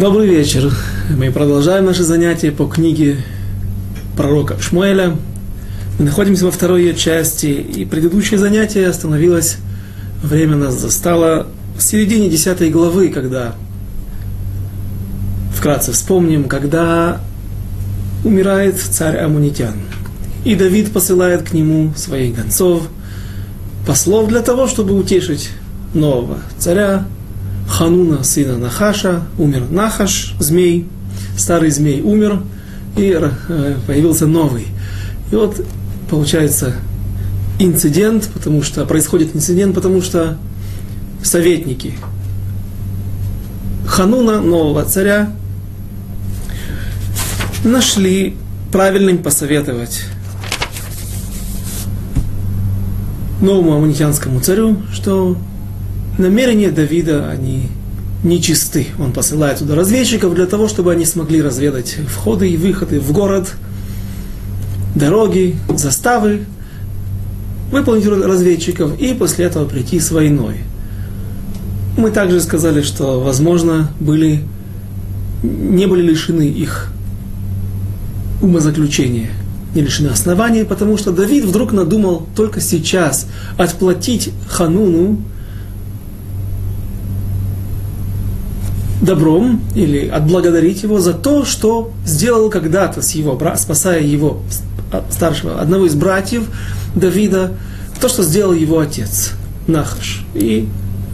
Добрый 0.00 0.28
вечер. 0.28 0.72
Мы 1.14 1.30
продолжаем 1.30 1.84
наше 1.84 2.04
занятие 2.04 2.52
по 2.52 2.64
книге 2.64 3.18
пророка 4.16 4.58
Шмуэля. 4.58 5.14
Мы 5.98 6.06
находимся 6.06 6.46
во 6.46 6.50
второй 6.50 6.84
ее 6.84 6.94
части, 6.94 7.48
и 7.48 7.84
предыдущее 7.84 8.38
занятие 8.38 8.88
остановилось, 8.88 9.58
время 10.22 10.56
нас 10.56 10.80
застало 10.80 11.48
в 11.76 11.82
середине 11.82 12.30
десятой 12.30 12.70
главы, 12.70 13.10
когда, 13.10 13.56
вкратце 15.54 15.92
вспомним, 15.92 16.44
когда 16.44 17.20
умирает 18.24 18.80
царь 18.80 19.18
Амунитян. 19.18 19.74
И 20.46 20.54
Давид 20.54 20.94
посылает 20.94 21.42
к 21.42 21.52
нему 21.52 21.92
своих 21.94 22.36
гонцов, 22.36 22.88
послов 23.86 24.30
для 24.30 24.40
того, 24.40 24.66
чтобы 24.66 24.98
утешить 24.98 25.50
нового 25.92 26.38
царя, 26.56 27.04
Хануна, 27.70 28.24
сына 28.24 28.58
Нахаша, 28.58 29.22
умер 29.38 29.66
Нахаш, 29.70 30.34
змей, 30.40 30.88
старый 31.38 31.70
змей 31.70 32.02
умер, 32.02 32.42
и 32.96 33.16
э, 33.16 33.76
появился 33.86 34.26
новый. 34.26 34.66
И 35.30 35.34
вот 35.36 35.64
получается 36.10 36.74
инцидент, 37.60 38.28
потому 38.34 38.62
что 38.62 38.84
происходит 38.86 39.36
инцидент, 39.36 39.74
потому 39.76 40.02
что 40.02 40.36
советники 41.22 41.94
Хануна, 43.86 44.40
нового 44.40 44.84
царя, 44.84 45.32
нашли 47.64 48.36
правильным 48.72 49.18
посоветовать 49.18 50.06
новому 53.40 53.76
амунитянскому 53.76 54.40
царю, 54.40 54.76
что 54.92 55.36
намерения 56.20 56.70
Давида, 56.70 57.28
они 57.30 57.68
нечисты. 58.22 58.86
Он 58.98 59.12
посылает 59.12 59.58
туда 59.58 59.74
разведчиков 59.74 60.34
для 60.34 60.46
того, 60.46 60.68
чтобы 60.68 60.92
они 60.92 61.04
смогли 61.04 61.42
разведать 61.42 61.96
входы 62.08 62.48
и 62.48 62.56
выходы 62.56 63.00
в 63.00 63.12
город, 63.12 63.54
дороги, 64.94 65.56
заставы, 65.74 66.44
выполнить 67.70 68.06
разведчиков 68.06 68.98
и 69.00 69.14
после 69.14 69.46
этого 69.46 69.64
прийти 69.64 70.00
с 70.00 70.10
войной. 70.10 70.56
Мы 71.96 72.10
также 72.10 72.40
сказали, 72.40 72.82
что, 72.82 73.20
возможно, 73.20 73.90
были, 74.00 74.42
не 75.42 75.86
были 75.86 76.02
лишены 76.02 76.42
их 76.42 76.92
умозаключения, 78.42 79.30
не 79.74 79.82
лишены 79.82 80.08
оснований, 80.08 80.64
потому 80.64 80.96
что 80.96 81.12
Давид 81.12 81.44
вдруг 81.44 81.72
надумал 81.72 82.26
только 82.34 82.60
сейчас 82.60 83.26
отплатить 83.56 84.30
Хануну 84.48 85.20
добром 89.00 89.62
или 89.74 90.08
отблагодарить 90.08 90.82
его 90.82 90.98
за 91.00 91.14
то, 91.14 91.44
что 91.44 91.92
сделал 92.04 92.50
когда-то 92.50 93.02
с 93.02 93.12
его 93.12 93.40
спасая 93.56 94.02
его 94.02 94.42
старшего, 95.10 95.60
одного 95.60 95.86
из 95.86 95.94
братьев 95.94 96.44
Давида, 96.94 97.52
то, 98.00 98.08
что 98.08 98.22
сделал 98.22 98.52
его 98.52 98.78
отец 98.78 99.32
Нахаш. 99.66 100.24
И, 100.34 100.68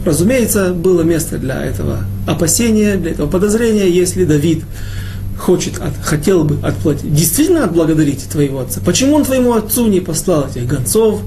разумеется, 0.05 0.73
было 0.73 1.03
место 1.03 1.37
для 1.37 1.63
этого 1.63 1.99
опасения, 2.27 2.95
для 2.95 3.11
этого 3.11 3.29
подозрения, 3.29 3.89
если 3.89 4.25
Давид 4.25 4.63
хочет, 5.37 5.79
от, 5.79 5.93
хотел 6.01 6.43
бы 6.43 6.57
отплатить, 6.65 7.13
действительно 7.13 7.63
отблагодарить 7.65 8.23
твоего 8.29 8.61
отца. 8.61 8.81
Почему 8.83 9.15
он 9.15 9.23
твоему 9.23 9.53
отцу 9.53 9.87
не 9.87 9.99
послал 9.99 10.47
этих 10.47 10.65
гонцов, 10.65 11.21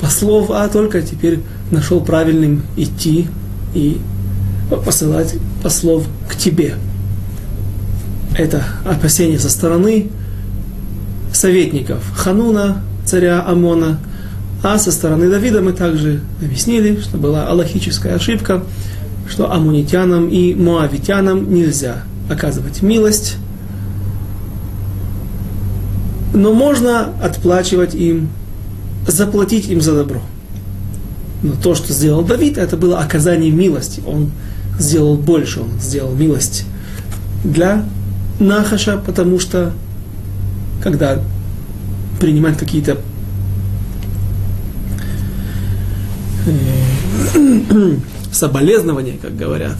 послов, 0.00 0.50
а 0.50 0.68
только 0.68 1.02
теперь 1.02 1.40
нашел 1.70 2.00
правильным 2.00 2.62
идти 2.76 3.28
и 3.74 3.98
посылать 4.84 5.34
послов 5.62 6.06
к 6.28 6.36
тебе. 6.36 6.74
Это 8.36 8.64
опасение 8.84 9.38
со 9.38 9.50
стороны 9.50 10.10
советников 11.32 12.02
Хануна, 12.14 12.82
царя 13.04 13.44
Амона, 13.46 13.98
а 14.62 14.78
со 14.78 14.92
стороны 14.92 15.30
Давида 15.30 15.62
мы 15.62 15.72
также 15.72 16.20
объяснили, 16.40 17.00
что 17.00 17.16
была 17.16 17.46
аллахическая 17.48 18.14
ошибка, 18.14 18.62
что 19.28 19.50
амунитянам 19.50 20.28
и 20.28 20.54
моавитянам 20.54 21.52
нельзя 21.52 22.02
оказывать 22.28 22.82
милость, 22.82 23.36
но 26.34 26.52
можно 26.52 27.12
отплачивать 27.22 27.94
им, 27.94 28.28
заплатить 29.06 29.68
им 29.68 29.80
за 29.80 29.94
добро. 29.94 30.20
Но 31.42 31.52
то, 31.54 31.74
что 31.74 31.92
сделал 31.92 32.22
Давид, 32.22 32.58
это 32.58 32.76
было 32.76 33.00
оказание 33.00 33.50
милости. 33.50 34.02
Он 34.06 34.30
сделал 34.80 35.16
больше, 35.16 35.60
он 35.60 35.80
сделал 35.80 36.14
милость 36.14 36.64
для 37.44 37.84
Нахаша, 38.38 38.96
потому 38.96 39.38
что 39.38 39.72
когда 40.82 41.20
принимать 42.18 42.58
какие-то 42.58 42.98
э, 46.46 47.96
соболезнования, 48.32 49.18
как 49.20 49.36
говорят, 49.36 49.76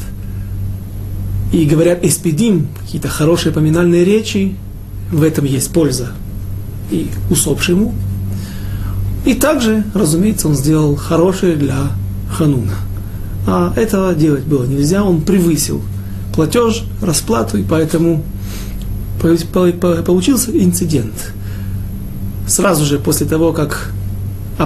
и 1.52 1.64
говорят 1.64 2.04
эспидим, 2.04 2.68
какие-то 2.80 3.08
хорошие 3.08 3.52
поминальные 3.52 4.04
речи, 4.04 4.56
в 5.10 5.22
этом 5.22 5.44
есть 5.44 5.72
польза 5.72 6.12
и 6.90 7.10
усопшему. 7.30 7.94
И 9.24 9.34
также, 9.34 9.84
разумеется, 9.94 10.48
он 10.48 10.54
сделал 10.54 10.94
хорошее 10.96 11.56
для 11.56 11.90
Хануна– 12.30 12.76
а 13.52 13.72
этого 13.74 14.14
делать 14.14 14.44
было 14.44 14.64
нельзя, 14.64 15.02
он 15.02 15.22
превысил 15.22 15.82
платеж, 16.32 16.84
расплату, 17.02 17.58
и 17.58 17.64
поэтому 17.64 18.22
получился 19.20 20.52
инцидент. 20.52 21.34
Сразу 22.46 22.84
же 22.84 23.00
после 23.00 23.26
того, 23.26 23.52
как 23.52 23.90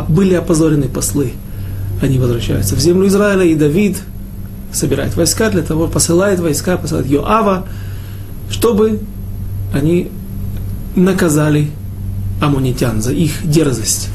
были 0.08 0.34
опозорены 0.34 0.88
послы, 0.88 1.32
они 2.02 2.18
возвращаются 2.18 2.76
в 2.76 2.80
землю 2.80 3.06
Израиля, 3.08 3.44
и 3.44 3.54
Давид 3.54 3.96
собирает 4.70 5.16
войска 5.16 5.48
для 5.48 5.62
того, 5.62 5.86
посылает 5.86 6.40
войска, 6.40 6.76
посылает 6.76 7.06
Йоава, 7.06 7.66
чтобы 8.50 9.00
они 9.72 10.10
наказали 10.94 11.70
амунитян 12.40 13.00
за 13.00 13.12
их 13.12 13.32
дерзость. 13.44 14.08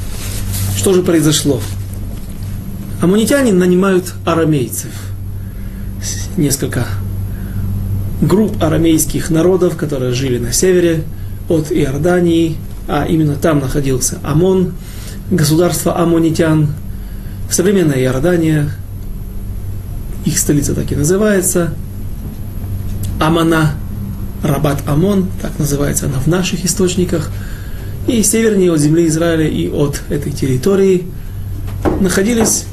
Что 0.77 0.93
же 0.93 1.01
произошло? 1.01 1.59
Амунитяне 3.01 3.53
нанимают 3.53 4.13
арамейцев. 4.25 4.91
Несколько 6.35 6.85
групп 8.21 8.61
арамейских 8.61 9.29
народов, 9.29 9.77
которые 9.77 10.11
жили 10.11 10.37
на 10.37 10.51
севере 10.51 11.03
от 11.47 11.71
Иордании, 11.71 12.57
а 12.89 13.05
именно 13.05 13.35
там 13.35 13.59
находился 13.59 14.19
Амон, 14.23 14.73
государство 15.31 15.97
амонитян. 15.97 16.73
Современная 17.49 17.99
Иордания, 18.01 18.69
их 20.25 20.37
столица 20.37 20.75
так 20.75 20.91
и 20.91 20.95
называется, 20.95 21.73
Амана, 23.19 23.75
Рабат 24.43 24.83
Амон, 24.87 25.27
так 25.41 25.57
называется 25.57 26.07
она 26.07 26.19
в 26.19 26.27
наших 26.27 26.65
источниках, 26.65 27.31
и 28.07 28.23
севернее 28.23 28.73
от 28.73 28.79
земли 28.79 29.07
Израиля 29.07 29.47
и 29.47 29.69
от 29.69 30.01
этой 30.09 30.31
территории 30.31 31.05
находились 31.99 32.65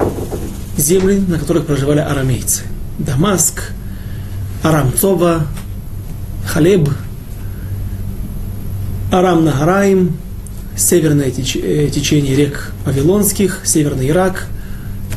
земли, 0.76 1.18
на 1.26 1.38
которых 1.38 1.66
проживали 1.66 2.00
арамейцы. 2.00 2.62
Дамаск, 2.98 3.72
Арамцова, 4.62 5.46
Халеб, 6.46 6.88
Арам 9.12 9.44
Нагараим, 9.44 10.16
северное 10.76 11.28
э, 11.28 11.88
течение 11.90 12.34
рек 12.34 12.72
Вавилонских, 12.84 13.60
северный 13.64 14.08
Ирак, 14.08 14.46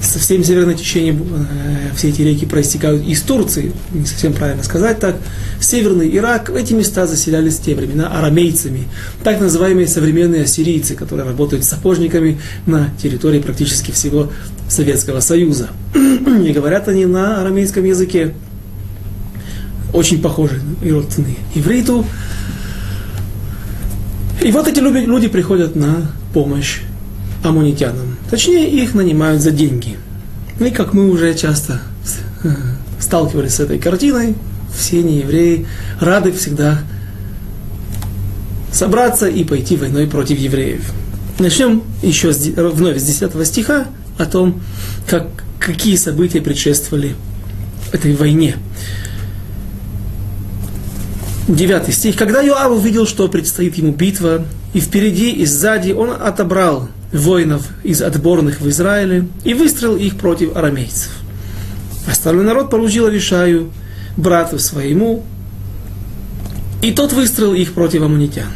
совсем 0.01 0.43
северное 0.43 0.75
течение, 0.75 1.13
э, 1.13 1.95
все 1.95 2.09
эти 2.09 2.21
реки 2.21 2.45
проистекают 2.45 3.05
из 3.05 3.21
Турции, 3.21 3.73
не 3.91 4.05
совсем 4.05 4.33
правильно 4.33 4.63
сказать 4.63 4.99
так. 4.99 5.17
Северный 5.59 6.15
Ирак, 6.15 6.49
эти 6.49 6.73
места 6.73 7.05
заселялись 7.07 7.55
в 7.55 7.63
те 7.63 7.75
времена 7.75 8.07
арамейцами, 8.07 8.87
так 9.23 9.39
называемые 9.39 9.87
современные 9.87 10.43
ассирийцы, 10.43 10.95
которые 10.95 11.27
работают 11.27 11.65
сапожниками 11.65 12.39
на 12.65 12.89
территории 13.01 13.39
практически 13.39 13.91
всего 13.91 14.31
Советского 14.69 15.19
Союза. 15.19 15.69
И 15.95 16.51
говорят 16.51 16.87
они 16.87 17.05
на 17.05 17.41
арамейском 17.41 17.83
языке, 17.83 18.33
очень 19.93 20.21
похожи 20.21 20.61
и 20.83 20.91
родственные 20.91 21.35
ивриту. 21.55 22.05
И 24.41 24.51
вот 24.51 24.67
эти 24.67 24.79
люди 24.79 25.27
приходят 25.27 25.75
на 25.75 26.11
помощь 26.33 26.81
амунитянам. 27.43 28.18
Точнее, 28.29 28.69
их 28.69 28.93
нанимают 28.93 29.41
за 29.41 29.51
деньги. 29.51 29.97
И 30.59 30.69
как 30.69 30.93
мы 30.93 31.09
уже 31.09 31.33
часто 31.33 31.81
э, 32.43 32.49
сталкивались 32.99 33.55
с 33.55 33.59
этой 33.59 33.79
картиной, 33.79 34.35
все 34.75 35.01
неевреи 35.01 35.65
рады 35.99 36.31
всегда 36.31 36.79
собраться 38.71 39.27
и 39.27 39.43
пойти 39.43 39.75
войной 39.77 40.07
против 40.07 40.37
евреев. 40.37 40.91
Начнем 41.39 41.83
еще 42.03 42.33
с, 42.33 42.45
вновь 42.45 42.99
с 42.99 43.03
10 43.03 43.47
стиха 43.47 43.87
о 44.17 44.25
том, 44.25 44.61
как, 45.07 45.27
какие 45.59 45.95
события 45.95 46.41
предшествовали 46.41 47.15
этой 47.91 48.13
войне. 48.15 48.57
Девятый 51.47 51.93
стих. 51.93 52.15
Когда 52.15 52.41
Юав 52.41 52.71
увидел, 52.71 53.07
что 53.07 53.27
предстоит 53.27 53.75
ему 53.75 53.91
битва, 53.91 54.45
и 54.73 54.79
впереди, 54.79 55.31
и 55.31 55.45
сзади, 55.45 55.93
он 55.93 56.11
отобрал 56.11 56.89
воинов 57.11 57.63
из 57.83 58.01
отборных 58.01 58.61
в 58.61 58.69
Израиле 58.69 59.27
и 59.43 59.53
выстроил 59.53 59.97
их 59.97 60.17
против 60.17 60.55
арамейцев. 60.55 61.11
Остальной 62.07 62.45
народ 62.45 62.69
поручил 62.69 63.07
Авишаю, 63.07 63.71
брату 64.17 64.59
своему, 64.59 65.23
и 66.81 66.91
тот 66.91 67.13
выстроил 67.13 67.53
их 67.53 67.73
против 67.73 68.03
аммонитян. 68.03 68.47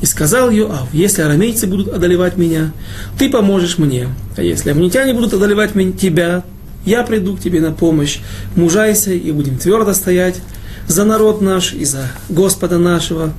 И 0.00 0.06
сказал 0.06 0.50
Йоав, 0.50 0.88
если 0.92 1.22
арамейцы 1.22 1.66
будут 1.66 1.88
одолевать 1.88 2.38
меня, 2.38 2.72
ты 3.18 3.28
поможешь 3.28 3.76
мне. 3.76 4.08
А 4.36 4.42
если 4.42 4.70
аммонитяне 4.70 5.12
будут 5.12 5.34
одолевать 5.34 5.72
тебя, 5.98 6.42
я 6.86 7.02
приду 7.02 7.36
к 7.36 7.40
тебе 7.40 7.60
на 7.60 7.72
помощь. 7.72 8.18
Мужайся 8.56 9.12
и 9.12 9.30
будем 9.30 9.58
твердо 9.58 9.92
стоять 9.92 10.40
за 10.88 11.04
народ 11.04 11.42
наш 11.42 11.74
и 11.74 11.84
за 11.84 12.10
Господа 12.30 12.78
нашего. 12.78 13.32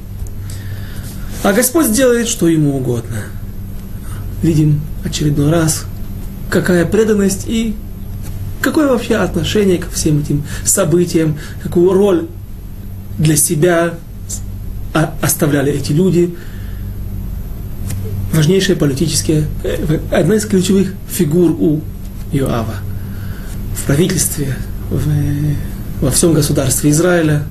А 1.43 1.53
Господь 1.53 1.87
сделает, 1.87 2.27
что 2.27 2.47
ему 2.47 2.77
угодно. 2.77 3.23
Видим 4.41 4.81
очередной 5.03 5.51
раз, 5.51 5.85
какая 6.49 6.85
преданность 6.85 7.45
и 7.47 7.75
какое 8.61 8.87
вообще 8.87 9.15
отношение 9.15 9.77
ко 9.77 9.89
всем 9.89 10.19
этим 10.19 10.43
событиям, 10.63 11.37
какую 11.63 11.93
роль 11.93 12.27
для 13.17 13.35
себя 13.35 13.93
оставляли 15.21 15.71
эти 15.71 15.91
люди. 15.91 16.35
Важнейшие 18.33 18.75
политические, 18.75 19.45
э, 19.63 19.99
одна 20.11 20.35
из 20.35 20.45
ключевых 20.45 20.93
фигур 21.09 21.51
у 21.51 21.81
Иоава 22.31 22.75
в 23.75 23.83
правительстве, 23.85 24.55
в, 24.89 25.01
во 26.01 26.11
всем 26.11 26.33
государстве 26.33 26.91
Израиля. 26.91 27.43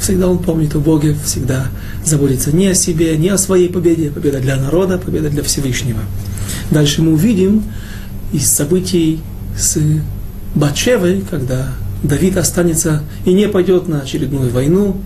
Всегда 0.00 0.28
он 0.28 0.38
помнит 0.38 0.74
о 0.74 0.78
Боге, 0.78 1.16
всегда 1.24 1.66
заботится 2.04 2.54
не 2.54 2.68
о 2.68 2.74
себе, 2.74 3.16
не 3.16 3.28
о 3.28 3.38
своей 3.38 3.68
победе. 3.68 4.10
Победа 4.10 4.38
для 4.38 4.56
народа, 4.56 4.98
победа 4.98 5.30
для 5.30 5.42
Всевышнего. 5.42 6.00
Дальше 6.70 7.02
мы 7.02 7.12
увидим 7.12 7.62
из 8.32 8.50
событий 8.50 9.20
с 9.58 9.78
Батшевой, 10.54 11.24
когда 11.28 11.68
Давид 12.02 12.36
останется 12.36 13.02
и 13.24 13.32
не 13.32 13.48
пойдет 13.48 13.88
на 13.88 14.00
очередную 14.00 14.50
войну, 14.50 15.00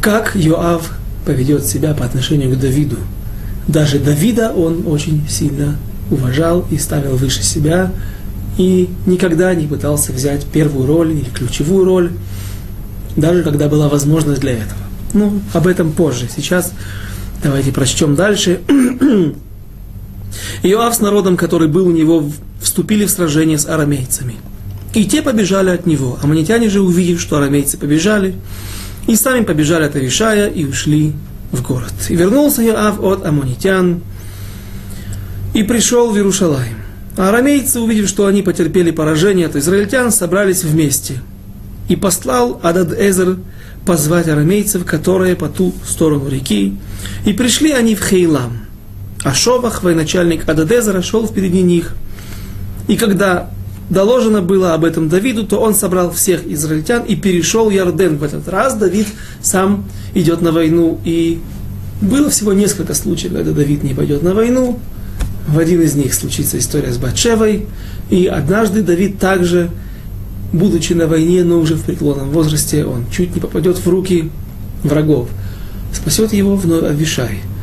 как 0.00 0.34
Йоав 0.34 0.92
поведет 1.24 1.66
себя 1.66 1.94
по 1.94 2.04
отношению 2.04 2.54
к 2.54 2.58
Давиду. 2.58 2.96
Даже 3.66 3.98
Давида 3.98 4.52
он 4.52 4.84
очень 4.86 5.26
сильно 5.28 5.76
уважал 6.10 6.66
и 6.70 6.78
ставил 6.78 7.16
выше 7.16 7.42
себя, 7.42 7.92
и 8.58 8.88
никогда 9.06 9.54
не 9.54 9.66
пытался 9.66 10.12
взять 10.12 10.44
первую 10.44 10.86
роль 10.86 11.12
или 11.12 11.30
ключевую 11.30 11.84
роль, 11.84 12.12
даже 13.16 13.42
когда 13.42 13.68
была 13.68 13.88
возможность 13.88 14.40
для 14.40 14.52
этого. 14.52 14.80
Ну, 15.12 15.40
об 15.52 15.66
этом 15.66 15.92
позже. 15.92 16.28
Сейчас 16.34 16.72
давайте 17.42 17.72
прочтем 17.72 18.14
дальше. 18.14 18.60
Иоав 20.62 20.94
с 20.94 21.00
народом, 21.00 21.36
который 21.36 21.68
был 21.68 21.86
у 21.86 21.92
него, 21.92 22.30
вступили 22.60 23.04
в 23.04 23.10
сражение 23.10 23.58
с 23.58 23.66
арамейцами. 23.66 24.36
И 24.94 25.04
те 25.04 25.22
побежали 25.22 25.70
от 25.70 25.86
него. 25.86 26.18
Аммонитяне 26.22 26.68
же, 26.68 26.80
увидев, 26.80 27.20
что 27.20 27.36
арамейцы 27.36 27.76
побежали, 27.76 28.34
и 29.06 29.16
сами 29.16 29.44
побежали 29.44 29.84
от 29.84 29.96
Авишая 29.96 30.48
и 30.48 30.64
ушли 30.64 31.12
в 31.52 31.62
город. 31.62 31.92
И 32.08 32.16
вернулся 32.16 32.62
Иоав 32.62 33.00
от 33.00 33.26
аммонитян 33.26 34.02
и 35.52 35.62
пришел 35.62 36.10
в 36.10 36.16
Иерушалаем. 36.16 36.78
А 37.16 37.28
арамейцы, 37.28 37.80
увидев, 37.80 38.08
что 38.08 38.26
они 38.26 38.42
потерпели 38.42 38.90
поражение 38.90 39.46
от 39.46 39.56
израильтян, 39.56 40.10
собрались 40.10 40.64
вместе. 40.64 41.20
И 41.88 41.96
послал 41.96 42.60
Адад-Эзер 42.62 43.38
позвать 43.84 44.28
арамейцев, 44.28 44.84
которые 44.84 45.36
по 45.36 45.48
ту 45.48 45.74
сторону 45.86 46.28
реки. 46.28 46.76
И 47.26 47.32
пришли 47.32 47.72
они 47.72 47.94
в 47.94 48.02
Хейлам. 48.02 48.58
А 49.22 49.34
Шовах, 49.34 49.82
военачальник 49.82 50.48
Ададезера, 50.48 51.02
шел 51.02 51.26
впереди 51.26 51.62
них. 51.62 51.94
И 52.88 52.96
когда 52.96 53.50
доложено 53.90 54.42
было 54.42 54.74
об 54.74 54.84
этом 54.84 55.08
Давиду, 55.08 55.44
то 55.44 55.60
он 55.60 55.74
собрал 55.74 56.10
всех 56.10 56.46
израильтян 56.46 57.02
и 57.02 57.16
перешел 57.16 57.70
Ярден. 57.70 58.16
В 58.16 58.22
этот 58.22 58.48
раз 58.48 58.74
Давид 58.74 59.06
сам 59.42 59.84
идет 60.14 60.40
на 60.40 60.52
войну. 60.52 61.00
И 61.04 61.40
было 62.00 62.30
всего 62.30 62.52
несколько 62.52 62.94
случаев, 62.94 63.32
когда 63.32 63.52
Давид 63.52 63.82
не 63.82 63.94
пойдет 63.94 64.22
на 64.22 64.34
войну. 64.34 64.78
В 65.48 65.58
один 65.58 65.82
из 65.82 65.94
них 65.94 66.14
случится 66.14 66.58
история 66.58 66.92
с 66.92 66.98
Батшевой. 66.98 67.66
И 68.10 68.26
однажды 68.26 68.82
Давид 68.82 69.18
также, 69.18 69.70
будучи 70.54 70.94
на 70.94 71.06
войне, 71.06 71.44
но 71.44 71.58
уже 71.58 71.74
в 71.74 71.82
преклонном 71.82 72.30
возрасте, 72.30 72.84
он 72.84 73.04
чуть 73.10 73.34
не 73.34 73.40
попадет 73.40 73.76
в 73.76 73.86
руки 73.86 74.30
врагов. 74.82 75.28
Спасет 75.92 76.32
его 76.32 76.56
вновь 76.56 76.84
Авишай– 76.84 77.40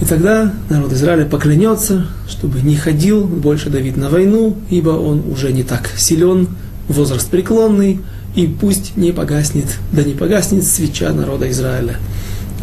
и 0.00 0.04
тогда 0.04 0.52
народ 0.68 0.92
Израиля 0.92 1.24
поклянется, 1.24 2.06
чтобы 2.28 2.60
не 2.60 2.76
ходил 2.76 3.24
больше 3.24 3.70
Давид 3.70 3.96
на 3.96 4.10
войну, 4.10 4.56
ибо 4.68 4.90
он 4.90 5.22
уже 5.30 5.52
не 5.52 5.62
так 5.62 5.90
силен, 5.96 6.48
возраст 6.88 7.28
преклонный, 7.30 8.00
и 8.34 8.46
пусть 8.46 8.96
не 8.96 9.12
погаснет, 9.12 9.78
да 9.92 10.02
не 10.02 10.12
погаснет 10.12 10.64
свеча 10.64 11.12
народа 11.12 11.50
Израиля. 11.50 11.96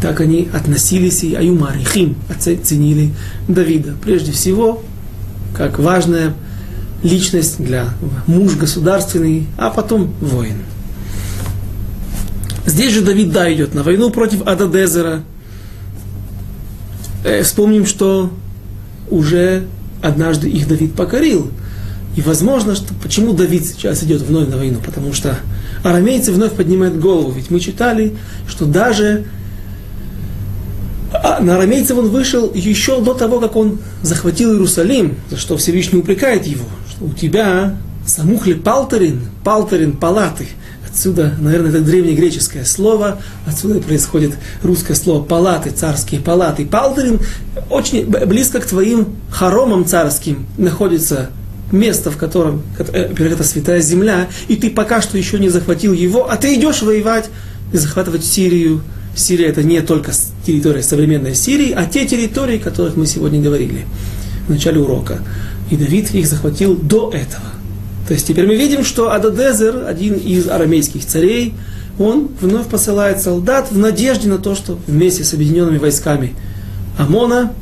Так 0.00 0.20
они 0.20 0.48
относились 0.52 1.24
и 1.24 1.34
Аюмарихим 1.34 2.16
оценили 2.28 3.12
Давида. 3.48 3.94
Прежде 4.02 4.30
всего, 4.30 4.82
как 5.56 5.78
важная 5.78 6.34
личность 7.04 7.62
для 7.62 7.90
муж 8.26 8.56
государственный, 8.56 9.46
а 9.56 9.70
потом 9.70 10.12
воин. 10.20 10.56
Здесь 12.66 12.92
же 12.92 13.02
Давид, 13.02 13.30
да, 13.30 13.52
идет 13.52 13.74
на 13.74 13.82
войну 13.82 14.10
против 14.10 14.46
Ададезера, 14.46 15.22
э, 17.22 17.42
вспомним, 17.42 17.86
что 17.86 18.30
уже 19.10 19.66
однажды 20.02 20.48
их 20.48 20.66
Давид 20.66 20.94
покорил. 20.94 21.50
И 22.16 22.22
возможно, 22.22 22.74
что 22.74 22.94
почему 23.02 23.34
Давид 23.34 23.66
сейчас 23.66 24.02
идет 24.02 24.22
вновь 24.22 24.48
на 24.48 24.56
войну? 24.56 24.78
Потому 24.84 25.12
что 25.12 25.36
арамейцы 25.82 26.32
вновь 26.32 26.52
поднимают 26.52 26.98
голову. 26.98 27.32
Ведь 27.32 27.50
мы 27.50 27.60
читали, 27.60 28.16
что 28.48 28.64
даже 28.64 29.24
а 31.12 31.40
на 31.40 31.56
арамейцев 31.56 31.96
он 31.96 32.08
вышел 32.08 32.50
еще 32.54 33.00
до 33.00 33.14
того, 33.14 33.40
как 33.40 33.56
он 33.56 33.78
захватил 34.02 34.52
Иерусалим, 34.52 35.16
за 35.30 35.36
что 35.36 35.56
Всевышний 35.56 35.98
упрекает 35.98 36.46
его, 36.46 36.64
у 37.00 37.10
тебя 37.10 37.76
самухли 38.06 38.54
палтерин, 38.54 39.28
палтерин 39.42 39.92
палаты– 39.96 40.48
Отсюда, 40.94 41.34
наверное, 41.40 41.70
это 41.70 41.80
древнегреческое 41.80 42.64
слово, 42.64 43.18
отсюда 43.46 43.80
происходит 43.80 44.34
русское 44.62 44.94
слово 44.94 45.24
палаты, 45.24 45.70
царские 45.70 46.20
палаты. 46.20 46.64
Палтерин 46.64 47.18
очень 47.68 48.06
близко 48.06 48.60
к 48.60 48.66
твоим 48.66 49.16
хоромам 49.28 49.86
царским 49.86 50.46
находится 50.56 51.30
место, 51.72 52.12
в 52.12 52.16
котором, 52.16 52.62
э, 52.78 53.12
это 53.12 53.42
святая 53.42 53.80
земля, 53.80 54.28
и 54.46 54.54
ты 54.54 54.70
пока 54.70 55.02
что 55.02 55.18
еще 55.18 55.40
не 55.40 55.48
захватил 55.48 55.92
его, 55.92 56.30
а 56.30 56.36
ты 56.36 56.54
идешь 56.54 56.82
воевать 56.82 57.28
и 57.72 57.76
захватывать 57.76 58.24
Сирию. 58.24 58.80
Сирия 59.16 59.46
это 59.46 59.64
не 59.64 59.80
только 59.80 60.12
территория 60.46 60.84
современной 60.84 61.34
Сирии, 61.34 61.72
а 61.72 61.86
те 61.86 62.06
территории, 62.06 62.58
о 62.58 62.62
которых 62.62 62.94
мы 62.94 63.06
сегодня 63.06 63.40
говорили 63.40 63.84
в 64.46 64.50
начале 64.50 64.78
урока. 64.78 65.18
И 65.70 65.76
Давид 65.76 66.14
их 66.14 66.26
захватил 66.26 66.76
до 66.76 67.10
этого. 67.10 67.44
То 68.06 68.14
есть 68.14 68.26
теперь 68.26 68.46
мы 68.46 68.56
видим, 68.56 68.84
что 68.84 69.12
Ададезер, 69.12 69.86
один 69.86 70.14
из 70.14 70.48
арамейских 70.48 71.06
царей, 71.06 71.54
он 71.98 72.28
вновь 72.40 72.66
посылает 72.68 73.22
солдат 73.22 73.70
в 73.70 73.78
надежде 73.78 74.28
на 74.28 74.38
то, 74.38 74.54
что 74.54 74.78
вместе 74.86 75.24
с 75.24 75.32
объединенными 75.32 75.78
войсками 75.78 76.34
Амона 76.98 77.52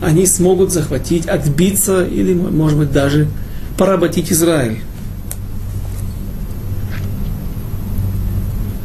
они 0.00 0.26
смогут 0.26 0.72
захватить, 0.72 1.26
отбиться 1.26 2.04
или, 2.04 2.32
может 2.32 2.78
быть, 2.78 2.92
даже 2.92 3.28
поработить 3.76 4.32
Израиль. 4.32 4.78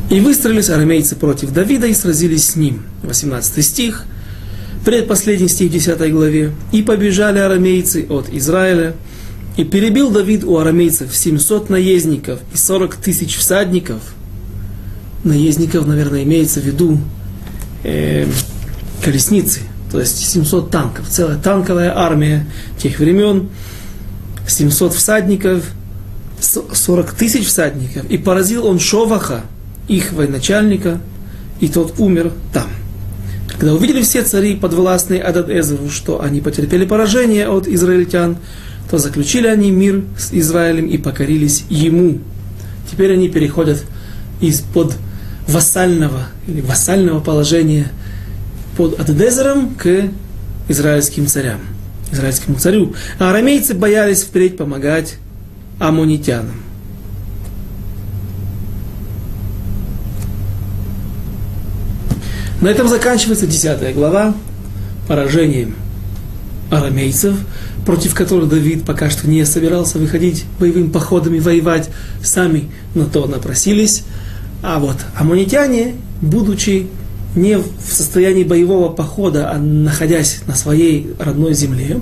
И 0.09 0.19
выстроились 0.19 0.69
арамейцы 0.69 1.15
против 1.15 1.51
Давида 1.51 1.87
и 1.87 1.93
сразились 1.93 2.49
с 2.49 2.55
ним. 2.55 2.83
18 3.03 3.65
стих, 3.65 4.05
предпоследний 4.85 5.49
стих 5.49 5.71
10 5.71 6.11
главе. 6.11 6.51
И 6.71 6.81
побежали 6.81 7.39
арамейцы 7.39 8.05
от 8.09 8.29
Израиля, 8.29 8.95
и 9.55 9.63
перебил 9.63 10.09
Давид 10.09 10.43
у 10.43 10.57
арамейцев 10.57 11.15
700 11.15 11.69
наездников 11.69 12.39
и 12.53 12.57
40 12.57 12.95
тысяч 12.95 13.37
всадников. 13.37 14.01
Наездников, 15.23 15.85
наверное, 15.85 16.23
имеется 16.23 16.59
в 16.59 16.65
виду 16.65 16.97
э, 17.83 18.25
колесницы, 19.03 19.61
то 19.91 19.99
есть 19.99 20.17
700 20.17 20.71
танков, 20.71 21.07
целая 21.07 21.37
танковая 21.37 21.95
армия 21.95 22.47
тех 22.79 22.99
времен, 22.99 23.49
700 24.47 24.93
всадников, 24.93 25.65
40 26.39 27.13
тысяч 27.13 27.45
всадников. 27.45 28.09
И 28.09 28.17
поразил 28.17 28.65
он 28.65 28.79
Шоваха, 28.79 29.41
их 29.87 30.13
военачальника, 30.13 30.99
и 31.59 31.67
тот 31.67 31.99
умер 31.99 32.31
там. 32.51 32.67
Когда 33.63 33.75
увидели 33.75 34.01
все 34.01 34.23
цари 34.23 34.57
подвластные 34.57 35.21
Адад-Эзеру, 35.21 35.89
что 35.89 36.21
они 36.21 36.41
потерпели 36.41 36.85
поражение 36.85 37.47
от 37.47 37.65
израильтян, 37.65 38.35
то 38.91 38.97
заключили 38.97 39.47
они 39.47 39.71
мир 39.71 40.03
с 40.17 40.33
Израилем 40.33 40.85
и 40.87 40.97
покорились 40.97 41.63
ему. 41.69 42.19
Теперь 42.91 43.13
они 43.13 43.29
переходят 43.29 43.85
из-под 44.41 44.97
вассального 45.47 46.27
или 46.45 46.59
вассального 46.59 47.21
положения 47.21 47.89
под 48.75 48.99
Адедезером 48.99 49.75
к 49.75 50.09
израильским 50.67 51.27
царям, 51.27 51.61
израильскому 52.11 52.57
царю. 52.57 52.93
А 53.17 53.29
арамейцы 53.29 53.75
боялись 53.75 54.23
впредь 54.23 54.57
помогать 54.57 55.15
аммонитянам. 55.79 56.61
На 62.63 62.69
этом 62.69 62.87
заканчивается 62.87 63.45
10 63.45 63.93
глава 63.93 64.33
поражением 65.09 65.75
арамейцев, 66.71 67.35
против 67.85 68.15
которых 68.15 68.47
Давид 68.47 68.85
пока 68.85 69.09
что 69.09 69.29
не 69.29 69.45
собирался 69.45 69.97
выходить 69.97 70.45
боевым 70.61 70.89
походами, 70.89 71.39
воевать. 71.39 71.89
Сами 72.23 72.71
на 72.95 73.03
то 73.03 73.25
напросились. 73.25 74.05
А 74.61 74.79
вот 74.79 74.95
аммонитяне, 75.17 75.95
будучи 76.21 76.87
не 77.35 77.57
в 77.57 77.65
состоянии 77.85 78.45
боевого 78.45 78.87
похода, 78.87 79.51
а 79.51 79.57
находясь 79.57 80.39
на 80.47 80.55
своей 80.55 81.11
родной 81.19 81.53
земле, 81.55 81.99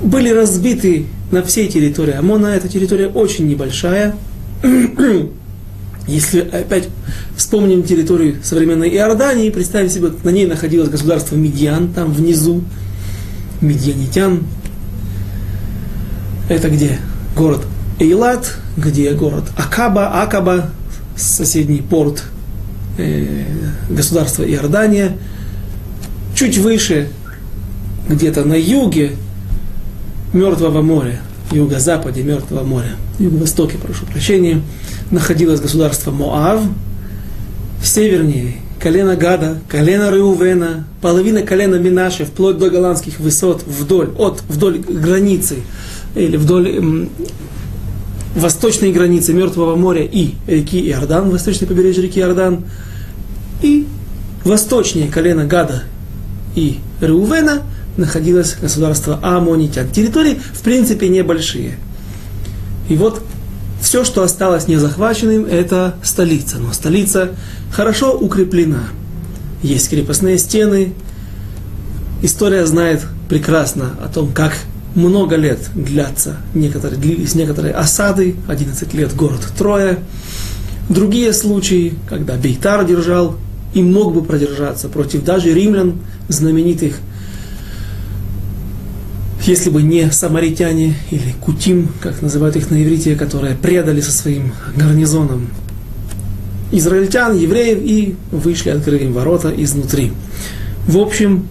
были 0.00 0.30
разбиты 0.30 1.06
на 1.32 1.42
всей 1.42 1.66
территории 1.66 2.14
Амона. 2.14 2.46
Эта 2.46 2.68
территория 2.68 3.08
очень 3.08 3.48
небольшая. 3.48 4.14
Если 6.06 6.40
опять 6.40 6.88
вспомним 7.36 7.82
территорию 7.82 8.36
современной 8.42 8.88
Иордании, 8.90 9.50
представим 9.50 9.90
себе, 9.90 10.10
на 10.22 10.30
ней 10.30 10.46
находилось 10.46 10.88
государство 10.88 11.34
Медиан, 11.34 11.92
там 11.92 12.12
внизу, 12.12 12.62
медианитян. 13.60 14.44
Это 16.48 16.68
где? 16.68 16.98
Город 17.36 17.66
Эйлат, 17.98 18.56
где 18.76 19.12
город 19.12 19.44
Акаба, 19.56 20.22
Акаба, 20.22 20.70
соседний 21.16 21.80
порт 21.80 22.22
э, 22.98 23.44
государства 23.90 24.44
Иордания. 24.44 25.16
Чуть 26.36 26.58
выше, 26.58 27.08
где-то 28.08 28.44
на 28.44 28.54
юге 28.54 29.12
Мертвого 30.32 30.82
моря, 30.82 31.20
юго-западе 31.52 32.22
Мертвого 32.22 32.64
моря, 32.64 32.96
юго-востоке, 33.18 33.78
прошу 33.78 34.06
прощения, 34.06 34.62
находилось 35.10 35.60
государство 35.60 36.10
Моав, 36.10 36.62
севернее 37.82 38.56
колено 38.80 39.16
Гада, 39.16 39.58
колено 39.68 40.10
Реувена, 40.10 40.86
половина 41.00 41.42
колена 41.42 41.76
Минаши, 41.76 42.24
вплоть 42.24 42.58
до 42.58 42.70
голландских 42.70 43.20
высот, 43.20 43.62
вдоль, 43.66 44.10
от, 44.18 44.42
вдоль 44.48 44.78
границы, 44.78 45.56
или 46.14 46.36
вдоль 46.36 46.76
м, 46.76 47.08
восточной 48.34 48.92
границы 48.92 49.32
Мертвого 49.32 49.76
моря 49.76 50.02
и 50.04 50.34
реки 50.46 50.88
Иордан, 50.88 51.30
восточной 51.30 51.66
побережье 51.66 52.02
реки 52.02 52.20
Иордан, 52.20 52.64
и 53.62 53.86
восточнее 54.44 55.08
колено 55.08 55.46
Гада 55.46 55.84
и 56.54 56.78
Реувена 57.00 57.62
находилось 57.96 58.56
государство 58.60 59.18
Амонитян. 59.22 59.88
Территории, 59.88 60.40
в 60.52 60.60
принципе, 60.60 61.08
небольшие. 61.08 61.76
И 62.88 62.96
вот 62.96 63.22
все, 63.80 64.04
что 64.04 64.22
осталось 64.22 64.68
незахваченным, 64.68 65.44
это 65.44 65.96
столица. 66.02 66.58
Но 66.58 66.72
столица 66.72 67.30
хорошо 67.72 68.16
укреплена. 68.18 68.84
Есть 69.62 69.90
крепостные 69.90 70.38
стены. 70.38 70.92
История 72.22 72.66
знает 72.66 73.04
прекрасно 73.28 73.92
о 74.02 74.08
том, 74.08 74.32
как 74.32 74.54
много 74.94 75.36
лет 75.36 75.58
длятся 75.74 76.36
некоторые, 76.54 76.98
длились 76.98 77.34
некоторые 77.34 77.74
осады, 77.74 78.36
11 78.48 78.94
лет 78.94 79.14
город 79.14 79.40
Троя. 79.56 79.98
Другие 80.88 81.32
случаи, 81.32 81.94
когда 82.08 82.36
Бейтар 82.36 82.86
держал 82.86 83.36
и 83.74 83.82
мог 83.82 84.14
бы 84.14 84.24
продержаться 84.24 84.88
против 84.88 85.22
даже 85.22 85.52
римлян, 85.52 85.98
знаменитых 86.28 86.96
если 89.46 89.70
бы 89.70 89.82
не 89.82 90.10
самаритяне 90.10 90.96
или 91.10 91.34
кутим, 91.40 91.88
как 92.00 92.20
называют 92.22 92.56
их 92.56 92.70
на 92.70 92.82
иврите, 92.82 93.14
которые 93.14 93.54
предали 93.54 94.00
со 94.00 94.12
своим 94.12 94.52
гарнизоном 94.76 95.48
израильтян, 96.72 97.36
евреев 97.36 97.78
и 97.80 98.16
вышли, 98.32 98.70
открыли 98.70 99.04
им 99.04 99.12
ворота 99.12 99.52
изнутри. 99.56 100.12
В 100.86 100.98
общем, 100.98 101.46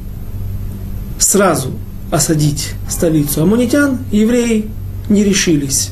сразу 1.19 1.71
осадить 2.11 2.73
столицу 2.89 3.43
аммонитян 3.43 3.99
евреи 4.11 4.69
не 5.09 5.23
решились. 5.23 5.91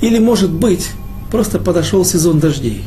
Или, 0.00 0.18
может 0.18 0.52
быть, 0.52 0.88
просто 1.30 1.58
подошел 1.58 2.04
сезон 2.04 2.40
дождей. 2.40 2.82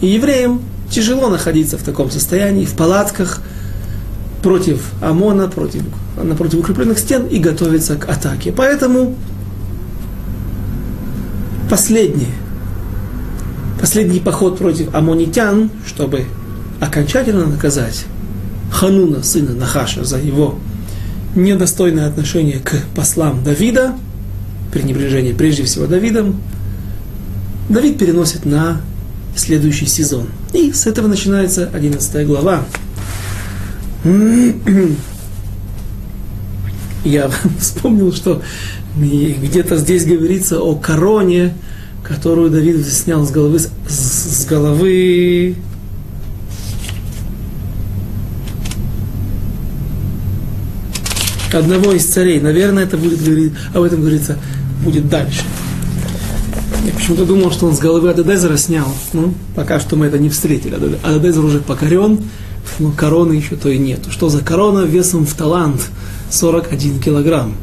И 0.00 0.06
евреям 0.06 0.60
тяжело 0.90 1.28
находиться 1.28 1.78
в 1.78 1.82
таком 1.82 2.10
состоянии, 2.10 2.64
в 2.64 2.74
палатках, 2.74 3.40
против 4.42 4.92
ОМОНа, 5.00 5.48
против, 5.48 5.82
напротив 6.22 6.60
укрепленных 6.60 6.98
стен 6.98 7.26
и 7.26 7.38
готовится 7.38 7.96
к 7.96 8.08
атаке. 8.08 8.52
Поэтому 8.52 9.16
последний, 11.70 12.28
последний 13.80 14.20
поход 14.20 14.58
против 14.58 14.94
амонитян, 14.94 15.70
чтобы 15.86 16.24
окончательно 16.80 17.46
наказать 17.46 18.04
Хануна, 18.72 19.22
сына 19.22 19.52
Нахаша, 19.52 20.04
за 20.04 20.18
его 20.18 20.58
недостойное 21.34 22.08
отношение 22.08 22.58
к 22.58 22.74
послам 22.94 23.42
Давида, 23.44 23.94
пренебрежение 24.72 25.34
прежде 25.34 25.62
всего 25.64 25.86
Давидом, 25.86 26.40
Давид 27.68 27.98
переносит 27.98 28.44
на 28.44 28.80
следующий 29.36 29.86
сезон. 29.86 30.26
И 30.52 30.72
с 30.72 30.86
этого 30.86 31.06
начинается 31.06 31.70
11 31.72 32.26
глава. 32.26 32.64
Я 37.04 37.30
вспомнил, 37.58 38.12
что 38.12 38.42
где-то 38.96 39.76
здесь 39.76 40.04
говорится 40.04 40.60
о 40.60 40.74
короне, 40.74 41.54
которую 42.02 42.50
Давид 42.50 42.86
снял 42.86 43.24
с 43.24 43.30
головы, 43.30 43.58
с, 43.60 44.46
головы 44.46 45.56
одного 51.52 51.92
из 51.92 52.04
царей. 52.06 52.40
Наверное, 52.40 52.84
это 52.84 52.96
будет 52.96 53.22
говорить, 53.22 53.52
об 53.74 53.82
этом 53.82 54.00
говорится 54.00 54.38
будет 54.82 55.08
дальше. 55.08 55.42
Я 56.84 56.92
почему-то 56.92 57.24
думал, 57.24 57.52
что 57.52 57.66
он 57.66 57.76
с 57.76 57.78
головы 57.78 58.10
Ададезера 58.10 58.56
снял. 58.56 58.88
Ну, 59.12 59.34
пока 59.54 59.78
что 59.78 59.94
мы 59.94 60.06
это 60.06 60.18
не 60.18 60.28
встретили. 60.28 60.74
Ададезер 61.04 61.44
уже 61.44 61.60
покорен, 61.60 62.18
но 62.79 62.91
короны 62.91 63.33
еще 63.33 63.55
то 63.55 63.69
и 63.69 63.77
нету. 63.77 64.11
Что 64.11 64.29
за 64.29 64.41
корона 64.43 64.85
весом 64.85 65.25
в 65.25 65.33
талант 65.33 65.89
41 66.29 66.99
килограмм? 66.99 67.53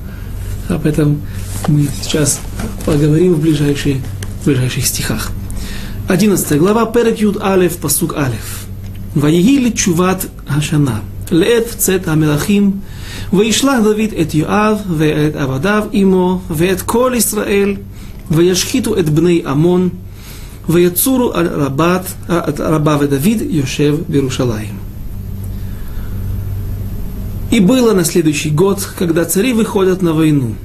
Об 0.68 0.86
этом 0.86 1.20
мы 1.68 1.88
сейчас 2.02 2.40
поговорим 2.84 3.34
в, 3.34 3.40
ближайшие, 3.40 4.00
в 4.42 4.46
ближайших 4.46 4.86
стихах. 4.86 5.30
11 6.08 6.58
глава, 6.58 6.86
Перек 6.86 7.18
Юд 7.18 7.38
Алев, 7.40 7.76
Пасук 7.78 8.14
Алев. 8.16 8.64
ויהי 9.16 9.70
чуват 9.70 10.26
השנה, 10.48 11.00
לעת 11.30 11.64
צאת 11.76 12.08
המלכים, 12.08 12.70
וישלח 13.32 13.78
דוד 13.82 14.12
את 14.20 14.34
יואב 14.34 14.78
ואת 14.98 15.36
עבדיו 15.36 15.84
עמו, 15.92 16.40
ואת 16.50 16.82
כל 16.82 17.12
ישראל, 17.16 17.74
וישחיתו 18.30 18.98
את 18.98 19.10
בני 19.10 19.42
עמון, 19.46 19.88
ויצורו 20.68 21.32
על 21.32 21.46
רבת, 21.46 22.12
רבה 22.58 22.96
ודוד 23.00 23.40
יושב 23.50 23.96
בירושלים. 24.08 24.87
и 27.51 27.59
было 27.59 27.93
на 27.93 28.05
следующий 28.05 28.51
год, 28.51 28.87
когда 28.97 29.25
цари 29.25 29.53
выходят 29.53 30.01
на 30.01 30.13
войну. 30.13 30.55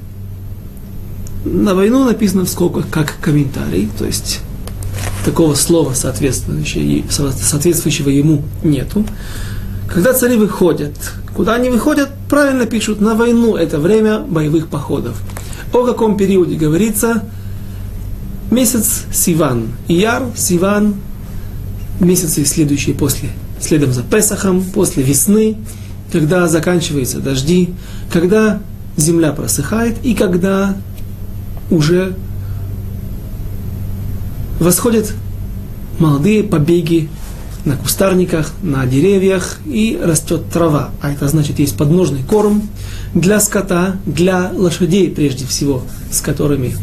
На 1.45 1.75
войну 1.75 2.05
написано 2.05 2.45
в 2.45 2.49
скобках 2.49 2.89
как 2.91 3.17
комментарий, 3.21 3.89
то 3.99 4.05
есть 4.05 4.41
такого 5.25 5.55
слова 5.55 5.95
соответствующего, 5.95 7.31
соответствующего 7.31 8.11
ему 8.11 8.43
нету. 8.63 9.07
Когда 9.89 10.13
цари 10.13 10.37
выходят, 10.37 10.95
куда 11.35 11.55
они 11.55 11.71
выходят, 11.71 12.11
правильно 12.29 12.67
пишут, 12.67 13.01
на 13.01 13.15
войну 13.15 13.57
это 13.57 13.79
время 13.79 14.19
боевых 14.19 14.69
походов. 14.69 15.17
О 15.73 15.85
каком 15.85 16.17
периоде 16.17 16.57
говорится? 16.57 17.25
Месяц 18.51 19.05
Сиван. 19.13 19.69
Ияр, 19.89 20.25
Сиван, 20.37 20.97
месяцы 22.01 22.45
следующие 22.45 22.95
после, 22.95 23.31
следом 23.61 23.93
за 23.93 24.03
Песахом, 24.03 24.63
после 24.63 25.03
весны, 25.03 25.57
когда 26.15 26.47
заканчиваются 26.47 27.19
дожди, 27.19 27.75
когда 28.13 28.61
земля 28.97 29.33
просыхает 29.33 29.97
и 30.05 30.15
когда 30.15 30.77
уже 31.73 32.15
восходят 34.61 35.13
молодые 35.99 36.45
побеги 36.45 37.09
на 37.65 37.77
кустарниках, 37.77 38.53
на 38.63 38.87
деревьях 38.87 39.59
и 39.67 40.01
растет 40.01 40.43
трава. 40.53 40.91
А 41.03 41.11
это 41.11 41.27
значит, 41.27 41.59
есть 41.59 41.77
подножный 41.77 42.23
корм 42.23 42.63
для 43.13 43.41
скота, 43.41 43.97
для 44.07 44.53
лошадей 44.55 45.11
прежде 45.11 45.45
всего, 45.47 45.83
с 46.13 46.21
которыми, 46.21 46.77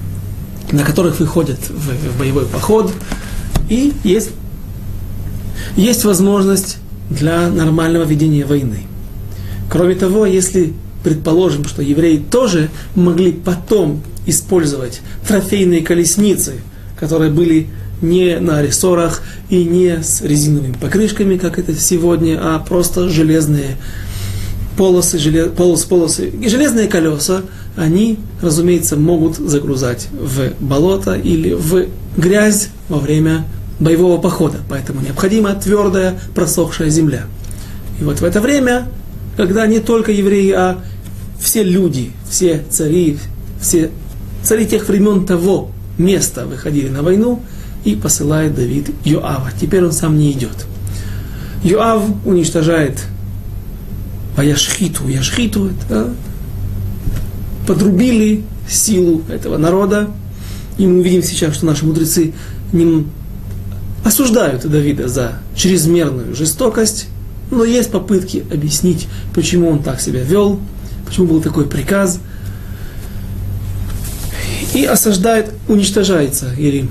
на 0.74 0.84
которых 0.84 1.22
выходят 1.22 1.60
в, 1.70 2.16
в 2.16 2.20
боевой 2.20 2.48
поход. 2.48 2.92
И 3.70 3.94
есть, 4.04 4.32
есть 5.78 6.04
возможность 6.04 6.80
для 7.10 7.48
нормального 7.48 8.04
ведения 8.04 8.46
войны. 8.46 8.88
Кроме 9.72 9.96
того, 9.96 10.26
если 10.26 10.74
предположим, 11.02 11.64
что 11.64 11.82
евреи 11.82 12.18
тоже 12.18 12.70
могли 12.94 13.32
потом 13.32 14.04
использовать 14.26 15.02
трофейные 15.26 15.82
колесницы, 15.82 16.56
которые 17.00 17.32
были 17.32 17.70
не 18.02 18.38
на 18.40 18.62
рессорах 18.62 19.22
и 19.50 19.64
не 19.64 20.04
с 20.04 20.22
резиновыми 20.22 20.74
покрышками, 20.74 21.38
как 21.38 21.58
это 21.58 21.74
сегодня, 21.76 22.38
а 22.42 22.60
просто 22.60 23.08
железные 23.08 23.78
полосы, 24.78 25.18
желез, 25.18 25.52
полос, 25.56 25.86
полосы 25.86 26.28
и 26.28 26.50
железные 26.50 26.88
колеса, 26.88 27.44
они, 27.78 28.20
разумеется, 28.42 28.98
могут 28.98 29.38
загрузать 29.38 30.10
в 30.12 30.52
болото 30.60 31.14
или 31.14 31.54
в 31.54 31.86
грязь 32.18 32.70
во 32.90 33.00
время 33.00 33.46
боевого 33.80 34.20
похода. 34.20 34.58
Поэтому 34.70 35.00
необходима 35.00 35.54
твердая 35.54 36.20
просохшая 36.36 36.90
земля. 36.90 37.24
И 38.02 38.04
вот 38.04 38.20
в 38.20 38.26
это 38.26 38.42
время, 38.42 38.88
когда 39.38 39.68
не 39.68 39.80
только 39.80 40.12
евреи, 40.12 40.52
а 40.52 40.78
все 41.40 41.64
люди, 41.64 42.12
все 42.30 42.64
цари, 42.70 43.18
все 43.60 43.90
цари 44.44 44.66
тех 44.66 44.88
времен 44.88 45.26
того 45.26 45.72
места 45.98 46.46
выходили 46.46 46.90
на 46.90 47.04
войну, 47.04 47.42
и 47.84 47.96
посылает 47.96 48.56
Давид 48.56 48.92
Йоава. 49.04 49.50
Теперь 49.60 49.84
он 49.84 49.92
сам 49.92 50.18
не 50.18 50.32
идет. 50.32 50.66
Йоав 51.64 52.04
уничтожает 52.26 53.00
Ваяшхиту. 54.36 55.08
Яшхиту 55.08 55.70
это 55.70 56.14
подрубили 57.68 58.44
силу 58.70 59.24
этого 59.30 59.58
народа. 59.58 60.10
И 60.78 60.86
мы 60.86 61.00
увидим 61.00 61.24
сейчас, 61.24 61.56
что 61.56 61.66
наши 61.66 61.86
мудрецы 61.86 62.34
не 62.72 63.06
осуждают 64.04 64.68
Давида 64.68 65.08
за 65.08 65.34
чрезмерную 65.56 66.36
жестокость, 66.36 67.08
но 67.52 67.64
есть 67.64 67.92
попытки 67.92 68.44
объяснить, 68.52 69.08
почему 69.36 69.70
он 69.70 69.84
так 69.84 70.02
себя 70.02 70.24
вел, 70.24 70.60
почему 71.06 71.28
был 71.28 71.42
такой 71.42 71.68
приказ. 71.68 72.20
И 74.74 74.86
осаждает, 74.86 75.52
уничтожается, 75.68 76.54
или 76.58 76.90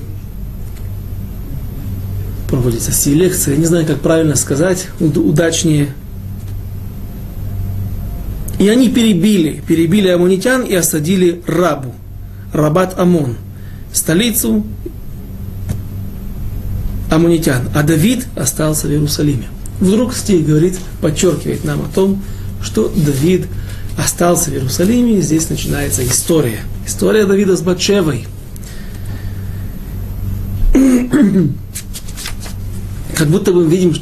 проводится 2.49 2.93
селекция, 2.93 3.57
не 3.57 3.65
знаю, 3.65 3.87
как 3.87 4.01
правильно 4.01 4.37
сказать, 4.37 4.87
удачнее– 5.01 5.95
и 8.61 8.69
они 8.69 8.91
перебили, 8.91 9.63
перебили 9.67 10.09
амунитян 10.09 10.65
и 10.65 10.75
осадили 10.75 11.41
Рабу, 11.47 11.95
Рабат 12.53 12.99
Амон, 12.99 13.37
столицу 13.91 14.67
амунитян. 17.11 17.71
А 17.75 17.83
Давид 17.83 18.27
остался 18.37 18.87
в 18.87 18.91
Иерусалиме. 18.91 19.49
Вдруг 19.81 20.15
стих 20.15 20.47
говорит, 20.47 20.79
подчеркивает 21.01 21.65
нам 21.65 21.81
о 21.81 21.89
том, 21.89 22.23
что 22.63 22.93
Давид 22.95 23.47
остался 23.97 24.51
в 24.51 24.55
Иерусалиме, 24.55 25.19
и 25.19 25.23
здесь 25.23 25.49
начинается 25.49 26.07
история. 26.07 26.61
История 26.87 27.25
Давида 27.25 27.57
с 27.57 27.63
Батшевой. 27.63 28.27
Как 33.17 33.29
будто 33.29 33.53
мы 33.53 33.67
видим, 33.67 33.95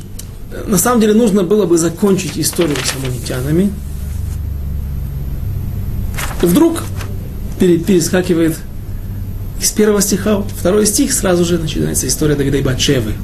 на 0.67 0.79
самом 0.79 1.01
деле 1.01 1.15
нужно 1.15 1.45
было 1.45 1.67
бы 1.67 1.79
закончить 1.79 2.39
историю 2.39 2.77
с 2.77 2.95
амунитянами, 2.97 3.73
вдруг 6.43 6.83
перескакивает 7.59 8.57
из 9.61 9.71
первого 9.71 10.01
стиха, 10.01 10.43
второй 10.57 10.87
стих, 10.87 11.13
сразу 11.13 11.45
же 11.45 11.59
начинается 11.59 12.07
история 12.07 12.37
Давида 12.37 12.59
и 12.59 12.63
Батшевы. 12.63 13.15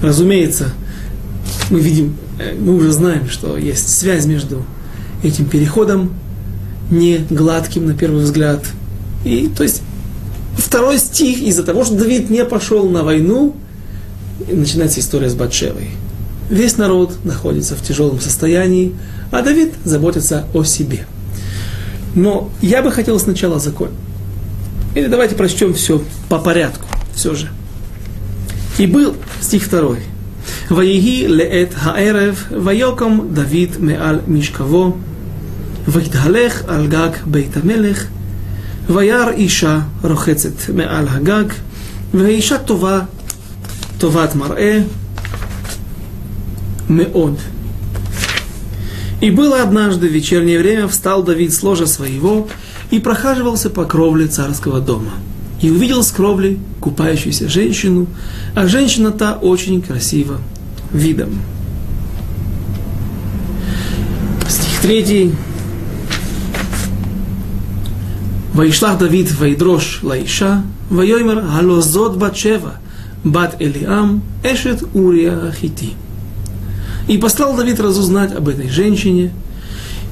Разумеется, 0.00 0.72
мы 1.74 1.80
видим, 1.80 2.16
э, 2.38 2.54
мы 2.58 2.74
уже 2.74 2.92
знаем, 2.92 3.28
что 3.28 3.58
есть 3.58 3.88
связь 3.88 4.24
между 4.24 4.64
этим 5.22 5.44
переходом, 5.46 6.14
не 6.90 7.18
гладким 7.28 7.86
на 7.86 7.94
первый 7.94 8.24
взгляд. 8.24 8.64
И, 9.24 9.48
то 9.54 9.62
есть, 9.62 9.82
второй 10.56 10.98
стих, 10.98 11.42
из-за 11.42 11.62
того, 11.62 11.84
что 11.84 11.94
Давид 11.94 12.30
не 12.30 12.44
пошел 12.44 12.88
на 12.88 13.02
войну, 13.02 13.54
начинается 14.50 15.00
история 15.00 15.28
с 15.28 15.34
Батшевой. 15.34 15.90
Весь 16.48 16.78
народ 16.78 17.24
находится 17.24 17.74
в 17.74 17.82
тяжелом 17.82 18.20
состоянии, 18.20 18.94
а 19.30 19.42
Давид 19.42 19.74
заботится 19.84 20.46
о 20.54 20.64
себе– 20.64 21.06
но 22.14 22.50
я 22.62 22.82
бы 22.82 22.92
хотел 22.92 23.18
сначала 23.18 23.58
закон. 23.58 23.90
Или 24.94 25.06
давайте 25.06 25.34
прочтем 25.34 25.74
все 25.74 26.02
по 26.28 26.38
порядку, 26.38 26.86
все 27.14 27.34
же. 27.34 27.48
И 28.78 28.86
был 28.86 29.16
стих 29.40 29.64
второй. 29.64 30.00
ויהי 30.71 31.27
לעת 31.27 31.73
הערב, 31.77 32.43
ויקום 32.63 33.27
דוד 33.33 33.77
מעל 33.79 34.19
משכבו, 34.27 34.97
ויתהלך 35.87 36.61
על 36.67 36.87
גג 36.87 37.09
בית 37.25 37.57
המלך, 37.57 38.05
וירא 38.89 39.31
אישה 39.31 39.79
רוחצת 40.03 40.69
מעל 40.75 41.07
הגג, 41.07 41.53
והאישה 42.13 42.57
טובה, 42.57 43.01
טובת 43.99 44.35
מראה 44.35 44.81
מאוד. 46.89 47.35
И 49.21 49.31
было 49.31 49.61
однажды 49.61 50.07
в 50.07 50.13
вечернее 50.13 50.59
время, 50.59 50.87
встал 50.87 51.23
Давид 51.23 51.53
с 51.53 51.61
ложа 51.61 51.87
своего 51.87 52.47
и 52.89 52.99
прохаживался 52.99 53.69
по 53.69 53.83
кровле 53.83 54.27
царского 54.27 54.79
дома. 54.79 55.11
И 55.61 55.69
увидел 55.69 56.03
с 56.03 56.11
кровли 56.11 56.57
купающуюся 56.79 57.49
женщину, 57.49 58.07
а 58.55 58.65
женщина 58.67 59.11
та 59.11 59.33
очень 59.33 59.81
красива 59.81 60.39
видом. 60.93 61.29
Стих 64.47 64.81
третий. 64.81 65.31
וישלח 68.55 68.93
דוד 68.99 69.27
וידרוש 69.37 70.01
לאישה, 70.03 70.57
ויאמר 70.91 71.51
הלא 71.51 71.81
זאת 71.81 72.17
בת 72.17 72.35
שבע, 72.35 72.71
בת 73.25 73.55
אליעם, 73.61 74.19
אשת 74.45 74.83
אוריה 74.95 75.33
החיתי. 75.47 75.93
И 77.09 77.17
послал 77.17 77.57
Давид 77.57 77.79
разузнать 77.79 78.33
об 78.33 78.49
этой 78.49 78.69
женщине. 78.69 79.31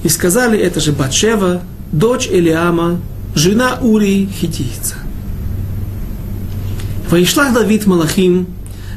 И 0.04 0.10
сказали, 0.10 0.58
это 0.58 0.80
же 0.80 0.93
Батшева, 0.93 1.62
дочь 1.91 2.28
Элиама, 2.28 3.00
жена 3.36 3.78
Урии 3.82 4.28
хитийца. 4.39 4.95
וישלח 7.10 7.54
דוד 7.54 7.88
מלאכים, 7.88 8.45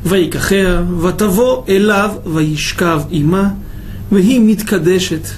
ויקחיה, 0.04 0.82
ותבוא 1.02 1.62
אליו, 1.68 2.10
וישכב 2.26 3.00
עמה, 3.10 3.50
והיא 4.12 4.40
מתקדשת 4.40 5.28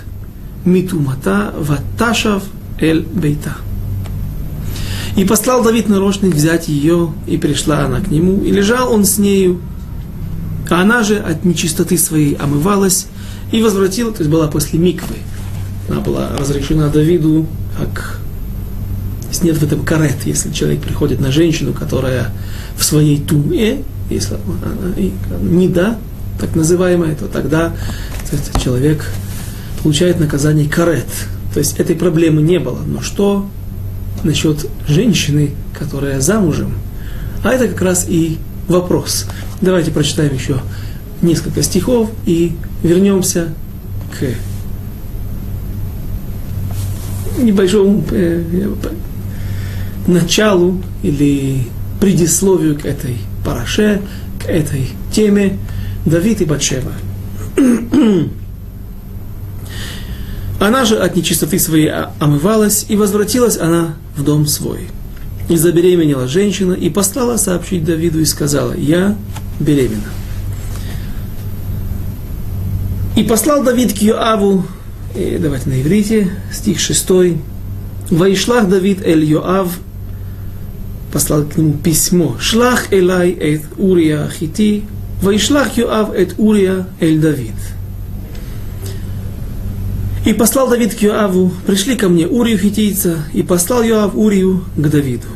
מטומאתה, 0.67 1.49
ותשב 1.67 2.39
אל 2.83 3.03
ביתה. 3.15 3.53
И 5.15 5.27
послал 5.27 5.63
Давид 5.63 5.91
нарочных 5.91 6.35
взять 6.35 6.69
ее, 6.69 7.13
и 7.27 7.37
пришла 7.37 7.85
она 7.85 8.01
к 8.01 8.09
нему, 8.09 8.43
и 8.43 8.51
лежал 8.51 8.91
он 8.91 9.05
с 9.05 9.19
нею, 9.19 9.61
а 10.71 10.81
она 10.81 11.03
же 11.03 11.19
от 11.19 11.45
нечистоты 11.45 11.99
своей 11.99 12.35
омывалась 12.37 13.09
и 13.51 13.63
возвратила, 13.63 14.11
то 14.11 14.21
есть 14.21 14.31
была 14.31 14.49
после 14.49 14.79
миквы. 14.79 15.17
Она 15.91 16.01
была 16.01 16.31
разрешена 16.39 16.89
Давиду, 16.89 17.47
как 17.79 18.21
есть 19.29 19.45
нет 19.45 19.59
в 19.59 19.63
этом 19.63 19.85
карет, 19.85 20.25
если 20.25 20.51
человек 20.51 20.81
приходит 20.81 21.21
на 21.21 21.31
женщину, 21.31 21.75
которая 21.75 22.33
в 22.77 22.85
своей 22.85 23.21
туме, 23.21 23.83
если 24.10 24.36
она 24.36 24.94
не 25.42 25.68
да, 25.68 25.98
так 26.40 26.56
называемая, 26.56 27.16
то 27.16 27.28
тогда 27.28 27.74
то 28.30 28.60
человек 28.60 29.06
получает 29.84 30.20
наказание 30.20 30.70
карет. 30.70 31.08
То 31.54 31.60
есть 31.60 31.80
этой 31.80 31.96
проблемы 31.96 32.42
не 32.42 32.60
было. 32.60 32.80
Но 32.86 33.02
что 33.02 33.48
насчет 34.24 34.66
женщины, 34.88 35.52
которая 35.78 36.20
замужем? 36.20 36.74
А 37.44 37.52
это 37.52 37.68
как 37.68 37.82
раз 37.82 38.06
и 38.08 38.38
вопрос. 38.68 39.26
Давайте 39.62 39.92
прочитаем 39.92 40.34
еще 40.34 40.60
несколько 41.22 41.64
стихов 41.64 42.12
и 42.26 42.56
вернемся 42.84 43.54
к 44.20 44.26
небольшому 47.42 48.04
э, 48.12 48.44
началу 50.08 50.82
или 51.04 51.68
предисловию 52.00 52.80
к 52.80 52.86
этой 52.86 53.18
параше, 53.48 54.02
к 54.44 54.50
этой 54.50 54.90
теме 55.10 55.58
Давид 56.06 56.42
и 56.42 56.46
Батшева. 56.46 56.92
Она 60.60 60.84
же 60.84 60.98
от 60.98 61.16
нечистоты 61.16 61.58
своей 61.58 61.90
омывалась, 62.20 62.86
и 62.90 62.98
возвратилась 62.98 63.58
она 63.58 63.94
в 64.18 64.24
дом 64.24 64.48
свой. 64.48 64.90
И 65.50 65.56
забеременела 65.56 66.28
женщина, 66.28 66.74
и 66.74 66.90
послала 66.90 67.38
сообщить 67.38 67.86
Давиду, 67.86 68.20
и 68.20 68.26
сказала, 68.26 68.74
я 68.74 69.16
беременна. 69.60 70.10
И 73.16 73.24
послал 73.24 73.64
Давид 73.64 73.94
к 73.94 74.02
Йоаву, 74.02 74.66
и 75.16 75.38
давайте 75.40 75.70
на 75.70 75.80
иврите, 75.82 76.32
стих 76.52 76.80
6. 76.80 77.10
Вайшлах 78.10 78.68
Давид 78.68 79.06
эль 79.06 79.24
Йоав, 79.24 79.70
послал 81.12 81.44
к 81.44 81.58
нему 81.58 81.74
письмо. 81.74 82.36
Шлах 82.40 82.92
Элай 82.92 83.32
эт 83.32 83.64
Урия 83.78 84.28
Хити, 84.30 84.84
Вайшлах 85.22 85.78
Юав 85.78 86.14
эт 86.14 86.36
Урия 86.38 86.88
Эль 87.00 87.20
Давид. 87.20 87.56
И 90.26 90.34
послал 90.34 90.70
Давид 90.70 90.94
к 90.94 91.02
Юаву, 91.02 91.52
пришли 91.66 91.96
ко 91.96 92.10
мне 92.10 92.28
Урию 92.28 92.58
хитийца, 92.58 93.20
и 93.34 93.44
послал 93.44 93.82
Юав 93.84 94.16
Урию 94.16 94.66
к 94.76 94.90
Давиду. 94.90 95.28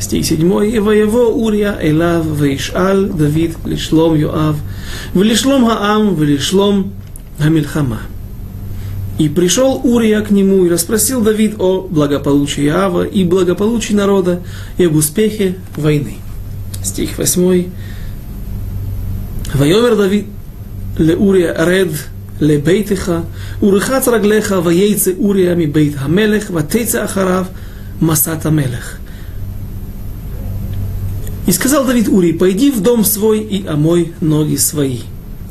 Стих 0.00 0.24
7. 0.24 0.64
И 0.64 0.78
воево 0.78 1.26
Урия 1.28 1.78
Элав 1.80 2.24
Ваишаль 2.26 3.10
Давид 3.10 3.56
лишлом 3.64 4.14
Юав, 4.14 4.56
влишлом 5.12 5.66
Хаам, 5.66 6.14
влишлом 6.14 6.94
Хамильхама. 7.38 8.00
И 9.18 9.28
пришел 9.28 9.80
Урия 9.84 10.20
к 10.22 10.30
нему 10.30 10.64
и 10.64 10.68
расспросил 10.68 11.20
Давид 11.20 11.54
о 11.60 11.82
благополучии 11.82 12.66
Ава 12.66 13.04
и 13.04 13.24
благополучии 13.24 13.92
народа 13.94 14.42
и 14.76 14.84
об 14.84 14.96
успехе 14.96 15.56
войны. 15.76 16.16
Стих 16.82 17.16
8. 17.18 17.66
Вайомер 19.54 19.96
Давид 19.96 20.26
ле 20.98 21.16
Урия 21.16 21.54
Ред 21.64 21.92
ле 22.40 22.58
Бейтиха, 22.58 23.24
урыхац 23.60 24.08
раглеха 24.08 24.60
ваейце 24.60 25.14
Урия 25.16 25.54
ми 25.54 25.66
Бейт 25.66 25.96
Хамелех, 25.96 26.50
ватейце 26.50 26.96
Ахарав 26.96 27.48
Масат 28.00 28.44
Амелех. 28.46 28.98
И 31.46 31.52
сказал 31.52 31.84
Давид 31.84 32.08
Урии, 32.08 32.32
пойди 32.32 32.70
в 32.72 32.80
дом 32.80 33.04
свой 33.04 33.40
и 33.40 33.66
омой 33.66 34.12
ноги 34.20 34.56
свои. 34.56 35.00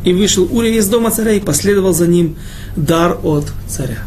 И 0.04 0.14
вышел 0.14 0.48
Урия 0.52 0.80
из 0.80 0.88
дома 0.88 1.12
царя 1.12 1.32
и 1.34 1.40
последовал 1.40 1.94
за 1.94 2.08
ним 2.08 2.36
дар 2.76 3.18
от 3.24 3.52
царя. 3.68 4.00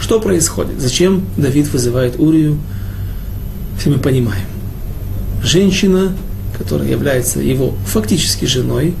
Что 0.00 0.20
происходит? 0.20 0.80
Зачем 0.80 1.24
Давид 1.36 1.72
вызывает 1.72 2.18
Урию? 2.18 2.58
Все 3.78 3.90
мы 3.90 3.98
понимаем. 3.98 4.44
Женщина, 5.42 6.12
которая 6.58 6.88
является 6.88 7.40
его 7.40 7.74
фактически 7.86 8.44
женой, 8.44 8.94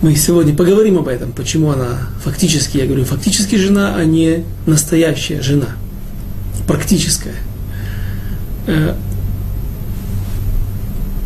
мы 0.00 0.14
сегодня 0.14 0.54
поговорим 0.54 0.98
об 0.98 1.08
этом, 1.08 1.32
почему 1.32 1.70
она 1.70 1.98
фактически, 2.22 2.78
я 2.78 2.86
говорю, 2.86 3.04
фактически 3.04 3.56
жена, 3.56 3.96
а 3.96 4.04
не 4.04 4.44
настоящая 4.66 5.42
жена, 5.42 5.70
практическая. 6.66 7.34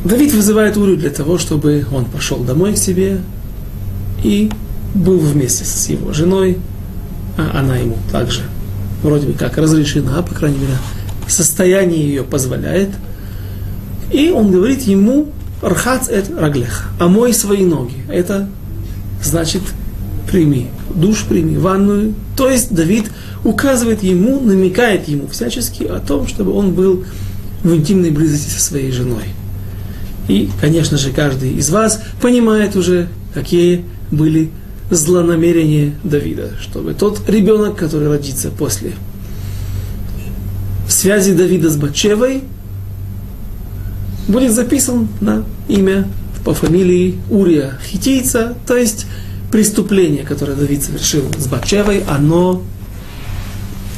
Давид 0.05 0.35
вызывает 0.35 0.77
Урию 0.77 0.97
для 0.97 1.11
того, 1.11 1.39
чтобы 1.39 1.87
он 1.93 2.07
пошел 2.07 2.39
домой 2.39 2.75
к 2.75 2.79
себе 2.79 3.21
и 4.25 4.51
был 4.95 5.19
вместе 5.19 5.65
с 5.65 5.89
его 5.89 6.13
женой, 6.13 6.59
а 7.37 7.61
она 7.61 7.77
ему 7.77 7.97
также 8.11 8.43
вроде 9.03 9.29
бы 9.29 9.33
как 9.35 9.59
разрешена, 9.59 10.23
по 10.23 10.35
крайней 10.35 10.59
мере, 10.59 10.77
состояние 11.29 12.05
ее 12.05 12.25
позволяет. 12.25 12.91
И 14.11 14.31
он 14.31 14.51
говорит 14.51 14.83
ему, 14.83 15.29
Рхац 15.63 16.09
эт 16.09 16.29
раглеха, 16.37 16.85
омой 16.99 17.33
свои 17.33 17.65
ноги. 17.65 17.95
Это 18.09 18.49
значит, 19.23 19.63
прими 20.31 20.69
душ, 20.95 21.25
прими 21.29 21.57
ванную. 21.57 22.15
То 22.37 22.51
есть 22.51 22.75
Давид 22.75 23.11
указывает 23.45 24.03
ему, 24.03 24.41
намекает 24.41 25.09
ему 25.09 25.29
всячески 25.29 25.85
о 25.85 26.01
том, 26.01 26.27
чтобы 26.27 26.53
он 26.53 26.73
был 26.75 27.05
в 27.63 27.75
интимной 27.75 28.11
близости 28.11 28.51
со 28.51 28.61
своей 28.61 28.91
женой. 28.91 29.25
И, 30.29 30.49
конечно 30.61 30.99
же, 30.99 31.11
каждый 31.11 31.55
из 31.55 31.71
вас 31.71 32.03
понимает 32.21 32.77
уже, 32.77 33.09
какие 33.35 33.85
были 34.11 34.51
злонамерения 34.91 35.95
Давида, 36.05 36.53
чтобы 36.61 36.95
тот 36.95 37.29
ребенок, 37.29 37.77
который 37.77 38.09
родится 38.09 38.51
после 38.51 38.93
связи 40.89 41.33
Давида 41.33 41.71
с 41.71 41.77
Батчевой, 41.77 42.45
будет 44.29 44.53
записан 44.53 45.09
на 45.21 45.45
имя 45.69 46.07
по 46.45 46.55
фамилии 46.55 47.19
Урия 47.31 47.79
Хитийца, 47.85 48.57
то 48.67 48.77
есть 48.77 49.07
преступление, 49.51 50.25
которое 50.25 50.55
Давид 50.55 50.83
совершил 50.83 51.25
с 51.39 51.47
Батчевой, 51.47 52.05
оно 52.09 52.63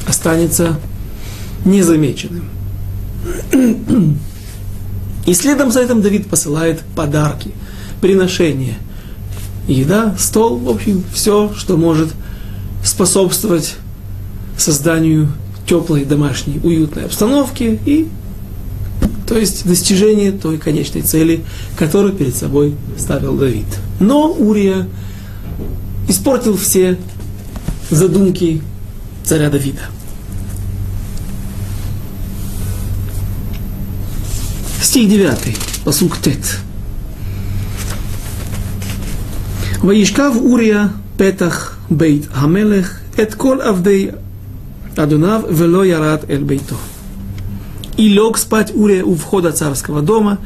останется 0.06 0.78
незамеченным. 1.64 2.48
И 5.26 5.34
следом 5.34 5.72
за 5.72 5.80
этим 5.80 6.02
Давид 6.02 6.28
посылает 6.28 6.82
подарки, 6.94 7.52
приношения, 8.00 8.76
еда, 9.66 10.14
стол, 10.18 10.58
в 10.58 10.68
общем, 10.68 11.02
все, 11.12 11.52
что 11.56 11.76
может 11.76 12.10
способствовать 12.84 13.76
созданию 14.58 15.32
теплой 15.66 16.04
домашней 16.04 16.60
уютной 16.62 17.06
обстановки 17.06 17.78
и 17.86 18.08
то 19.26 19.38
есть 19.38 19.66
достижение 19.66 20.32
той 20.32 20.58
конечной 20.58 21.00
цели, 21.00 21.44
которую 21.78 22.12
перед 22.12 22.36
собой 22.36 22.74
ставил 22.98 23.34
Давид. 23.36 23.64
Но 23.98 24.30
Урия 24.30 24.86
испортил 26.08 26.58
все 26.58 26.98
задумки 27.90 28.60
царя 29.24 29.48
Давида. 29.48 29.80
Стих 34.94 35.08
9, 35.08 35.56
посук 35.84 36.18
Тет. 36.18 36.60
Ваишкав 39.82 40.36
Урия 40.40 40.92
Петах 41.18 41.80
Бейт 41.90 42.28
Хамелех 42.32 43.00
Эт 43.16 43.34
Кол 43.34 43.60
Авдей 43.60 44.12
Адунав 44.96 45.50
Вело 45.50 45.82
Ярат 45.82 46.30
Эль 46.30 46.44
Бейто. 46.44 46.76
И 47.96 48.06
лег 48.06 48.38
спать 48.38 48.70
Урия 48.72 49.02
у 49.02 49.16
входа 49.16 49.50
царского 49.50 50.00
дома 50.00 50.38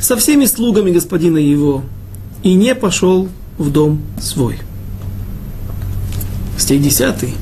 со 0.00 0.16
всеми 0.16 0.46
слугами 0.46 0.90
господина 0.90 1.38
его, 1.38 1.84
и 2.42 2.54
не 2.54 2.74
пошел 2.74 3.28
в 3.56 3.70
дом 3.70 4.02
свой. 4.20 4.58
Стих 6.58 6.82
10. 6.82 7.36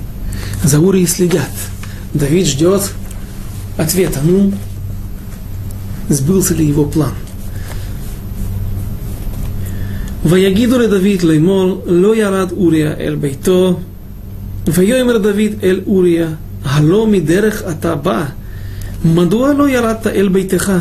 За 0.62 0.78
Урией 0.78 1.06
следят. 1.06 1.48
Давид 2.12 2.46
ждет 2.46 2.92
ответа. 3.78 4.20
Ну, 4.22 4.52
сбылся 6.09 6.53
ли 6.53 6.65
его 6.65 6.85
план. 6.85 7.13
ויגידו 10.25 10.79
לדוד 10.79 11.23
לאמור 11.23 11.81
לא 11.85 12.15
ירד 12.15 12.51
אוריה 12.51 12.93
אל 12.99 13.15
ביתו 13.15 13.79
ויאמר 14.67 15.17
דוד 15.17 15.53
אל 15.63 15.81
אוריה 15.87 16.27
הלא 16.63 17.07
מדרך 17.07 17.63
אתה 17.69 17.95
בא 17.95 18.25
מדוע 19.05 19.53
לא 19.53 19.69
ירדת 19.69 20.07
אל 20.07 20.27
ביתך 20.27 20.71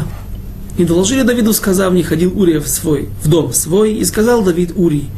И 0.77 0.85
доложили 0.85 1.23
Давиду, 1.23 1.53
сказав, 1.53 1.93
не 1.93 2.03
ходил 2.03 2.37
Урия 2.37 2.61
в 2.61 2.67
свой, 2.67 3.09
в 3.23 3.29
дом 3.29 3.53
свой, 3.53 3.95
и 3.95 4.05
сказал 4.05 4.43
Давид 4.43 4.73
Урий, 4.75 5.09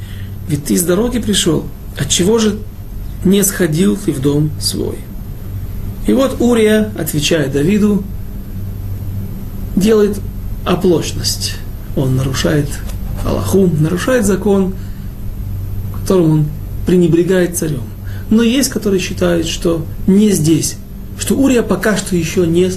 ведь 0.48 0.64
ты 0.66 0.76
с 0.76 0.82
дороги 0.82 1.18
пришел, 1.18 1.64
отчего 1.96 2.38
же 2.38 2.58
не 3.24 3.42
сходил 3.42 3.96
ты 3.96 4.12
в 4.12 4.20
дом 4.20 4.50
свой? 4.60 4.98
И 6.06 6.12
вот 6.12 6.36
Урия, 6.40 6.92
отвечая 6.98 7.48
Давиду, 7.48 8.04
делает 9.81 10.19
оплошность. 10.63 11.55
Он 11.95 12.15
нарушает 12.15 12.67
Аллаху, 13.25 13.67
нарушает 13.67 14.25
закон, 14.25 14.75
которым 15.99 16.31
он 16.31 16.45
пренебрегает 16.85 17.57
царем. 17.57 17.83
Но 18.29 18.43
есть, 18.43 18.69
которые 18.69 18.99
считают, 18.99 19.47
что 19.47 19.85
не 20.07 20.31
здесь, 20.31 20.77
что 21.19 21.35
Урия 21.35 21.63
пока 21.63 21.97
что 21.97 22.15
еще 22.15 22.47
не 22.47 22.71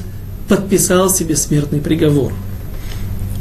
подписал 0.48 1.10
себе 1.10 1.36
смертный 1.36 1.80
приговор. 1.80 2.32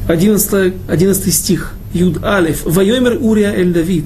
11, 0.08 0.74
11 0.88 1.34
стих. 1.34 1.74
Юд 1.94 2.24
Алиф. 2.24 2.64
Вайомер 2.66 3.18
Урия 3.22 3.52
Эль 3.52 3.74
Давид. 3.74 4.06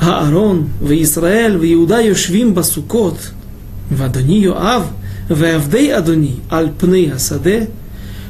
Аарон, 0.00 0.68
в 0.80 0.90
Израиль, 1.02 1.56
в 1.56 1.64
Иуда 1.64 2.00
Йошвим 2.00 2.52
Басукот, 2.52 3.18
в 3.90 4.02
Адони 4.02 4.40
Йоав, 4.40 4.86
в 5.28 5.44
Авдей 5.44 5.94
Адони, 5.94 6.40
Аль 6.50 6.70
Пны 6.70 7.12
Асаде, 7.14 7.70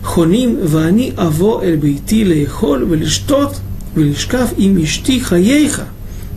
חונים 0.03 0.59
ואני 0.63 1.11
אבוא 1.17 1.63
אל 1.63 1.75
ביתי 1.75 2.25
לאכול 2.25 2.85
ולשתות 2.89 3.59
ולשכב 3.95 4.47
עם 4.57 4.77
אשתי 4.83 5.21
חייך, 5.21 5.81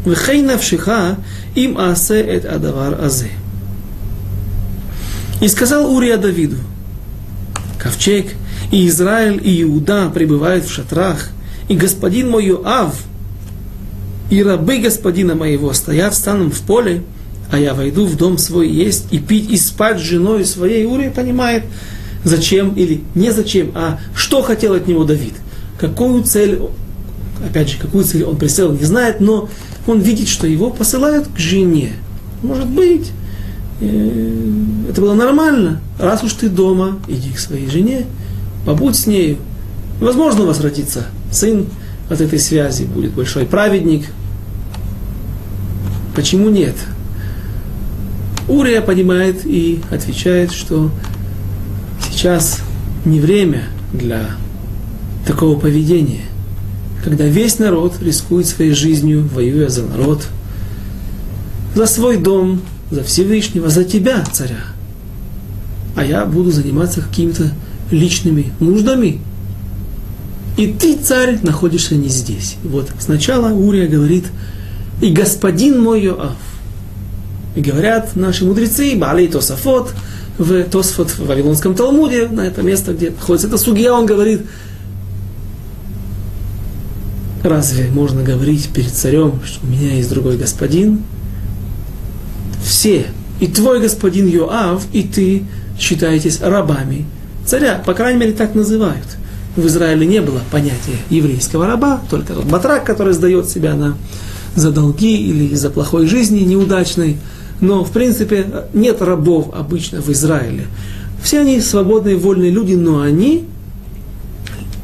וכי 0.06 0.42
נפשך 0.42 0.88
אם 1.56 1.78
אעשה 1.78 2.36
את 2.36 2.44
הדבר 2.44 2.92
הזה. 2.98 3.28
И 5.40 5.48
сказал 5.48 5.92
Урия 5.92 6.18
Давиду, 6.18 6.56
ковчег, 7.76 8.26
и 8.70 8.86
Израиль, 8.86 9.40
и 9.42 9.62
Иуда 9.62 10.08
пребывают 10.08 10.64
в 10.64 10.72
шатрах, 10.72 11.30
и 11.68 11.74
господин 11.74 12.30
мой 12.30 12.46
Юав, 12.46 13.02
и 14.30 14.40
рабы 14.40 14.78
господина 14.78 15.34
моего 15.34 15.72
стоят 15.72 16.14
станом 16.14 16.52
в 16.52 16.60
поле, 16.60 17.02
а 17.50 17.58
я 17.58 17.74
войду 17.74 18.06
в 18.06 18.16
дом 18.16 18.38
свой 18.38 18.68
есть 18.68 19.06
и 19.10 19.18
пить 19.18 19.50
и 19.50 19.56
спать 19.56 19.98
с 19.98 20.02
женой 20.02 20.44
своей. 20.44 20.86
Урия 20.86 21.10
понимает, 21.10 21.64
зачем 22.27 22.73
или 22.73 23.03
не 23.15 23.31
зачем, 23.31 23.71
а 23.73 23.99
что 24.15 24.41
хотел 24.41 24.73
от 24.73 24.87
него 24.87 25.03
Давид. 25.03 25.33
Какую 25.79 26.23
цель, 26.23 26.59
опять 27.45 27.69
же, 27.69 27.77
какую 27.77 28.03
цель 28.03 28.23
он 28.23 28.37
преследовал, 28.37 28.77
не 28.77 28.85
знает, 28.85 29.19
но 29.19 29.49
он 29.85 29.99
видит, 29.99 30.27
что 30.27 30.47
его 30.47 30.69
посылают 30.69 31.27
к 31.27 31.37
жене. 31.37 31.93
Может 32.43 32.67
быть, 32.67 33.11
э, 33.81 34.51
это 34.89 35.01
было 35.01 35.13
нормально. 35.13 35.81
Раз 35.99 36.23
уж 36.23 36.33
ты 36.33 36.49
дома, 36.49 36.99
иди 37.07 37.31
к 37.31 37.39
своей 37.39 37.69
жене, 37.69 38.05
побудь 38.65 38.95
с 38.95 39.07
нею. 39.07 39.37
Возможно, 39.99 40.43
у 40.43 40.47
вас 40.47 40.59
родится 40.59 41.07
сын 41.31 41.65
от 42.09 42.21
этой 42.21 42.39
связи, 42.39 42.83
будет 42.83 43.13
большой 43.13 43.45
праведник. 43.45 44.05
Почему 46.15 46.49
нет? 46.49 46.75
Урия 48.47 48.81
понимает 48.81 49.45
и 49.45 49.81
отвечает, 49.91 50.51
что 50.51 50.89
сейчас 52.17 52.61
не 53.05 53.19
время 53.19 53.65
для 53.93 54.31
такого 55.27 55.59
поведения, 55.59 56.23
когда 57.03 57.25
весь 57.25 57.59
народ 57.59 58.01
рискует 58.01 58.47
своей 58.47 58.71
жизнью, 58.71 59.29
воюя 59.31 59.69
за 59.69 59.83
народ, 59.83 60.27
за 61.75 61.85
свой 61.85 62.17
дом, 62.17 62.61
за 62.89 63.03
Всевышнего, 63.03 63.69
за 63.69 63.83
тебя, 63.83 64.23
царя. 64.33 64.63
А 65.95 66.03
я 66.03 66.25
буду 66.25 66.49
заниматься 66.49 67.01
какими-то 67.01 67.51
личными 67.91 68.51
нуждами. 68.59 69.21
И 70.57 70.65
ты, 70.65 70.97
царь, 70.97 71.37
находишься 71.43 71.93
не 71.93 72.09
здесь. 72.09 72.55
Вот 72.63 72.89
сначала 72.97 73.53
Урия 73.53 73.87
говорит, 73.87 74.25
и 75.03 75.11
господин 75.11 75.83
мой 75.83 76.01
Йоав. 76.01 76.35
И 77.55 77.61
говорят 77.61 78.15
наши 78.15 78.43
мудрецы, 78.43 78.95
Бали 78.97 79.27
Тосафот, 79.27 79.93
в 80.37 80.63
Тосфот 80.65 81.09
в 81.09 81.25
Вавилонском 81.25 81.75
Талмуде, 81.75 82.27
на 82.27 82.41
это 82.41 82.61
место, 82.61 82.93
где 82.93 83.09
находится 83.09 83.47
эта 83.47 83.57
судья, 83.57 83.93
он 83.93 84.05
говорит, 84.05 84.41
разве 87.43 87.89
можно 87.89 88.23
говорить 88.23 88.69
перед 88.69 88.91
царем, 88.91 89.41
что 89.45 89.65
у 89.65 89.69
меня 89.69 89.95
есть 89.95 90.09
другой 90.09 90.37
господин? 90.37 91.01
Все, 92.63 93.07
и 93.39 93.47
твой 93.47 93.79
господин 93.79 94.27
Йоав, 94.27 94.83
и 94.93 95.03
ты 95.03 95.43
считаетесь 95.79 96.41
рабами 96.41 97.05
царя, 97.45 97.81
по 97.83 97.93
крайней 97.93 98.19
мере, 98.19 98.33
так 98.33 98.55
называют. 98.55 99.05
В 99.55 99.65
Израиле 99.65 100.05
не 100.05 100.21
было 100.21 100.41
понятия 100.51 100.97
еврейского 101.09 101.65
раба, 101.65 102.01
только 102.11 102.33
тот 102.33 102.45
батрак, 102.45 102.83
который 102.83 103.13
сдает 103.13 103.49
себя 103.49 103.73
на, 103.73 103.97
за 104.55 104.71
долги 104.71 105.17
или 105.17 105.45
из-за 105.53 105.71
плохой 105.71 106.05
жизни 106.05 106.41
неудачной– 106.41 107.17
но, 107.61 107.83
в 107.83 107.91
принципе, 107.91 108.65
нет 108.73 109.01
рабов 109.01 109.49
обычно 109.53 110.01
в 110.01 110.09
Израиле. 110.09 110.65
Все 111.21 111.39
они 111.39 111.59
свободные, 111.61 112.15
вольные 112.15 112.51
люди, 112.51 112.73
но 112.73 113.01
они 113.01 113.45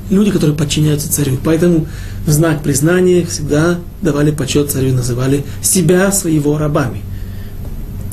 люди, 0.10 0.32
которые 0.32 0.56
подчиняются 0.56 1.12
царю. 1.12 1.38
Поэтому 1.44 1.88
в 2.26 2.32
знак 2.32 2.64
признания 2.64 3.26
всегда 3.26 3.80
давали 4.02 4.32
почет 4.32 4.72
царю, 4.72 4.94
называли 4.94 5.44
себя 5.62 6.12
своего 6.12 6.58
рабами. 6.58 7.02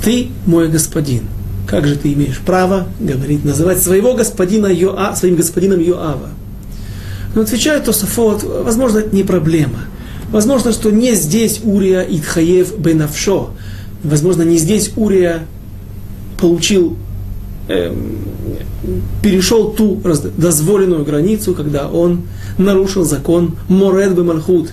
Ты 0.02 0.28
мой 0.46 0.68
господин. 0.68 1.22
Как 1.66 1.86
же 1.86 1.96
ты 1.96 2.12
имеешь 2.12 2.38
право 2.38 2.88
говорить, 2.98 3.44
называть 3.44 3.82
своего 3.82 4.14
господина 4.14 4.66
Йоа, 4.66 5.14
своим 5.14 5.36
господином 5.36 5.78
Йоава? 5.78 6.30
Но 7.34 7.42
отвечает 7.42 7.84
Тософот, 7.84 8.42
возможно, 8.42 8.98
это 8.98 9.14
не 9.14 9.22
проблема. 9.22 9.78
Возможно, 10.32 10.72
что 10.72 10.90
не 10.90 11.14
здесь 11.14 11.60
Урия 11.62 12.02
Итхаев 12.02 12.76
Бенавшо, 12.78 13.50
возможно, 14.02 14.42
не 14.42 14.58
здесь 14.58 14.92
Урия 14.96 15.46
получил, 16.38 16.96
э, 17.68 17.94
перешел 19.22 19.72
ту 19.72 20.00
дозволенную 20.36 21.04
границу, 21.04 21.54
когда 21.54 21.88
он 21.88 22.22
нарушил 22.58 23.04
закон 23.04 23.56
Моред 23.68 24.14
Бемальхут, 24.14 24.70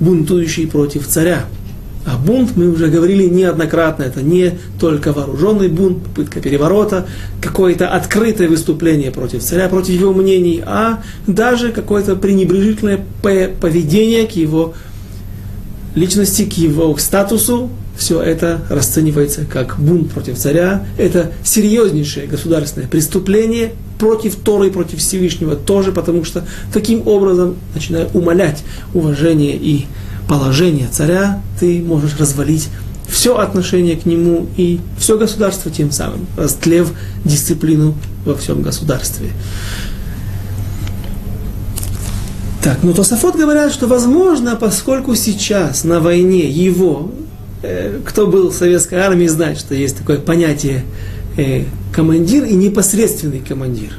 бунтующий 0.00 0.66
против 0.66 1.06
царя. 1.06 1.44
А 2.06 2.16
бунт, 2.16 2.56
мы 2.56 2.70
уже 2.70 2.88
говорили 2.88 3.28
неоднократно, 3.28 4.04
это 4.04 4.22
не 4.22 4.54
только 4.80 5.12
вооруженный 5.12 5.68
бунт, 5.68 6.02
попытка 6.02 6.40
переворота, 6.40 7.06
какое-то 7.42 7.88
открытое 7.88 8.48
выступление 8.48 9.10
против 9.10 9.42
царя, 9.42 9.68
против 9.68 10.00
его 10.00 10.14
мнений, 10.14 10.62
а 10.64 11.02
даже 11.26 11.72
какое-то 11.72 12.16
пренебрежительное 12.16 13.00
поведение 13.22 14.26
к 14.26 14.30
его 14.30 14.72
личности, 15.94 16.46
к 16.46 16.54
его 16.54 16.96
статусу, 16.96 17.68
все 18.00 18.18
это 18.22 18.62
расценивается 18.70 19.44
как 19.44 19.78
бунт 19.78 20.10
против 20.10 20.38
царя. 20.38 20.86
Это 20.96 21.32
серьезнейшее 21.44 22.26
государственное 22.26 22.88
преступление 22.88 23.72
против 23.98 24.36
Торы 24.36 24.68
и 24.68 24.70
против 24.70 25.00
Всевышнего 25.00 25.54
тоже, 25.54 25.92
потому 25.92 26.24
что 26.24 26.46
таким 26.72 27.06
образом, 27.06 27.56
начиная 27.74 28.08
умолять 28.14 28.64
уважение 28.94 29.54
и 29.54 29.84
положение 30.26 30.88
царя, 30.90 31.42
ты 31.60 31.82
можешь 31.82 32.18
развалить 32.18 32.70
все 33.06 33.36
отношение 33.36 33.96
к 33.96 34.06
нему 34.06 34.46
и 34.56 34.80
все 34.98 35.18
государство 35.18 35.70
тем 35.70 35.90
самым, 35.92 36.26
растлев 36.38 36.92
дисциплину 37.26 37.94
во 38.24 38.34
всем 38.34 38.62
государстве. 38.62 39.28
Так, 42.64 42.78
ну 42.82 42.94
Тософот 42.94 43.36
говорят, 43.36 43.74
что 43.74 43.86
возможно, 43.86 44.56
поскольку 44.56 45.14
сейчас 45.14 45.84
на 45.84 46.00
войне 46.00 46.48
его 46.48 47.10
кто 48.06 48.26
был 48.26 48.50
в 48.50 48.54
советской 48.54 48.96
армии, 48.96 49.26
знает, 49.26 49.58
что 49.58 49.74
есть 49.74 49.98
такое 49.98 50.18
понятие 50.18 50.84
э, 51.36 51.64
командир 51.92 52.44
и 52.44 52.54
непосредственный 52.54 53.40
командир. 53.40 53.92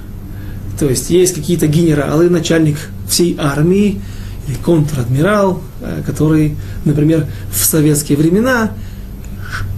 То 0.79 0.89
есть 0.89 1.09
есть 1.09 1.35
какие-то 1.35 1.67
генералы, 1.67 2.29
начальник 2.29 2.77
всей 3.07 3.35
армии, 3.39 4.01
или 4.47 4.55
контр-адмирал, 4.55 5.61
э, 5.81 6.01
который, 6.05 6.57
например, 6.85 7.27
в 7.51 7.63
советские 7.63 8.17
времена 8.17 8.71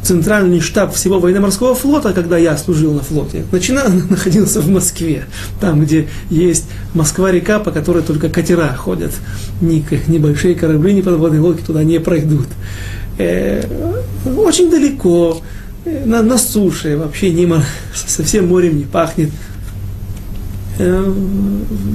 центральный 0.03 0.59
штаб 0.59 0.93
всего 0.93 1.19
военно-морского 1.19 1.75
флота, 1.75 2.13
когда 2.13 2.37
я 2.37 2.57
служил 2.57 2.93
на 2.93 3.01
флоте, 3.01 3.45
начинал, 3.51 3.87
находился 4.09 4.61
в 4.61 4.69
Москве, 4.69 5.25
там, 5.59 5.81
где 5.81 6.07
есть 6.29 6.65
Москва-река, 6.93 7.59
по 7.59 7.71
которой 7.71 8.03
только 8.03 8.29
катера 8.29 8.73
ходят, 8.75 9.11
ни, 9.61 9.85
ни 10.07 10.17
большие 10.17 10.55
корабли, 10.55 10.93
ни 10.93 11.01
подводные 11.01 11.41
лодки 11.41 11.63
туда 11.65 11.83
не 11.83 11.99
пройдут 11.99 12.47
э, 13.17 13.63
очень 14.37 14.69
далеко, 14.69 15.41
э, 15.85 16.05
на, 16.05 16.21
на 16.21 16.37
суше, 16.37 16.97
вообще 16.97 17.31
не, 17.31 17.47
совсем 17.93 18.47
морем 18.47 18.77
не 18.77 18.85
пахнет. 18.85 19.29
Э, 20.79 21.13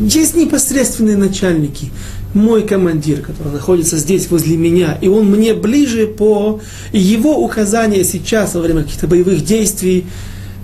есть 0.04 0.37
непосредственные 0.37 1.16
начальники. 1.16 1.90
Мой 2.35 2.62
командир, 2.62 3.22
который 3.22 3.52
находится 3.52 3.96
здесь 3.96 4.31
возле 4.31 4.57
меня, 4.57 4.98
и 5.00 5.09
он 5.09 5.31
мне 5.31 5.54
ближе 5.54 6.07
по 6.07 6.61
его 6.92 7.42
указания 7.42 8.04
сейчас 8.04 8.54
во 8.54 8.61
время 8.61 8.83
каких-то 8.83 9.07
боевых 9.07 9.44
действий, 9.44 10.07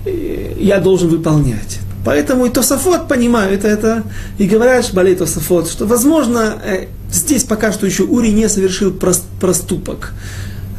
э, 0.05 0.53
я 0.59 0.79
должен 0.79 1.09
выполнять. 1.09 1.79
Поэтому 2.05 2.45
и 2.45 2.49
Тософот 2.51 3.07
понимают 3.07 3.65
это, 3.65 4.03
и 4.37 4.45
говорят 4.45 4.85
Шбалей 4.85 5.15
Тософот, 5.15 5.67
что, 5.67 5.87
возможно, 5.87 6.53
э, 6.63 6.85
здесь 7.15 7.43
пока 7.43 7.71
что 7.71 7.85
еще 7.85 8.03
Ури 8.03 8.29
не 8.29 8.49
совершил 8.49 8.91
проступок. 8.91 10.13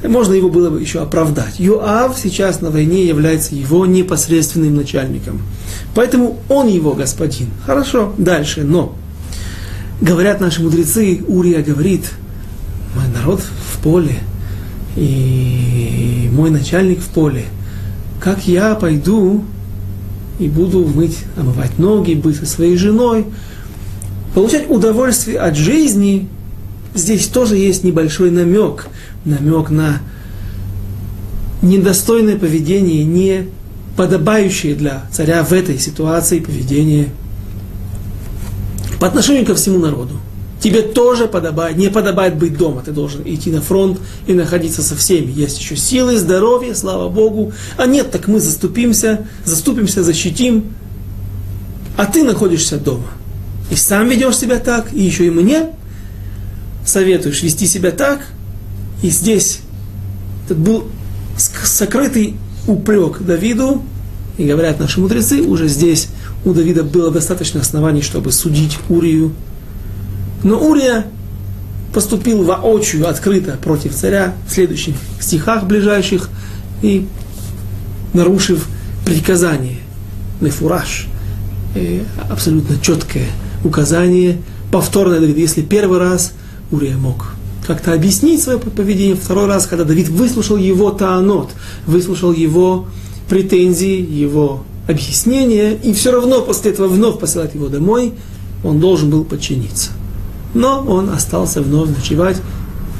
Можно 0.07 0.35
его 0.35 0.51
было 0.51 0.70
бы 0.70 0.81
еще 0.81 1.01
оправдать. 1.01 1.59
Юав 1.59 2.18
сейчас 2.18 2.61
на 2.61 2.70
войне 2.70 3.07
является 3.07 3.55
его 3.55 3.87
непосредственным 3.87 4.77
начальником. 4.77 5.40
Поэтому 5.94 6.38
он 6.49 6.68
его 6.68 6.92
господин. 6.92 7.49
Хорошо, 7.64 8.14
дальше, 8.18 8.62
но 8.62 8.94
говорят 10.01 10.40
наши 10.40 10.62
мудрецы, 10.62 11.25
Урия 11.27 11.62
говорит, 11.62 12.12
мой 12.94 13.05
народ 13.14 13.40
в 13.40 13.83
поле, 13.83 14.18
и 14.96 16.29
мой 16.33 16.51
начальник 16.51 17.01
в 17.01 17.09
поле. 17.09 17.44
Как 18.20 18.46
я 18.46 18.75
пойду 18.75 19.44
и 20.38 20.49
буду 20.49 20.85
мыть, 20.85 21.18
омывать 21.37 21.79
ноги, 21.79 22.14
быть 22.14 22.37
со 22.37 22.46
своей 22.46 22.77
женой, 22.77 23.27
получать 24.37 24.68
удовольствие 24.68 25.38
от 25.38 25.57
жизни, 25.57 26.29
здесь 26.94 27.27
тоже 27.27 27.57
есть 27.57 27.85
небольшой 27.85 28.31
намек, 28.31 28.88
намек 29.25 29.70
на 29.70 30.03
недостойное 31.62 32.37
поведение, 32.37 33.03
не 33.03 33.46
подобающее 33.96 34.75
для 34.75 35.07
царя 35.11 35.42
в 35.42 35.55
этой 35.55 35.79
ситуации 35.79 36.40
поведение 36.40 37.09
по 39.01 39.07
отношению 39.07 39.46
ко 39.46 39.55
всему 39.55 39.79
народу. 39.79 40.18
Тебе 40.61 40.83
тоже 40.83 41.29
подобает, 41.29 41.79
не 41.79 41.88
подобает 41.88 42.37
быть 42.37 42.59
дома, 42.59 42.83
ты 42.85 42.92
должен 42.92 43.22
идти 43.25 43.51
на 43.51 43.62
фронт 43.62 43.99
и 44.27 44.35
находиться 44.35 44.83
со 44.83 44.96
всеми. 44.96 45.33
Есть 45.33 45.59
еще 45.59 45.77
силы, 45.77 46.18
здоровье, 46.18 46.75
слава 46.75 47.09
Богу. 47.09 47.55
А 47.79 47.87
нет, 47.87 48.11
так 48.11 48.29
мы 48.29 48.38
заступимся, 48.38 49.27
заступимся, 49.46 50.03
защитим. 50.03 50.75
А 51.96 52.05
ты 52.05 52.22
находишься 52.22 52.77
дома. 52.77 53.07
И 53.71 53.75
сам 53.75 54.09
ведешь 54.09 54.37
себя 54.37 54.59
так, 54.59 54.93
и 54.93 55.03
еще 55.03 55.27
и 55.27 55.31
мне 55.31 55.71
советуешь 56.85 57.43
вести 57.43 57.67
себя 57.67 57.91
так. 57.91 58.21
И 59.03 59.11
здесь 59.11 59.61
это 60.45 60.55
был 60.55 60.89
сокрытый 61.37 62.37
упрек 62.67 63.21
Давиду, 63.21 63.83
и 64.39 64.47
говорят 64.47 64.79
наши 64.79 65.01
мудрецы, 65.01 65.41
уже 65.41 65.69
здесь 65.69 66.09
у 66.45 66.53
Давида 66.53 66.85
было 66.85 67.11
достаточно 67.11 67.61
оснований, 67.61 68.03
чтобы 68.03 68.33
судить 68.33 68.79
Урию. 68.89 69.33
Но 70.43 70.59
Урия 70.59 71.07
поступил 71.93 72.45
воочию, 72.45 73.09
открыто 73.09 73.57
против 73.63 73.95
царя 73.95 74.35
в 74.49 74.53
следующих 74.53 74.95
стихах 75.21 75.65
ближайших, 75.65 76.29
и 76.83 77.09
нарушив 78.13 78.69
приказание, 79.07 79.79
нефураж, 80.41 81.07
э, 81.75 82.03
абсолютно 82.29 82.79
четкое 82.79 83.27
указание, 83.67 84.39
повторное 84.71 85.21
Давид, 85.21 85.37
если 85.37 85.63
первый 85.63 85.99
раз 85.99 86.33
Урия 86.71 86.97
мог 86.97 87.33
как-то 87.67 87.93
объяснить 87.93 88.43
свое 88.43 88.59
поведение, 88.59 89.17
второй 89.17 89.47
раз, 89.47 89.67
когда 89.67 89.85
Давид 89.85 90.09
выслушал 90.09 90.57
его 90.57 90.91
таанот, 90.91 91.51
выслушал 91.87 92.33
его 92.33 92.87
претензии, 93.29 94.01
его 94.01 94.65
объяснения, 94.89 95.75
и 95.75 95.93
все 95.93 96.13
равно 96.13 96.43
после 96.43 96.71
этого 96.71 96.87
вновь 96.87 97.19
посылать 97.19 97.55
его 97.55 97.69
домой, 97.69 98.15
он 98.63 98.79
должен 98.79 99.11
был 99.11 99.25
подчиниться. 99.25 99.91
Но 100.55 100.85
он 100.87 101.11
остался 101.11 101.61
вновь 101.61 101.91
ночевать 101.91 102.37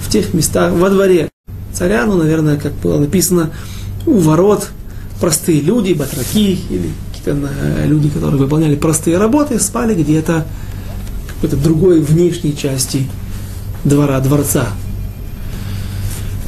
в 0.05 0.11
тех 0.11 0.35
местах, 0.35 0.73
во 0.73 0.91
дворе 0.91 1.29
царя, 1.73 2.05
ну, 2.07 2.17
наверное, 2.17 2.57
как 2.57 2.73
было 2.75 2.99
написано, 2.99 3.51
у 4.05 4.19
ворот 4.19 4.71
простые 5.21 5.61
люди, 5.61 5.93
батраки 5.93 6.59
или 6.71 6.91
э, 7.35 7.87
люди, 7.87 8.09
которые 8.09 8.39
выполняли 8.39 8.77
простые 8.77 9.19
работы, 9.19 9.59
спали 9.59 9.95
где-то 9.95 10.47
в 11.27 11.35
какой-то 11.35 11.57
другой 11.57 12.01
внешней 12.01 12.57
части 12.57 13.07
двора, 13.85 14.21
дворца, 14.21 14.69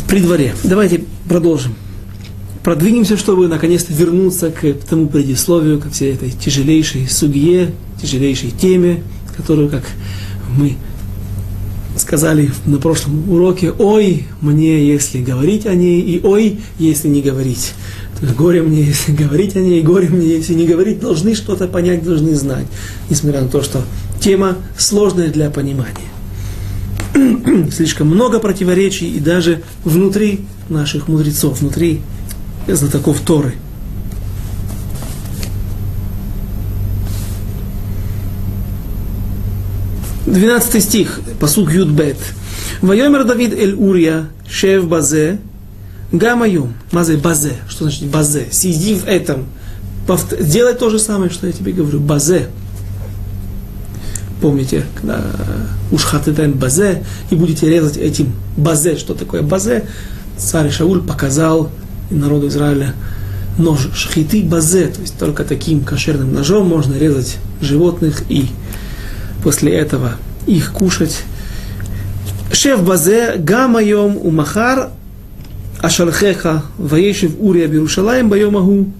при 0.08 0.20
дворе. 0.20 0.54
Давайте 0.64 1.04
продолжим. 1.28 1.74
Продвинемся, 2.62 3.16
чтобы 3.16 3.48
наконец-то 3.48 3.92
вернуться 3.92 4.50
к 4.50 4.72
тому 4.88 5.08
предисловию, 5.08 5.80
ко 5.80 5.90
всей 5.90 6.14
этой 6.14 6.30
тяжелейшей 6.30 7.08
сугье, 7.08 7.72
тяжелейшей 8.00 8.50
теме, 8.50 9.02
которую, 9.36 9.68
как 9.68 9.84
мы 10.56 10.76
сказали 11.96 12.50
на 12.66 12.78
прошлом 12.78 13.30
уроке, 13.30 13.72
ой, 13.72 14.26
мне, 14.40 14.86
если 14.86 15.22
говорить 15.22 15.66
о 15.66 15.74
ней, 15.74 16.00
и 16.00 16.20
ой, 16.24 16.60
если 16.78 17.08
не 17.08 17.22
говорить. 17.22 17.74
Горе 18.20 18.62
мне, 18.62 18.82
если 18.82 19.12
говорить 19.24 19.56
о 19.56 19.60
ней, 19.60 19.82
горе 19.82 20.08
мне, 20.08 20.26
если 20.28 20.54
не 20.54 20.66
говорить, 20.66 21.00
должны 21.00 21.34
что-то 21.34 21.68
понять, 21.68 22.02
должны 22.02 22.34
знать. 22.34 22.66
Несмотря 23.10 23.42
на 23.42 23.48
то, 23.48 23.62
что 23.62 23.82
тема 24.20 24.56
сложная 24.76 25.28
для 25.28 25.50
понимания. 25.50 26.08
Слишком 27.72 28.08
много 28.08 28.40
противоречий 28.40 29.10
и 29.10 29.20
даже 29.20 29.62
внутри 29.84 30.40
наших 30.68 31.08
мудрецов, 31.08 31.60
внутри 31.60 32.02
знатоков 32.66 33.20
Торы. 33.20 33.54
Двенадцатый 40.26 40.82
стих, 40.82 41.20
посуд 41.40 41.70
Юдбет. 41.70 42.18
Вайомер 42.82 43.24
Давид 43.24 43.54
эль 43.54 43.74
Урия, 43.74 44.28
шев 44.46 44.86
базе, 44.86 45.38
гамаю, 46.12 46.72
мазе 46.92 47.16
базе. 47.16 47.54
Что 47.68 47.84
значит 47.84 48.04
базе? 48.08 48.48
Сиди 48.50 48.94
в 48.94 49.06
этом. 49.06 49.46
Делай 50.40 50.74
то 50.74 50.90
же 50.90 50.98
самое, 50.98 51.30
что 51.30 51.46
я 51.46 51.52
тебе 51.52 51.72
говорю. 51.72 52.00
Базе. 52.00 52.48
Помните, 54.40 54.84
когда 54.94 55.20
уж 55.90 56.02
хатетен 56.04 56.52
базе, 56.52 57.04
и 57.30 57.34
будете 57.34 57.68
резать 57.68 57.96
этим 57.96 58.32
базе. 58.56 58.96
Что 58.96 59.14
такое 59.14 59.42
базе? 59.42 59.86
Царь 60.36 60.70
Шауль 60.70 61.02
показал 61.02 61.70
народу 62.10 62.48
Израиля 62.48 62.94
нож 63.58 63.88
шхиты 63.94 64.44
базе, 64.44 64.86
то 64.86 65.00
есть 65.00 65.18
только 65.18 65.44
таким 65.44 65.82
кошерным 65.82 66.32
ножом 66.32 66.68
можно 66.68 66.94
резать 66.94 67.38
животных 67.60 68.22
и 68.28 68.46
после 69.42 69.74
этого 69.74 70.12
их 70.46 70.72
кушать. 70.72 71.22
Шеф 72.52 72.82
базе 72.82 73.34
гамайом 73.36 74.16
у 74.16 74.30
махар 74.30 74.90
Ашалхеха 75.80 76.64
Ваешев 76.76 77.32
Урия 77.38 77.68
Берушалаем 77.68 78.28
Байомаху 78.28 78.92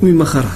Уимахарат. 0.00 0.50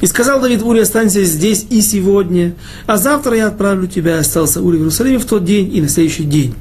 И 0.00 0.06
сказал 0.06 0.40
Давид 0.40 0.62
Урия, 0.62 0.82
останься 0.82 1.24
здесь 1.24 1.66
и 1.70 1.80
сегодня, 1.80 2.54
а 2.86 2.96
завтра 2.96 3.36
я 3.36 3.46
отправлю 3.46 3.86
тебя, 3.86 4.18
остался 4.18 4.60
Урия 4.60 4.80
в 4.80 4.82
Иерусалиме 4.82 5.18
в 5.18 5.24
тот 5.24 5.44
день 5.44 5.74
и 5.74 5.80
на 5.80 5.88
следующий 5.88 6.24
день. 6.24 6.54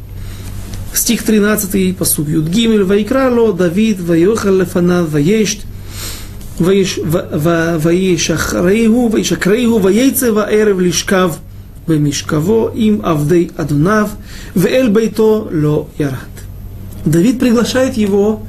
Стих 0.93 1.23
13, 1.23 1.97
посук 1.97 2.27
Юдгимель, 2.27 2.84
Вайкрало, 2.84 3.54
Давид, 3.54 3.99
Вайохал 3.99 4.56
Лефана, 4.56 5.04
Ваешт, 5.04 5.62
Ваешахрейгу, 6.60 9.08
Ваешакрейгу, 9.08 9.80
Ваейцева, 9.80 10.47
Эрев 10.51 10.80
Лишкав, 10.80 11.39
Вемишкаво, 11.88 12.71
им 12.75 13.01
Авдей 13.04 13.51
Адунав, 13.58 14.12
Вэль 14.54 14.89
Бейто, 14.89 15.49
Ло 15.51 15.88
Ярат. 15.97 16.31
Давид 17.05 17.39
приглашает 17.39 17.97
его, 17.97 18.41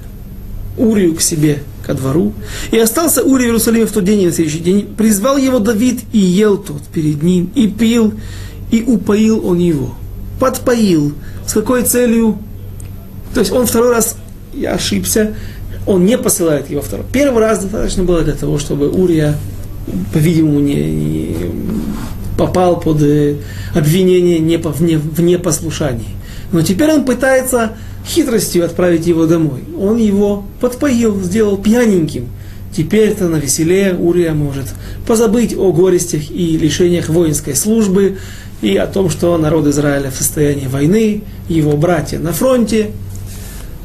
Урию, 0.76 1.14
к 1.14 1.20
себе, 1.20 1.62
ко 1.86 1.94
двору. 1.94 2.32
И 2.70 2.78
остался 2.78 3.22
Урия 3.22 3.48
в 3.48 3.50
Иерусалиме 3.50 3.86
в 3.86 3.92
тот 3.92 4.04
день 4.04 4.22
и 4.22 4.26
на 4.26 4.32
следующий 4.32 4.60
день. 4.60 4.86
Призвал 4.96 5.36
его 5.36 5.58
Давид, 5.58 6.00
и 6.12 6.18
ел 6.18 6.56
тот 6.56 6.82
перед 6.92 7.22
ним, 7.22 7.50
и 7.54 7.68
пил, 7.68 8.14
и 8.70 8.82
упоил 8.82 9.46
он 9.46 9.58
его. 9.58 9.94
Подпоил, 10.40 11.12
с 11.46 11.52
какой 11.52 11.82
целью? 11.84 12.38
То 13.34 13.40
есть 13.40 13.52
он 13.52 13.66
второй 13.66 13.90
раз, 13.90 14.16
я 14.54 14.74
ошибся, 14.74 15.34
он 15.86 16.04
не 16.04 16.18
посылает 16.18 16.70
его 16.70 16.82
второй. 16.82 17.06
Первый 17.12 17.40
раз 17.40 17.60
достаточно 17.60 18.04
было 18.04 18.22
для 18.22 18.34
того, 18.34 18.58
чтобы 18.58 18.88
Урия, 18.90 19.36
по-видимому, 20.12 20.60
не, 20.60 20.74
не 20.74 21.36
попал 22.36 22.80
под 22.80 23.02
э, 23.02 23.36
обвинение 23.74 24.38
не, 24.38 24.56
в, 24.56 24.82
не, 24.82 24.96
в 24.96 25.20
непослушании. 25.20 26.08
Но 26.52 26.62
теперь 26.62 26.92
он 26.92 27.04
пытается 27.04 27.72
хитростью 28.06 28.64
отправить 28.64 29.06
его 29.06 29.26
домой. 29.26 29.64
Он 29.78 29.96
его 29.96 30.44
подпоил, 30.60 31.20
сделал 31.20 31.56
пьяненьким. 31.56 32.28
Теперь-то 32.76 33.28
на 33.28 33.36
веселе 33.36 33.94
Урия 33.98 34.32
может 34.32 34.66
позабыть 35.06 35.56
о 35.56 35.72
горестях 35.72 36.30
и 36.30 36.56
лишениях 36.56 37.08
воинской 37.08 37.54
службы, 37.54 38.18
и 38.62 38.76
о 38.76 38.86
том, 38.86 39.10
что 39.10 39.36
народ 39.36 39.66
Израиля 39.66 40.10
в 40.10 40.14
состоянии 40.14 40.68
войны, 40.68 41.22
его 41.48 41.76
братья 41.76 42.18
на 42.18 42.32
фронте, 42.32 42.92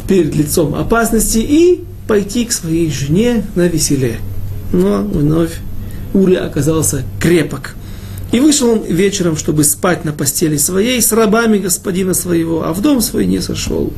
перед 0.07 0.35
лицом 0.35 0.75
опасности, 0.75 1.39
и 1.39 1.83
пойти 2.07 2.45
к 2.45 2.51
своей 2.51 2.89
жене 2.91 3.43
на 3.55 3.67
веселе. 3.67 4.17
Но 4.71 5.01
вновь 5.01 5.57
Уля 6.13 6.45
оказался 6.45 7.03
крепок. 7.19 7.75
И 8.31 8.39
вышел 8.39 8.71
он 8.71 8.83
вечером, 8.83 9.37
чтобы 9.37 9.63
спать 9.63 10.03
на 10.03 10.11
постели 10.11 10.57
своей 10.57 11.01
с 11.01 11.11
рабами 11.11 11.59
господина 11.59 12.13
своего, 12.13 12.63
а 12.65 12.73
в 12.73 12.81
дом 12.81 13.01
свой 13.01 13.25
не 13.25 13.39
сошел. 13.41 13.93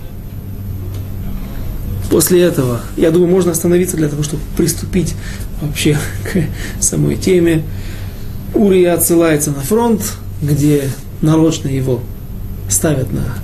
После 2.11 2.41
этого, 2.41 2.81
я 2.97 3.11
думаю, 3.11 3.29
можно 3.29 3.51
остановиться 3.51 3.97
для 3.97 4.09
того, 4.09 4.23
чтобы 4.23 4.41
приступить 4.57 5.15
вообще 5.61 5.97
к 6.23 6.81
самой 6.81 7.15
теме. 7.15 7.63
Урия 8.53 8.93
отсылается 8.93 9.51
на 9.51 9.61
фронт, 9.61 10.01
где 10.41 10.89
нарочно 11.21 11.67
его 11.67 12.01
ставят 12.69 13.11
на 13.11 13.35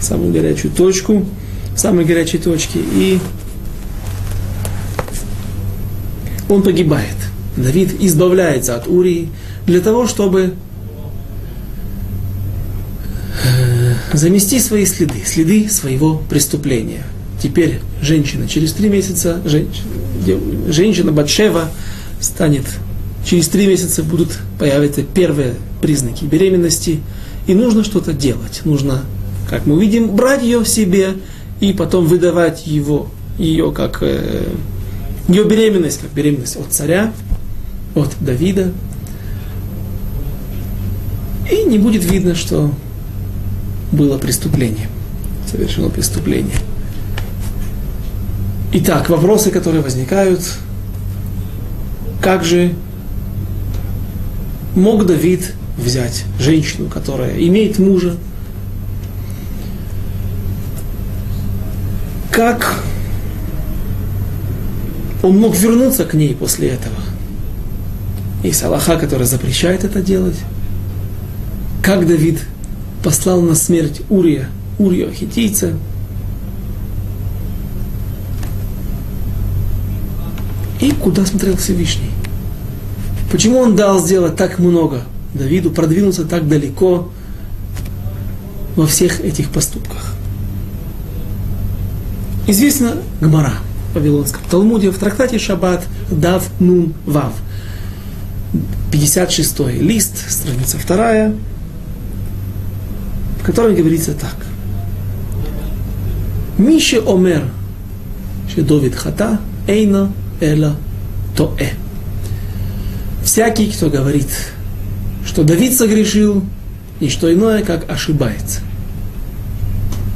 самую 0.00 0.32
горячую 0.32 0.72
точку, 0.72 1.26
самой 1.76 2.04
горячей 2.04 2.38
точки, 2.38 2.78
и 2.78 3.18
он 6.48 6.62
погибает. 6.62 7.16
Давид 7.56 7.94
избавляется 8.00 8.76
от 8.76 8.86
Урии 8.86 9.28
для 9.70 9.80
того, 9.80 10.06
чтобы 10.08 10.54
э, 13.44 13.94
замести 14.12 14.58
свои 14.58 14.84
следы, 14.84 15.22
следы 15.24 15.68
своего 15.68 16.20
преступления. 16.28 17.04
Теперь 17.40 17.80
женщина 18.02 18.48
через 18.48 18.72
три 18.72 18.88
месяца, 18.88 19.40
женщина, 19.44 19.86
женщина 20.68 21.12
Батшева 21.12 21.70
станет 22.20 22.64
через 23.24 23.48
три 23.48 23.66
месяца 23.66 24.02
будут 24.02 24.38
появиться 24.58 25.02
первые 25.02 25.54
признаки 25.80 26.24
беременности, 26.24 27.00
и 27.46 27.54
нужно 27.54 27.84
что-то 27.84 28.12
делать. 28.12 28.62
Нужно, 28.64 29.02
как 29.48 29.66
мы 29.66 29.80
видим, 29.80 30.16
брать 30.16 30.42
ее 30.42 30.58
в 30.58 30.68
себе 30.68 31.14
и 31.60 31.72
потом 31.72 32.06
выдавать 32.06 32.66
его, 32.66 33.08
ее 33.38 33.72
как 33.72 33.98
э, 34.02 34.46
ее 35.28 35.44
беременность, 35.44 36.00
как 36.00 36.10
беременность 36.10 36.56
от 36.56 36.72
царя, 36.72 37.12
от 37.94 38.10
Давида. 38.20 38.72
И 41.50 41.64
не 41.64 41.78
будет 41.78 42.04
видно, 42.04 42.34
что 42.34 42.72
было 43.90 44.18
преступление, 44.18 44.88
совершено 45.50 45.88
преступление. 45.88 46.56
Итак, 48.72 49.10
вопросы, 49.10 49.50
которые 49.50 49.82
возникают, 49.82 50.40
как 52.22 52.44
же 52.44 52.72
мог 54.76 55.06
Давид 55.06 55.54
взять 55.76 56.24
женщину, 56.38 56.88
которая 56.88 57.36
имеет 57.36 57.80
мужа, 57.80 58.16
как 62.30 62.76
он 65.22 65.36
мог 65.38 65.56
вернуться 65.56 66.04
к 66.04 66.14
ней 66.14 66.36
после 66.36 66.68
этого? 66.68 66.94
Есть 68.44 68.62
Аллаха, 68.62 68.96
который 68.96 69.26
запрещает 69.26 69.82
это 69.82 70.00
делать. 70.00 70.36
Как 71.82 72.06
Давид 72.06 72.40
послал 73.02 73.40
на 73.40 73.54
смерть 73.54 74.02
Урия, 74.10 74.48
Урия 74.78 75.10
хитийца. 75.10 75.74
И 80.80 80.92
куда 80.92 81.24
смотрел 81.24 81.56
Всевышний? 81.56 82.10
Почему 83.30 83.58
он 83.58 83.76
дал 83.76 84.00
сделать 84.00 84.36
так 84.36 84.58
много 84.58 85.02
Давиду, 85.34 85.70
продвинуться 85.70 86.24
так 86.24 86.48
далеко 86.48 87.10
во 88.76 88.86
всех 88.86 89.20
этих 89.20 89.50
поступках? 89.50 90.14
Известно 92.46 92.96
Гмара 93.20 93.54
в 93.92 93.94
Вавилонском 93.94 94.42
Талмуде 94.50 94.90
в 94.90 94.98
трактате 94.98 95.38
Шаббат 95.38 95.84
Дав 96.10 96.44
Нун 96.60 96.94
Вав. 97.06 97.32
56 98.90 99.60
лист, 99.80 100.30
страница 100.30 100.78
2, 100.78 101.28
в 101.28 101.49
котором 103.50 103.74
говорится 103.74 104.12
так. 104.14 104.36
Мише 106.58 107.00
омер, 107.00 107.44
Довид 108.56 108.94
хата, 108.94 109.40
эйна 109.66 110.12
эла 110.40 110.76
тоэ. 111.36 111.70
Всякий, 113.24 113.70
кто 113.70 113.88
говорит, 113.88 114.28
что 115.24 115.42
Давид 115.44 115.72
согрешил, 115.72 116.42
и 117.00 117.08
что 117.08 117.32
иное, 117.32 117.62
как 117.62 117.90
ошибается. 117.90 118.60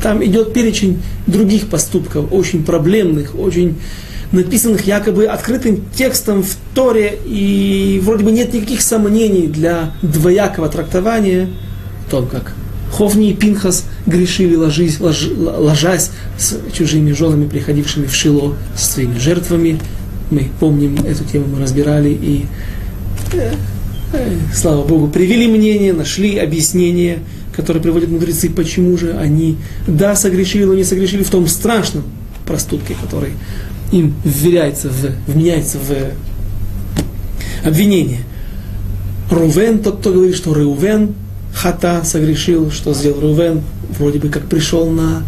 Там 0.02 0.22
идет 0.24 0.52
перечень 0.52 1.02
других 1.26 1.68
поступков, 1.68 2.30
очень 2.30 2.64
проблемных, 2.64 3.34
очень 3.38 3.78
написанных 4.32 4.86
якобы 4.86 5.26
открытым 5.26 5.82
текстом 5.94 6.42
в 6.42 6.56
Торе, 6.74 7.18
и 7.24 8.00
вроде 8.04 8.24
бы 8.24 8.32
нет 8.32 8.52
никаких 8.52 8.82
сомнений 8.82 9.46
для 9.46 9.92
двоякого 10.02 10.68
трактования 10.68 11.48
о 12.06 12.10
том, 12.10 12.26
как 12.26 12.54
Ховни 12.96 13.30
и 13.30 13.34
Пинхас 13.34 13.84
грешили, 14.06 14.54
ложись, 14.54 15.00
лож, 15.00 15.28
ложась 15.36 16.10
с 16.38 16.58
чужими 16.72 17.12
женами, 17.12 17.48
приходившими 17.48 18.06
в 18.06 18.14
Шило 18.14 18.54
со 18.76 18.92
своими 18.92 19.18
жертвами. 19.18 19.80
Мы 20.30 20.50
помним 20.60 20.96
эту 21.04 21.24
тему, 21.24 21.46
мы 21.54 21.62
разбирали, 21.62 22.10
и 22.10 22.46
э, 23.32 23.52
э, 24.12 24.36
слава 24.54 24.86
Богу, 24.86 25.08
привели 25.08 25.48
мнение, 25.48 25.92
нашли 25.92 26.38
объяснение– 26.38 27.18
которые 27.54 27.82
приводят 27.82 28.10
мудрецы, 28.10 28.50
почему 28.50 28.96
же 28.98 29.12
они, 29.16 29.56
да, 29.86 30.16
согрешили, 30.16 30.64
но 30.64 30.74
не 30.74 30.84
согрешили 30.84 31.22
в 31.22 31.30
том 31.30 31.46
страшном 31.46 32.04
проступке, 32.46 32.96
который 33.00 33.30
им 33.92 34.14
вверяется, 34.24 34.88
в, 34.88 35.30
вменяется 35.30 35.78
в 35.78 37.66
обвинение. 37.66 38.20
Рувен, 39.30 39.78
тот, 39.78 40.00
кто 40.00 40.12
говорит, 40.12 40.36
что 40.36 40.54
Реувен, 40.54 41.14
Хата 41.54 42.02
согрешил, 42.04 42.70
что 42.70 42.92
сделал 42.94 43.20
Рувен, 43.20 43.62
вроде 43.98 44.18
бы 44.18 44.28
как 44.28 44.46
пришел 44.46 44.90
на 44.90 45.22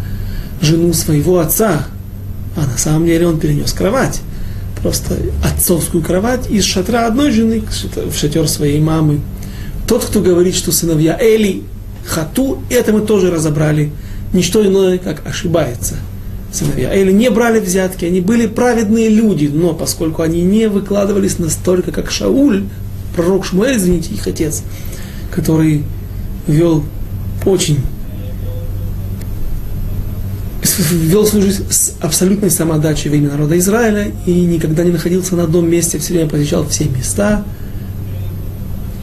жену 0.61 0.93
своего 0.93 1.39
отца, 1.39 1.85
а 2.55 2.65
на 2.65 2.77
самом 2.77 3.05
деле 3.05 3.27
он 3.27 3.39
перенес 3.39 3.71
кровать. 3.73 4.21
Просто 4.81 5.15
отцовскую 5.43 6.03
кровать 6.03 6.49
из 6.49 6.63
шатра 6.63 7.07
одной 7.07 7.31
жены 7.31 7.63
в 7.95 8.15
шатер 8.15 8.47
своей 8.47 8.79
мамы. 8.79 9.21
Тот, 9.87 10.03
кто 10.03 10.21
говорит, 10.21 10.55
что 10.55 10.71
сыновья 10.71 11.17
Эли 11.19 11.63
хату, 12.05 12.59
это 12.69 12.91
мы 12.93 13.01
тоже 13.01 13.31
разобрали. 13.31 13.91
Ничто 14.33 14.65
иное, 14.65 14.97
как 14.97 15.25
ошибается 15.25 15.95
сыновья. 16.51 16.93
Или 16.93 17.11
не 17.11 17.29
брали 17.29 17.59
взятки, 17.59 18.05
они 18.05 18.21
были 18.21 18.47
праведные 18.47 19.09
люди, 19.09 19.49
но 19.51 19.73
поскольку 19.73 20.21
они 20.21 20.41
не 20.41 20.67
выкладывались 20.67 21.39
настолько, 21.39 21.91
как 21.91 22.11
Шауль, 22.11 22.63
пророк 23.15 23.45
Шмуэль, 23.45 23.77
извините, 23.77 24.13
их 24.13 24.27
отец, 24.27 24.63
который 25.31 25.83
вел 26.47 26.83
очень 27.45 27.79
вел 30.91 31.25
жизнь 31.25 31.65
с 31.69 31.93
абсолютной 32.01 32.51
самодачей 32.51 33.09
во 33.09 33.15
имя 33.15 33.31
народа 33.31 33.57
Израиля 33.57 34.11
и 34.25 34.31
никогда 34.31 34.83
не 34.83 34.91
находился 34.91 35.35
на 35.35 35.43
одном 35.43 35.69
месте, 35.69 35.97
все 35.97 36.13
время 36.13 36.29
посещал 36.29 36.67
все 36.67 36.85
места. 36.85 37.43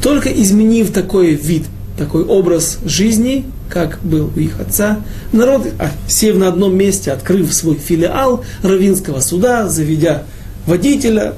Только 0.03 0.28
изменив 0.30 0.92
такой 0.92 1.34
вид 1.34 1.64
такой 1.97 2.24
образ 2.24 2.78
жизни, 2.84 3.47
как 3.68 4.01
был 4.03 4.30
у 4.34 4.38
их 4.38 4.61
отца. 4.61 5.01
Народ, 5.32 5.66
а, 5.78 5.90
сев 6.09 6.36
на 6.36 6.49
одном 6.49 6.76
месте, 6.76 7.12
открыв 7.12 7.53
свой 7.53 7.76
филиал 7.76 8.45
Равинского 8.62 9.20
суда, 9.20 9.68
заведя 9.68 10.24
водителя, 10.66 11.34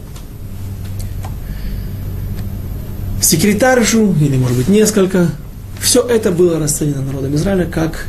секретаршу, 3.20 4.14
или, 4.20 4.36
может 4.36 4.56
быть, 4.56 4.68
несколько, 4.68 5.28
все 5.80 6.02
это 6.02 6.30
было 6.30 6.58
расценено 6.58 7.02
народом 7.02 7.34
Израиля 7.34 7.66
как 7.66 8.06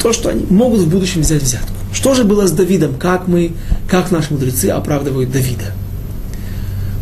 то, 0.00 0.12
что 0.12 0.30
они 0.30 0.46
могут 0.48 0.80
в 0.80 0.88
будущем 0.88 1.20
взять 1.20 1.42
взятку. 1.42 1.72
Что 1.92 2.14
же 2.14 2.24
было 2.24 2.46
с 2.46 2.52
Давидом? 2.52 2.94
Как 2.94 3.28
мы, 3.28 3.52
как 3.88 4.10
наши 4.10 4.32
мудрецы 4.32 4.66
оправдывают 4.66 5.30
Давида? 5.30 5.72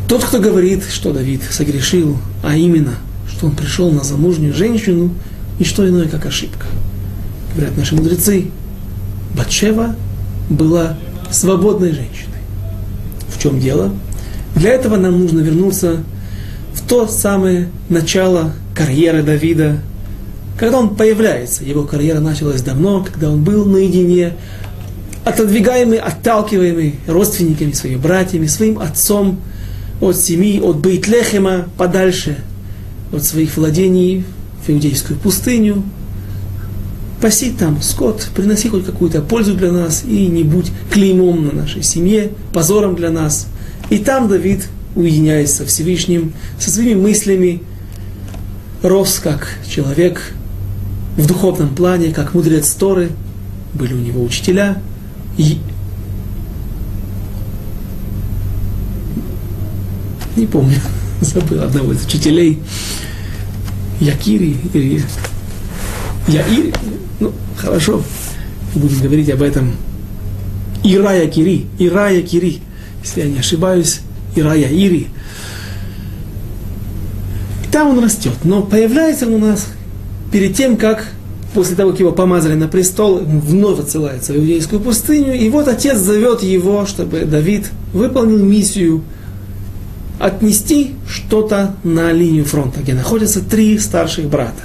Тот, 0.09 0.25
кто 0.25 0.41
говорит, 0.41 0.85
что 0.91 1.13
Давид 1.13 1.43
согрешил, 1.51 2.19
а 2.43 2.57
именно– 2.57 2.95
что 3.41 3.47
он 3.47 3.57
пришел 3.57 3.91
на 3.91 4.05
замужнюю 4.05 4.53
женщину, 4.53 5.15
и 5.59 5.65
что 5.65 5.89
иное, 5.89 6.09
как 6.09 6.27
ошибка. 6.27 6.67
Говорят 7.55 7.75
наши 7.75 7.95
мудрецы, 7.95 8.51
Батшева 9.35 9.97
была 10.51 10.99
свободной 11.31 11.93
женщиной. 11.93 12.37
В 13.29 13.41
чем 13.41 13.59
дело? 13.59 13.93
Для 14.55 14.71
этого 14.73 14.97
нам 14.97 15.19
нужно 15.19 15.41
вернуться 15.41 16.03
в 16.75 16.87
то 16.87 17.07
самое 17.07 17.71
начало 17.89 18.53
карьеры 18.85 19.23
Давида, 19.23 19.79
когда 20.59 20.79
он 20.79 20.97
появляется. 20.97 21.65
Его 21.65 21.85
карьера 21.85 22.21
началась 22.21 22.63
давно, 22.63 23.05
когда 23.05 23.31
он 23.31 23.45
был 23.45 23.65
наедине, 23.65 24.35
отодвигаемый, 25.25 25.99
отталкиваемый 25.99 26.97
родственниками, 27.07 27.73
своими 27.73 27.99
братьями, 27.99 28.47
своим 28.47 28.79
отцом 28.79 29.41
от 30.01 30.17
семьи, 30.17 30.61
от 30.61 30.79
Бейтлехема 30.79 31.67
подальше– 31.77 32.39
от 33.13 33.25
своих 33.25 33.57
владений 33.57 34.25
в 34.65 34.71
иудейскую 34.71 35.19
пустыню, 35.19 35.83
паси 37.21 37.51
там 37.51 37.83
скот, 37.83 38.29
приноси 38.35 38.69
хоть 38.69 38.87
какую-то 38.87 39.21
пользу 39.21 39.55
для 39.55 39.73
нас 39.73 40.05
и 40.05 40.27
не 40.27 40.43
будь 40.43 40.71
клеймом 40.93 41.47
на 41.47 41.53
нашей 41.53 41.83
семье, 41.83 42.31
позором 42.53 42.95
для 42.95 43.11
нас. 43.11 43.47
И 43.91 43.99
там 43.99 44.29
Давид, 44.29 44.69
уединяясь 44.95 45.53
со 45.53 45.67
Всевышним, 45.67 46.33
со 46.59 46.71
своими 46.71 46.95
мыслями, 46.95 47.63
рос 48.83 49.21
как 49.23 49.49
человек 49.69 50.33
в 51.17 51.27
духовном 51.27 51.75
плане, 51.75 52.13
как 52.13 52.35
мудрец 52.35 52.71
Торы, 52.73 53.11
были 53.75 53.95
у 53.95 53.99
него 53.99 54.23
учителя, 54.23 54.81
и 55.37 55.59
не 60.37 60.47
помню, 60.47 60.77
забыл 61.21 61.63
одного 61.63 61.93
из 61.93 62.05
учителей, 62.05 62.61
Якири 64.01 64.57
или 64.73 65.03
Яири, 66.27 66.73
ну, 67.19 67.33
хорошо, 67.57 68.03
будем 68.75 69.01
говорить 69.01 69.29
об 69.31 69.43
этом. 69.43 69.73
Ира 70.83 71.13
Якири, 71.13 71.67
Ира 71.79 72.09
Якири, 72.09 72.61
если 73.03 73.21
я 73.21 73.27
не 73.27 73.39
ошибаюсь, 73.41 74.01
Ира 74.35 74.55
Яири. 74.55 75.09
Там 77.73 77.89
он 77.89 78.03
растет, 78.03 78.35
но 78.45 78.63
появляется 78.63 79.27
он 79.27 79.35
у 79.35 79.39
нас 79.39 79.69
перед 80.33 80.57
тем, 80.57 80.77
как 80.77 81.07
после 81.55 81.77
того, 81.77 81.91
как 81.91 82.01
его 82.01 82.13
помазали 82.13 82.55
на 82.55 82.69
престол, 82.69 83.19
вновь 83.19 83.81
отсылается 83.81 84.33
в 84.33 84.37
иудейскую 84.37 84.81
пустыню, 84.81 85.35
и 85.35 85.49
вот 85.49 85.69
отец 85.69 85.99
зовет 85.99 86.43
его, 86.43 86.87
чтобы 86.87 87.21
Давид 87.21 87.71
выполнил 87.93 88.45
миссию– 88.45 89.03
отнести 90.21 90.95
что-то 91.09 91.75
на 91.83 92.13
линию 92.13 92.45
фронта, 92.45 92.81
где 92.81 92.93
находятся 92.93 93.41
три 93.41 93.79
старших 93.79 94.27
брата, 94.27 94.63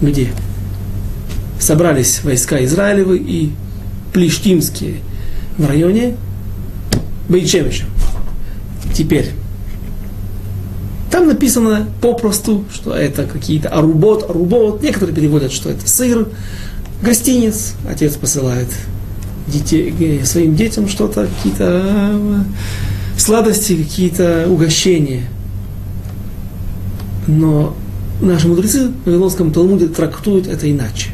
где 0.00 0.28
собрались 1.58 2.22
войска 2.22 2.62
Израилевы 2.62 3.16
и 3.16 3.50
плештимские 4.12 4.98
в 5.56 5.66
районе 5.66 6.16
Бейчевича. 7.30 7.86
Теперь, 8.94 9.30
там 11.16 11.28
написано 11.28 11.88
попросту, 12.02 12.66
что 12.70 12.94
это 12.94 13.24
какие-то 13.24 13.70
арубот, 13.70 14.28
арубот. 14.28 14.82
Некоторые 14.82 15.16
переводят, 15.16 15.50
что 15.50 15.70
это 15.70 15.88
сыр, 15.88 16.28
гостиниц. 17.00 17.72
Отец 17.90 18.16
посылает 18.16 18.68
детей, 19.46 19.94
э, 19.98 20.26
своим 20.26 20.54
детям 20.54 20.90
что-то, 20.90 21.26
какие-то 21.26 22.44
сладости, 23.16 23.82
какие-то 23.82 24.44
угощения. 24.46 25.22
Но 27.26 27.74
наши 28.20 28.46
мудрецы 28.46 28.88
в 28.88 29.06
Вавилонском 29.06 29.52
Талмуде 29.52 29.86
трактуют 29.86 30.46
это 30.46 30.70
иначе. 30.70 31.08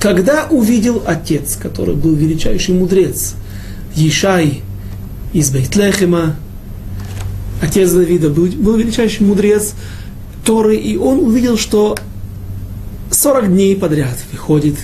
Когда 0.00 0.48
увидел 0.50 1.04
отец, 1.06 1.56
который 1.56 1.94
был 1.94 2.16
величайший 2.16 2.74
мудрец, 2.74 3.36
Ешай 3.94 4.62
из 5.32 5.50
Бейтлехема, 5.50 6.34
отец 7.60 7.90
Давида 7.92 8.30
был, 8.30 8.46
был 8.46 8.76
величайший 8.76 9.26
мудрец 9.26 9.74
Торы, 10.44 10.76
и 10.76 10.96
он 10.96 11.20
увидел, 11.20 11.58
что 11.58 11.96
40 13.10 13.48
дней 13.48 13.76
подряд 13.76 14.16
выходит 14.32 14.76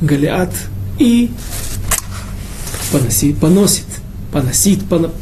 Голиат 0.00 0.52
и 0.98 1.30
поносит, 2.92 3.38
поносит, 3.38 3.84
поносит, 4.88 5.14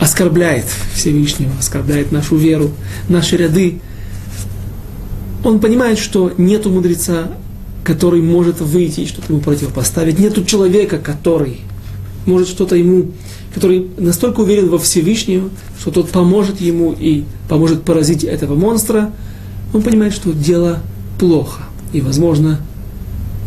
оскорбляет 0.00 0.64
Всевышнего, 0.94 1.52
оскорбляет 1.58 2.12
нашу 2.12 2.36
веру, 2.36 2.70
наши 3.08 3.36
ряды, 3.36 3.80
он 5.44 5.60
понимает, 5.60 5.98
что 5.98 6.32
нету 6.36 6.70
мудреца, 6.70 7.28
который 7.84 8.20
может 8.20 8.60
выйти 8.60 9.00
и 9.00 9.06
что-то 9.06 9.32
ему 9.32 9.40
противопоставить. 9.40 10.18
Нету 10.18 10.44
человека, 10.44 10.98
который 10.98 11.60
может 12.26 12.48
что-то 12.48 12.76
ему, 12.76 13.12
который 13.58 13.88
настолько 13.98 14.40
уверен 14.40 14.68
во 14.68 14.78
Всевышнем, 14.78 15.50
что 15.80 15.90
тот 15.90 16.10
поможет 16.10 16.60
ему 16.60 16.94
и 16.96 17.24
поможет 17.48 17.82
поразить 17.82 18.22
этого 18.22 18.54
монстра. 18.54 19.10
Он 19.74 19.82
понимает, 19.82 20.14
что 20.14 20.32
дело 20.32 20.78
плохо. 21.18 21.62
И, 21.92 22.00
возможно, 22.00 22.60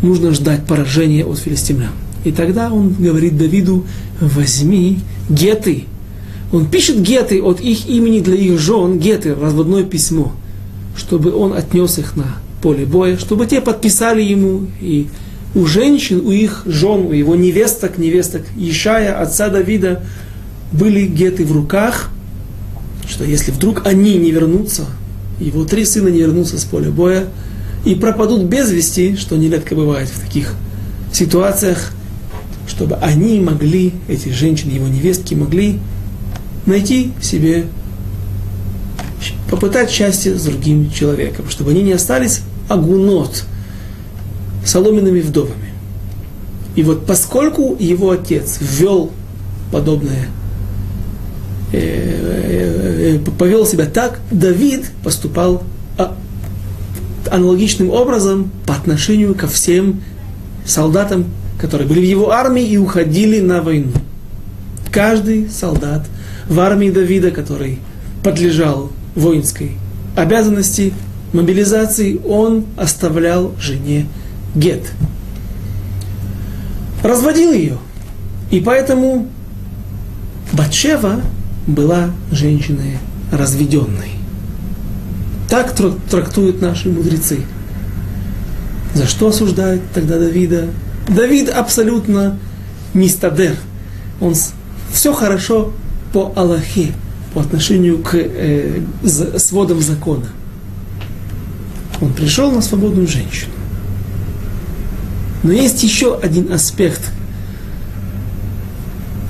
нужно 0.01 0.33
ждать 0.33 0.65
поражения 0.65 1.23
от 1.23 1.37
филистимлян. 1.37 1.93
И 2.25 2.33
тогда 2.33 2.73
он 2.73 2.93
говорит 2.93 3.37
Давиду, 3.37 3.85
возьми 4.19 4.99
геты. 5.29 5.85
Он 6.51 6.65
пишет 6.65 7.01
геты 7.01 7.41
от 7.41 7.61
их 7.61 7.87
имени 7.87 8.19
для 8.19 8.35
их 8.35 8.59
жен, 8.59 8.99
геты, 8.99 9.33
разводное 9.33 9.83
письмо, 9.83 10.33
чтобы 10.97 11.33
он 11.33 11.53
отнес 11.53 11.97
их 11.97 12.17
на 12.17 12.35
поле 12.61 12.85
боя, 12.85 13.17
чтобы 13.17 13.45
те 13.45 13.61
подписали 13.61 14.21
ему, 14.21 14.67
и 14.81 15.07
у 15.53 15.65
женщин, 15.65 16.25
у 16.25 16.31
их 16.31 16.63
жен, 16.65 17.07
у 17.07 17.11
его 17.11 17.35
невесток, 17.35 17.97
невесток 17.97 18.43
Ишая, 18.57 19.19
отца 19.19 19.49
Давида, 19.49 20.03
были 20.71 21.05
геты 21.05 21.45
в 21.45 21.51
руках, 21.51 22.09
что 23.09 23.25
если 23.25 23.51
вдруг 23.51 23.85
они 23.85 24.15
не 24.17 24.31
вернутся, 24.31 24.85
его 25.39 25.65
три 25.65 25.85
сына 25.85 26.07
не 26.07 26.19
вернутся 26.19 26.57
с 26.57 26.63
поля 26.63 26.91
боя, 26.91 27.25
и 27.83 27.95
пропадут 27.95 28.43
без 28.43 28.71
вести, 28.71 29.15
что 29.15 29.35
нередко 29.35 29.75
бывает 29.75 30.07
в 30.07 30.19
таких 30.21 30.53
ситуациях, 31.11 31.91
чтобы 32.67 32.95
они 32.97 33.39
могли, 33.39 33.93
эти 34.07 34.29
женщины, 34.29 34.71
его 34.71 34.87
невестки, 34.87 35.33
могли 35.33 35.79
найти 36.65 37.11
себе, 37.21 37.65
попытать 39.49 39.89
счастье 39.89 40.37
с 40.37 40.43
другим 40.43 40.91
человеком, 40.91 41.49
чтобы 41.49 41.71
они 41.71 41.81
не 41.81 41.91
остались 41.91 42.41
агунот, 42.69 43.45
соломенными 44.65 45.21
вдовами. 45.21 45.71
И 46.75 46.83
вот 46.83 47.05
поскольку 47.05 47.75
его 47.79 48.11
отец 48.11 48.57
ввел 48.61 49.11
подобное, 49.71 50.27
э, 51.73 51.79
э, 51.79 53.17
э, 53.17 53.31
повел 53.37 53.65
себя 53.65 53.85
так, 53.85 54.19
Давид 54.31 54.91
поступал 55.03 55.63
а, 55.97 56.15
аналогичным 57.29 57.89
образом 57.89 58.51
по 58.65 58.73
отношению 58.73 59.35
ко 59.35 59.47
всем 59.47 60.01
солдатам, 60.65 61.25
которые 61.59 61.87
были 61.87 61.99
в 61.99 62.09
его 62.09 62.31
армии 62.31 62.63
и 62.63 62.77
уходили 62.77 63.39
на 63.39 63.61
войну. 63.61 63.91
Каждый 64.91 65.49
солдат 65.49 66.05
в 66.47 66.59
армии 66.59 66.89
Давида, 66.89 67.31
который 67.31 67.79
подлежал 68.23 68.91
воинской 69.15 69.71
обязанности, 70.15 70.93
мобилизации, 71.33 72.19
он 72.25 72.65
оставлял 72.77 73.53
жене 73.59 74.07
гет. 74.55 74.91
Разводил 77.03 77.51
ее. 77.53 77.77
И 78.51 78.59
поэтому 78.59 79.27
Батшева 80.53 81.21
была 81.67 82.11
женщиной 82.31 82.97
разведенной. 83.31 84.11
Так 85.49 85.73
трактуют 86.09 86.61
наши 86.61 86.89
мудрецы. 86.89 87.39
За 88.93 89.07
что 89.07 89.29
осуждают 89.29 89.81
тогда 89.93 90.19
Давида? 90.19 90.67
Давид 91.07 91.49
абсолютно 91.49 92.37
не 92.93 93.07
стадер. 93.07 93.55
Он 94.19 94.35
все 94.91 95.13
хорошо 95.13 95.73
по 96.13 96.33
Аллахе, 96.35 96.91
по 97.33 97.41
отношению 97.41 97.99
к 97.99 98.15
э, 98.15 98.81
сводам 99.37 99.79
закона. 99.81 100.27
Он 102.01 102.13
пришел 102.13 102.51
на 102.51 102.61
свободную 102.61 103.07
женщину. 103.07 103.53
Но 105.43 105.51
есть 105.51 105.81
еще 105.83 106.17
один 106.17 106.51
аспект. 106.51 107.01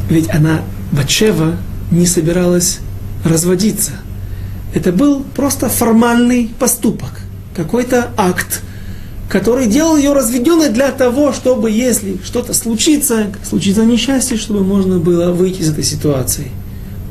Ведь 0.10 0.30
она, 0.30 0.62
Батшева, 0.92 1.58
не 1.90 2.06
собиралась 2.06 2.80
разводиться– 3.24 3.92
это 4.74 4.92
был 4.92 5.24
просто 5.36 5.68
формальный 5.68 6.50
поступок, 6.58 7.22
какой-то 7.56 8.12
акт, 8.16 8.62
который 9.30 9.68
делал 9.68 9.98
ее 9.98 10.14
разведенной 10.14 10.70
для 10.70 10.92
того, 10.92 11.34
чтобы, 11.34 11.70
если 11.72 12.18
что-то 12.24 12.54
случится, 12.54 13.28
случится 13.48 13.84
несчастье, 13.84 14.38
чтобы 14.38 14.64
можно 14.64 14.98
было 14.98 15.32
выйти 15.32 15.62
из 15.62 15.70
этой 15.70 15.84
ситуации. 15.84 16.52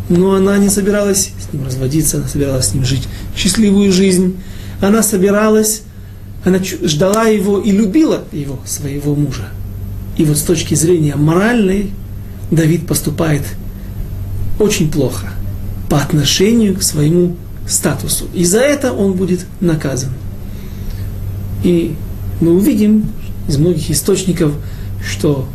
Но 0.08 0.34
она 0.34 0.56
не 0.58 0.70
собиралась 0.70 1.32
с 1.38 1.52
ним 1.52 1.66
разводиться, 1.66 2.16
она 2.16 2.28
собиралась 2.28 2.68
с 2.68 2.74
ним 2.74 2.84
жить 2.84 3.06
счастливую 3.36 3.92
жизнь. 3.92 4.38
Она 4.80 5.02
собиралась, 5.02 5.82
она 6.44 6.58
ждала 6.62 7.24
его 7.24 7.58
и 7.58 7.70
любила 7.70 8.24
его, 8.32 8.58
своего 8.64 9.14
мужа. 9.14 9.48
И 10.16 10.24
вот 10.24 10.36
с 10.36 10.42
точки 10.42 10.74
зрения 10.74 11.16
моральной 11.16 11.90
Давид 12.50 12.86
поступает 12.86 13.42
очень 14.58 14.90
плохо 14.90 15.28
по 15.88 15.98
отношению 15.98 16.76
к 16.76 16.82
своему 16.82 17.36
статусу. 17.68 18.26
И 18.34 18.44
за 18.44 18.60
это 18.60 18.92
он 18.92 19.14
будет 19.14 19.46
наказан. 19.60 20.10
И 21.62 21.94
мы 22.40 22.54
увидим 22.54 23.10
из 23.48 23.56
многих 23.58 23.90
источников, 23.90 24.52
что 25.06 25.46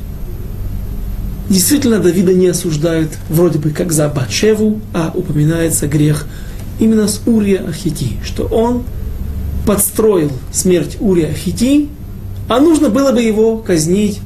действительно 1.49 1.99
Давида 1.99 2.33
не 2.33 2.47
осуждают 2.47 3.11
вроде 3.29 3.59
бы 3.59 3.71
как 3.71 3.91
за 3.91 4.07
Батшеву, 4.07 4.81
а 4.93 5.11
упоминается 5.13 5.87
грех 5.87 6.27
именно 6.79 7.07
с 7.07 7.21
Урия 7.25 7.67
Ахити, 7.67 8.17
что 8.23 8.43
он 8.45 8.83
подстроил 9.65 10.31
смерть 10.51 10.97
Урия 10.99 11.29
Ахити, 11.29 11.89
а 12.47 12.59
нужно 12.59 12.89
было 12.89 13.11
бы 13.11 13.21
его 13.21 13.57
казнить 13.57 14.19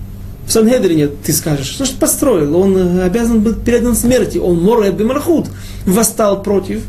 в 0.45 0.51
Сангедрине, 0.51 1.07
ты 1.07 1.31
скажешь, 1.31 1.67
что 1.67 1.85
ж 1.85 1.89
подстроил, 1.91 2.57
он 2.57 2.99
обязан 3.01 3.41
быть 3.41 3.61
передан 3.61 3.95
смерти, 3.95 4.39
он 4.39 4.61
Морэ 4.61 4.91
Бемархут 4.91 5.47
восстал 5.85 6.41
против 6.41 6.81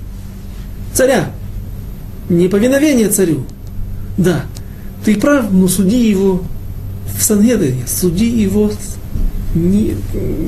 царя. 0.94 1.30
Неповиновение 2.30 3.08
царю. 3.08 3.44
Да, 4.16 4.46
ты 5.04 5.14
прав, 5.20 5.50
но 5.50 5.68
суди 5.68 6.08
его 6.08 6.42
в 7.18 7.22
Сангедрине, 7.22 7.86
суди 7.86 8.28
его, 8.28 8.70
не, 9.54 9.94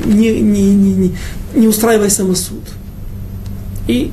не, 0.07 0.41
не, 0.41 0.75
не, 0.75 0.95
не, 0.95 1.17
не 1.55 1.69
устраивай 1.69 2.11
самосуд. 2.11 2.63
И 3.89 4.11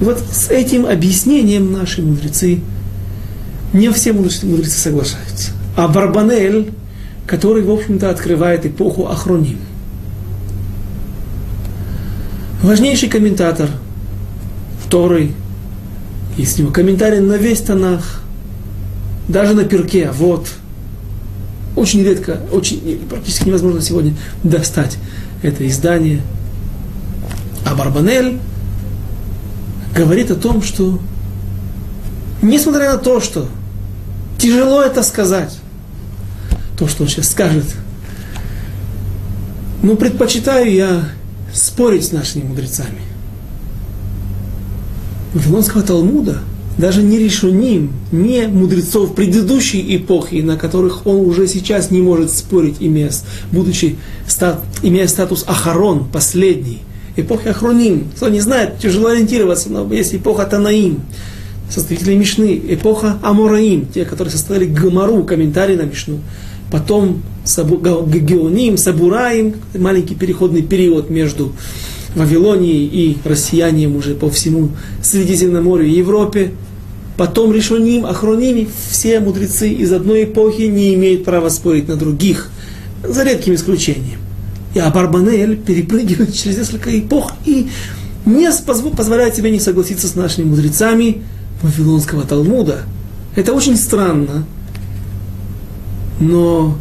вот 0.00 0.22
с 0.32 0.50
этим 0.50 0.86
объяснением 0.86 1.72
наши 1.72 2.02
мудрецы, 2.02 2.60
не 3.72 3.90
все 3.92 4.12
мудрецы 4.12 4.78
соглашаются. 4.78 5.52
А 5.76 5.88
Барбанель, 5.88 6.72
который, 7.26 7.62
в 7.62 7.70
общем-то, 7.70 8.10
открывает 8.10 8.64
эпоху 8.66 9.06
Ахроним, 9.06 9.58
важнейший 12.62 13.08
комментатор– 13.08 13.70
Торы, 14.88 15.32
с 16.36 16.58
него 16.58 16.70
комментарий 16.70 17.20
на 17.20 17.34
весь 17.34 17.60
Танах, 17.60 18.22
даже 19.28 19.54
на 19.54 19.64
перке, 19.64 20.10
вот. 20.10 20.48
Очень 21.76 22.02
редко, 22.02 22.40
очень, 22.52 23.00
практически 23.08 23.48
невозможно 23.48 23.80
сегодня 23.80 24.14
достать 24.42 24.98
это 25.42 25.66
издание. 25.68 26.22
А 27.64 27.74
Барбанель 27.74 28.38
говорит 29.94 30.30
о 30.30 30.36
том, 30.36 30.62
что 30.62 30.98
несмотря 32.42 32.92
на 32.92 32.98
то, 32.98 33.20
что 33.20 33.48
тяжело 34.38 34.82
это 34.82 35.02
сказать, 35.02 35.58
то, 36.78 36.86
что 36.86 37.02
он 37.02 37.08
сейчас 37.08 37.30
скажет, 37.30 37.64
но 39.82 39.96
предпочитаю 39.96 40.72
я 40.72 41.08
спорить 41.52 42.06
с 42.06 42.12
нашими 42.12 42.44
мудрецами. 42.44 43.00
Вавилонского 45.34 45.82
Талмуда, 45.82 46.38
даже 46.78 47.02
не 47.02 47.18
решеним, 47.18 47.92
не 48.12 48.46
мудрецов 48.46 49.14
предыдущей 49.14 49.96
эпохи, 49.96 50.36
на 50.36 50.56
которых 50.56 51.06
он 51.06 51.26
уже 51.26 51.46
сейчас 51.48 51.90
не 51.90 52.00
может 52.00 52.30
спорить, 52.30 52.76
имея, 52.80 53.10
будучи, 53.50 53.98
стат, 54.26 54.62
имея 54.82 55.06
статус 55.08 55.44
Ахарон, 55.46 56.08
последний, 56.08 56.78
эпохи 57.20 57.48
Ахроним, 57.48 58.06
кто 58.16 58.28
не 58.28 58.40
знает, 58.40 58.78
тяжело 58.78 59.08
ориентироваться, 59.08 59.70
но 59.70 59.92
есть 59.92 60.14
эпоха 60.14 60.44
Танаим, 60.44 61.00
составители 61.70 62.14
Мишны, 62.14 62.60
эпоха 62.68 63.18
Амураим, 63.22 63.86
те, 63.86 64.04
которые 64.04 64.32
составили 64.32 64.66
Гамару, 64.66 65.24
комментарий 65.24 65.76
на 65.76 65.82
Мишну, 65.82 66.20
потом 66.70 67.22
Геоним, 67.44 68.76
Сабураим, 68.76 69.54
маленький 69.74 70.14
переходный 70.14 70.62
период 70.62 71.10
между 71.10 71.52
Вавилонии 72.14 72.84
и 72.84 73.18
россиянием 73.24 73.96
уже 73.96 74.14
по 74.14 74.30
всему 74.30 74.70
Средиземному 75.02 75.70
морю 75.70 75.86
и 75.86 75.90
Европе. 75.90 76.52
Потом 77.16 77.52
решеним, 77.52 78.06
охроним, 78.06 78.68
все 78.90 79.18
мудрецы 79.20 79.70
из 79.70 79.92
одной 79.92 80.24
эпохи 80.24 80.62
не 80.62 80.94
имеют 80.94 81.24
права 81.24 81.48
спорить 81.48 81.88
на 81.88 81.96
других, 81.96 82.50
за 83.02 83.24
редким 83.24 83.54
исключением. 83.54 84.20
И 84.74 84.78
Абарбанель 84.78 85.56
перепрыгивает 85.56 86.34
через 86.34 86.58
несколько 86.58 86.98
эпох 86.98 87.32
и 87.44 87.68
не 88.26 88.50
позволяет 88.96 89.34
себе 89.34 89.50
не 89.50 89.60
согласиться 89.60 90.08
с 90.08 90.14
нашими 90.14 90.44
мудрецами 90.44 91.22
Вавилонского 91.62 92.24
Талмуда. 92.24 92.82
Это 93.34 93.52
очень 93.52 93.76
странно, 93.76 94.44
но 96.20 96.76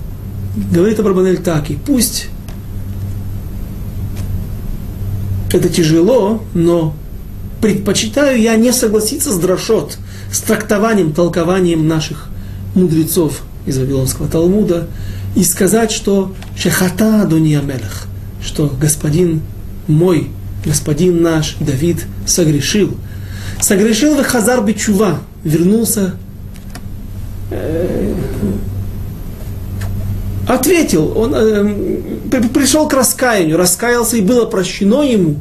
говорит 0.71 0.99
Абарбанель 0.99 1.37
так, 1.37 1.69
и 1.69 1.75
пусть 1.75 2.27
это 5.53 5.69
тяжело, 5.69 6.43
но 6.53 6.93
предпочитаю 7.61 8.39
я 8.41 8.55
не 8.55 8.71
согласиться 8.71 9.31
с 9.31 9.39
Драшот, 9.39 9.97
с 10.31 10.41
трактованием, 10.41 11.13
толкованием 11.13 11.87
наших 11.87 12.29
мудрецов 12.75 13.41
из 13.65 13.77
Вавилонского 13.77 14.27
Талмуда 14.27 14.87
и 15.37 15.43
сказать, 15.43 15.91
что 15.91 16.33
Шехата 16.57 17.23
Дуния 17.29 17.61
Мелех, 17.61 18.07
что 18.43 18.75
господин 18.81 19.41
мой, 19.85 20.31
господин 20.65 21.21
наш 21.21 21.57
Давид 21.59 22.07
согрешил. 22.25 22.97
Согрешил 23.61 24.15
в 24.15 24.23
Хазар 24.23 24.63
Бичува, 24.65 25.19
вернулся, 25.43 26.15
э, 27.51 28.15
ответил, 30.47 31.15
он 31.15 31.35
э, 31.35 32.39
пришел 32.51 32.87
к 32.87 32.93
раскаянию, 32.93 33.57
раскаялся 33.57 34.17
и 34.17 34.21
было 34.21 34.45
прощено 34.45 35.03
ему, 35.03 35.35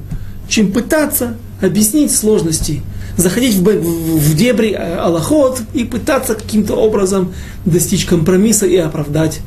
чем 0.46 0.72
пытаться 0.72 1.36
объяснить 1.62 2.14
сложности, 2.14 2.82
заходить 3.16 3.54
в, 3.54 3.62
в, 3.62 4.18
в 4.18 4.36
дебри 4.36 4.72
э, 4.72 4.96
Аллахот 4.98 5.62
и 5.72 5.84
пытаться 5.84 6.34
каким-то 6.34 6.74
образом 6.74 7.32
достичь 7.64 8.04
компромисса 8.04 8.66
и 8.66 8.76
оправдать 8.76 9.40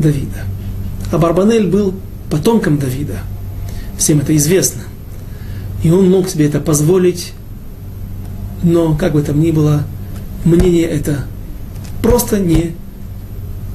Давида. 0.00 0.44
А 1.12 1.18
Барбанель 1.18 1.66
был 1.66 1.94
потомком 2.30 2.78
Давида. 2.78 3.20
Всем 3.98 4.20
это 4.20 4.36
известно. 4.36 4.82
И 5.82 5.90
он 5.90 6.10
мог 6.10 6.28
себе 6.28 6.46
это 6.46 6.60
позволить, 6.60 7.32
но, 8.62 8.96
как 8.96 9.12
бы 9.12 9.22
там 9.22 9.40
ни 9.40 9.50
было, 9.50 9.84
мнение 10.44 10.86
это 10.86 11.24
просто 12.02 12.38
не... 12.38 12.72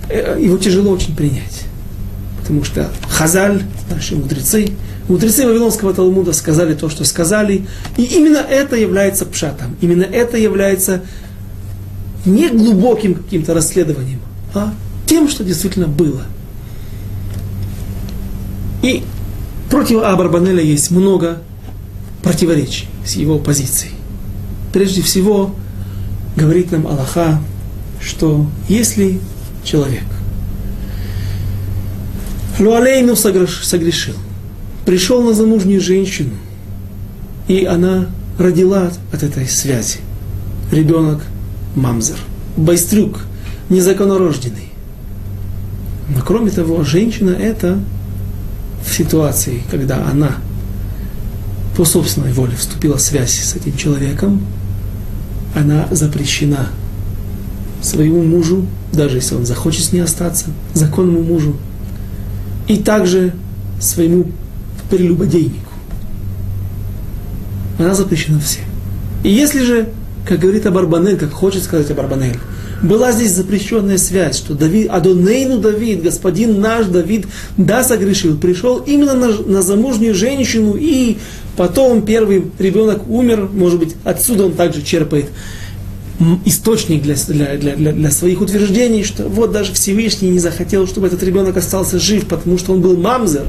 Э, 0.09 0.38
его 0.39 0.57
тяжело 0.57 0.91
очень 0.91 1.15
принять. 1.15 1.65
Потому 2.39 2.63
что 2.63 2.91
Хазаль, 3.09 3.63
наши 3.89 4.15
мудрецы, 4.15 4.69
мудрецы 5.07 5.47
Вавилонского 5.47 5.93
Талмуда 5.93 6.32
сказали 6.32 6.76
то, 6.76 6.89
что 6.89 7.03
сказали, 7.03 7.65
и 7.97 8.03
именно 8.03 8.38
это 8.38 8.76
является 8.76 9.26
пшатом, 9.26 9.76
именно 9.82 10.03
это 10.03 10.38
является 10.38 11.01
не 12.23 12.49
глубоким 12.49 13.15
каким-то 13.15 13.55
расследованием, 13.55 14.19
а 14.53 14.73
тем, 15.06 15.30
что 15.30 15.43
действительно 15.43 15.88
было. 15.88 16.24
И 18.82 19.03
против 19.70 20.03
Абарбанеля 20.03 20.62
есть 20.62 20.91
много 20.91 21.41
противоречий 22.24 22.88
с 23.06 23.14
его 23.16 23.39
позицией. 23.39 23.93
Прежде 24.74 25.01
всего, 25.01 25.56
говорит 26.36 26.72
нам 26.72 26.88
Аллаха, 26.88 27.41
что 28.01 28.45
если 28.68 29.20
человек 29.64 30.03
Луалейну 32.60 33.16
согрешил, 33.16 34.16
пришел 34.86 35.22
на 35.24 35.34
замужнюю 35.34 35.82
женщину, 35.82 36.32
и 37.47 37.66
она 37.66 38.08
родила 38.39 38.91
от 39.12 39.24
этой 39.24 39.47
связи. 39.47 39.99
Ребенок 40.72 41.22
мамзер, 41.76 42.18
байстрюк, 42.56 43.26
незаконнорожденный. 43.70 44.64
Но 46.10 46.22
кроме 46.22 46.51
того, 46.51 46.84
женщина 46.84 47.32
это 47.32 47.80
в 48.86 48.93
ситуации, 48.93 49.64
когда 49.72 50.08
она 50.08 50.34
по 51.76 51.84
собственной 51.84 52.32
воле 52.32 52.56
вступила 52.56 52.97
в 52.97 53.01
связь 53.01 53.34
с 53.34 53.56
этим 53.56 53.76
человеком, 53.76 54.41
она 55.56 55.88
запрещена 55.91 56.68
своему 57.82 58.24
мужу, 58.24 58.66
даже 58.93 59.18
если 59.18 59.36
он 59.36 59.45
захочет 59.45 59.86
с 59.86 59.91
ней 59.91 60.01
остаться, 60.01 60.47
законному 60.74 61.22
мужу, 61.22 61.56
и 62.68 62.78
также 62.78 63.34
своему 63.80 64.28
прелюбодейнику. 64.89 65.72
Она 67.78 67.93
запрещена 67.93 68.39
всем. 68.39 68.64
И 69.24 69.30
если 69.30 69.64
же, 69.64 69.89
как 70.26 70.39
говорит 70.39 70.66
Абарбанель, 70.66 71.18
как 71.18 71.32
хочет 71.32 71.64
сказать 71.64 71.89
Абарбанель, 71.91 72.39
была 72.82 73.11
здесь 73.11 73.32
запрещенная 73.32 73.97
связь, 73.97 74.38
что 74.38 74.53
Давид, 74.53 74.89
Адонейну 74.89 75.59
Давид, 75.59 76.03
господин 76.03 76.59
наш 76.59 76.88
Давид, 76.88 77.26
да, 77.57 77.84
согрешил, 77.84 78.38
пришел 78.38 78.78
именно 78.78 79.13
на, 79.13 79.28
на 79.30 79.61
замужнюю 79.61 80.13
женщину, 80.13 80.76
и 80.80 81.17
потом 81.57 82.01
первый 82.01 82.51
ребенок 82.59 83.09
умер, 83.09 83.49
может 83.53 83.80
быть, 83.80 83.95
отсюда 84.03 84.45
он 84.45 84.53
также 84.53 84.82
черпает 84.82 85.30
источник 86.45 87.01
для, 87.01 87.15
для, 87.15 87.76
для, 87.76 87.91
для 87.91 88.11
своих 88.11 88.41
утверждений, 88.41 89.03
что 89.03 89.28
вот 89.28 89.51
даже 89.51 89.73
Всевышний 89.73 90.30
не 90.30 90.39
захотел, 90.39 90.88
чтобы 90.88 91.07
этот 91.07 91.21
ребенок 91.23 91.57
остался 91.57 91.99
жив, 91.99 92.28
потому 92.28 92.57
что 92.57 92.73
он 92.73 92.82
был 92.82 92.95
мамзер. 92.97 93.47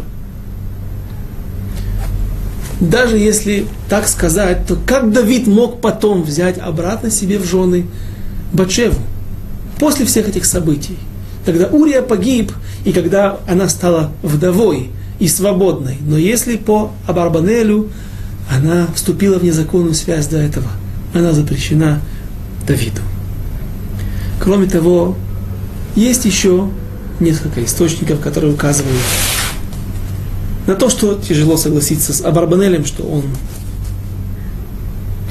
Даже 2.81 3.17
если 3.17 3.67
так 3.89 4.07
сказать, 4.07 4.67
то 4.67 4.77
как 4.87 5.13
Давид 5.13 5.47
мог 5.47 5.81
потом 5.81 6.23
взять 6.23 6.59
обратно 6.59 7.11
себе 7.11 7.39
в 7.39 7.45
жены 7.45 7.87
Бачеву? 8.53 9.01
После 9.79 10.07
всех 10.07 10.29
этих 10.29 10.45
событий, 10.45 10.97
когда 11.45 11.67
Урия 11.67 12.03
погиб, 12.03 12.53
и 12.85 12.93
когда 12.93 13.39
она 13.47 13.69
стала 13.69 14.11
вдовой 14.23 14.91
и 15.19 15.29
свободной, 15.29 15.97
но 16.01 16.17
если 16.17 16.57
по 16.57 16.93
Абарбанелю 17.07 17.91
она 18.51 18.87
вступила 18.95 19.39
в 19.39 19.45
незаконную 19.45 19.95
связь 19.95 20.29
до 20.29 20.39
этого, 20.39 20.69
она 21.15 21.33
запрещена 21.33 22.01
Давиду. 22.67 23.01
Кроме 24.41 24.67
того, 24.67 25.17
есть 25.95 26.25
еще 26.25 26.69
несколько 27.21 27.65
источников, 27.65 28.21
которые 28.21 28.53
указывают 28.53 29.01
на 30.67 30.75
то, 30.75 30.91
что 30.91 31.15
тяжело 31.15 31.57
согласиться 31.57 32.13
с 32.13 32.23
Абарбанелем, 32.23 32.85
что 32.85 33.05
он... 33.05 33.25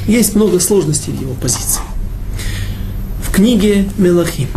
Есть 0.08 0.36
много 0.36 0.60
сложностей 0.60 1.12
в 1.12 1.22
его 1.22 1.34
позиции. 1.34 1.82
Книге 3.36 3.90
Мелахим, 3.98 4.48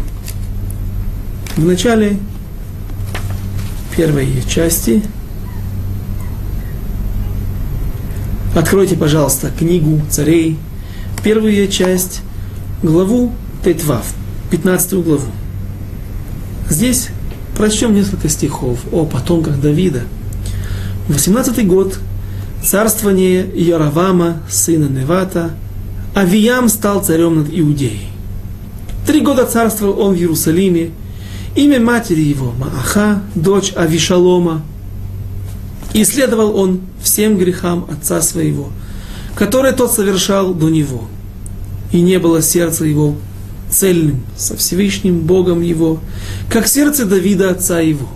в 1.56 1.64
начале 1.64 2.16
первой 3.96 4.28
части, 4.48 5.02
откройте, 8.54 8.94
пожалуйста, 8.94 9.50
книгу 9.50 10.00
царей, 10.08 10.56
первую 11.24 11.66
часть, 11.66 12.20
главу 12.80 13.32
Тетвав, 13.64 14.06
15 14.52 14.92
главу. 15.02 15.32
Здесь 16.70 17.08
прочтем 17.56 17.96
несколько 17.96 18.28
стихов 18.28 18.78
о 18.92 19.06
потомках 19.06 19.60
Давида. 19.60 20.02
18 21.08 21.66
год 21.66 21.98
царствования 22.62 23.44
Яровама, 23.44 24.40
сына 24.48 24.84
Невата, 24.84 25.50
Авиям 26.14 26.68
стал 26.68 27.02
царем 27.02 27.38
над 27.38 27.48
Иудеей. 27.50 28.07
Три 29.08 29.22
года 29.22 29.46
царствовал 29.46 29.98
он 30.00 30.14
в 30.14 30.18
Иерусалиме. 30.18 30.92
Имя 31.56 31.80
матери 31.80 32.20
его 32.20 32.52
Мааха, 32.52 33.22
дочь 33.34 33.72
Авишалома. 33.74 34.62
И 35.94 36.02
исследовал 36.02 36.56
он 36.56 36.82
всем 37.02 37.36
грехам 37.36 37.88
отца 37.90 38.20
своего, 38.20 38.68
которые 39.34 39.72
тот 39.72 39.92
совершал 39.92 40.54
до 40.54 40.68
него– 40.68 41.08
и 41.92 42.00
не 42.00 42.18
было 42.18 42.42
сердце 42.42 42.84
его 42.84 43.16
цельным 43.70 44.24
со 44.36 44.56
Всевышним 44.56 45.20
Богом 45.20 45.62
его, 45.62 46.00
как 46.50 46.66
сердце 46.68 47.04
Давида, 47.04 47.50
отца 47.50 47.80
его. 47.80 48.08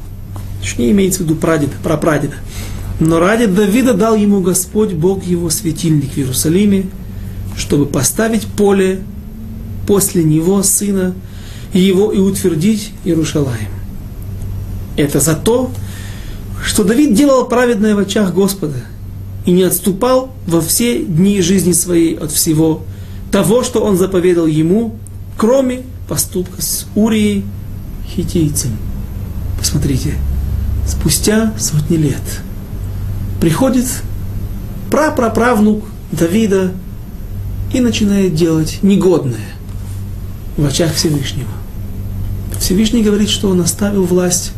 Точнее, 0.61 0.91
имеется 0.93 1.23
в 1.23 1.27
виду 1.27 1.37
прадеда, 1.37 1.73
прапрадеда. 1.83 2.35
Но 3.01 3.19
ради 3.19 3.47
Давида 3.47 3.95
дал 3.95 4.15
ему 4.15 4.41
Господь, 4.41 4.93
Бог 4.93 5.25
его, 5.25 5.51
светильник 5.51 6.13
в 6.13 6.19
Иерусалиме, 6.19 6.87
чтобы 7.57 7.87
поставить 7.87 8.47
поле 8.47 9.01
после 9.87 10.23
него 10.25 10.63
сына 10.63 11.15
его 11.73 12.13
и 12.13 12.19
утвердить 12.19 12.93
Иерушалаем. 13.05 13.69
Это 14.97 15.21
за 15.21 15.35
то, 15.35 15.71
что 16.65 16.85
Давид 16.85 17.15
делал 17.15 17.47
праведное 17.47 17.95
в 17.95 17.99
очах 17.99 18.35
Господа 18.35 18.77
и 19.47 19.51
не 19.51 19.63
отступал 19.63 20.33
во 20.47 20.61
все 20.61 21.03
дни 21.03 21.41
жизни 21.41 21.73
своей 21.73 22.17
от 22.17 22.31
всего 22.31 22.83
того, 23.31 23.65
что 23.65 23.81
он 23.81 23.97
заповедал 23.97 24.47
ему, 24.47 24.97
кроме 25.37 25.83
поступка 26.09 26.61
с 26.61 26.87
Урией 26.95 27.45
хитийцем. 28.07 28.73
Посмотрите, 29.59 30.15
спустя 30.87 31.55
сотни 31.59 31.97
лет 31.97 32.23
приходит 33.41 33.87
прапраправнук 34.91 35.85
Давида 36.13 36.73
и 37.73 37.81
начинает 37.81 38.35
делать 38.35 38.81
негодное 38.83 39.41
в 40.57 40.65
очах 40.65 40.95
Всевышнего. 40.95 41.51
Всевышний 42.59 43.03
говорит, 43.03 43.29
что 43.29 43.49
он 43.49 43.61
оставил 43.61 44.05
власть 44.05 44.53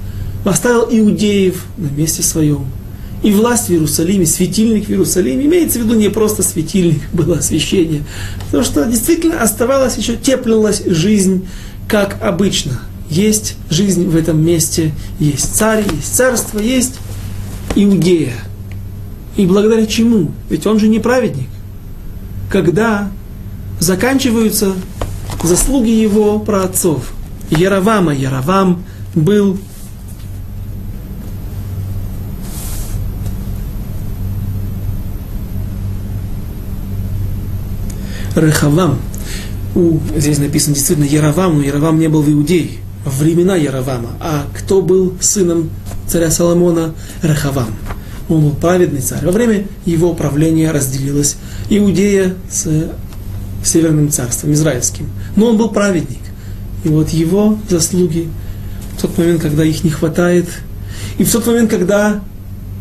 оставил 0.51 0.87
иудеев 0.91 1.65
на 1.77 1.87
месте 1.87 2.23
своем. 2.23 2.67
И 3.23 3.33
власть 3.33 3.69
в 3.69 3.71
Иерусалиме, 3.71 4.27
светильник 4.27 4.87
в 4.87 4.91
Иерусалиме, 4.91 5.47
имеется 5.47 5.79
в 5.79 5.83
виду 5.83 5.95
не 5.95 6.11
просто 6.11 6.43
светильник, 6.43 7.01
было 7.13 7.39
освещение, 7.39 8.03
потому 8.47 8.65
что 8.65 8.85
действительно 8.85 9.41
оставалась 9.41 9.97
еще, 9.97 10.17
теплилась 10.17 10.83
жизнь, 10.85 11.47
как 11.89 12.23
обычно. 12.23 12.81
Есть 13.09 13.57
жизнь 13.71 14.07
в 14.07 14.17
этом 14.17 14.45
месте, 14.45 14.93
есть 15.19 15.55
царь, 15.55 15.85
есть 15.91 16.15
царство, 16.15 16.59
есть 16.59 16.95
Иудея. 17.75 18.35
И 19.37 19.47
благодаря 19.47 19.87
чему? 19.87 20.33
Ведь 20.49 20.67
он 20.67 20.79
же 20.79 20.89
не 20.89 21.01
праведник. 21.01 21.49
Когда 22.51 23.11
заканчиваются 23.81 24.75
заслуги 25.45 25.91
его 25.91 26.39
праотцов. 26.39 27.13
Яровама, 27.51 28.15
Яровам 28.15 28.85
был 29.15 29.59
Рехавам. 38.35 38.99
У, 39.75 39.99
здесь 40.17 40.39
написано 40.39 40.75
действительно 40.75 41.07
Яровам, 41.07 41.59
но 41.59 41.63
Яровам 41.63 41.99
не 41.99 42.09
был 42.09 42.23
в 42.23 42.31
Иудее. 42.31 42.79
Во 43.05 43.11
времена 43.11 43.55
Яровама. 43.57 44.11
А 44.21 44.47
кто 44.55 44.83
был 44.83 45.15
сыном 45.21 45.71
царя 46.09 46.31
Соломона? 46.31 46.95
Рехавам. 47.23 47.69
Он 48.29 48.41
был 48.41 48.51
праведный 48.53 49.01
царь. 49.01 49.25
Во 49.25 49.33
время 49.33 49.67
его 49.85 50.15
правления 50.15 50.71
разделилась 50.71 51.37
Иудея 51.69 52.35
с 52.51 52.91
Северным 53.65 54.11
царством, 54.11 54.53
израильским. 54.53 55.09
Но 55.37 55.47
он 55.47 55.57
был 55.57 55.71
праведник. 55.71 56.21
И 56.85 56.89
вот 56.89 57.11
его 57.11 57.59
заслуги 57.69 58.29
в 58.97 59.01
тот 59.01 59.17
момент, 59.17 59.41
когда 59.41 59.65
их 59.65 59.83
не 59.85 59.91
хватает, 59.91 60.47
и 61.19 61.25
в 61.25 61.33
тот 61.33 61.47
момент, 61.47 61.71
когда 61.71 62.21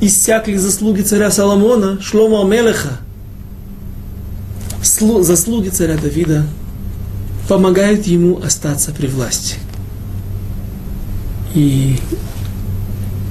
иссякли 0.02 0.58
заслуги 0.58 1.02
царя 1.02 1.32
Соломона, 1.32 2.02
Шлома 2.02 2.42
Амелеха, 2.42 3.00
заслуги 4.82 5.70
царя 5.70 5.98
Давида 5.98 6.46
помогают 7.48 8.06
ему 8.06 8.42
остаться 8.44 8.92
при 8.92 9.08
власти. 9.08 9.56
И 11.56 11.98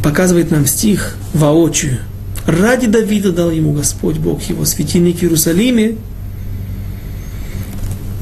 показывает 0.02 0.50
нам 0.50 0.66
стих 0.66 1.16
воочию. 1.34 1.98
Ради 2.46 2.86
Давида 2.86 3.32
дал 3.32 3.50
ему 3.50 3.72
Господь 3.72 4.18
Бог 4.18 4.42
его 4.42 4.64
светильник 4.64 5.18
в 5.18 5.22
Иерусалиме, 5.22 5.96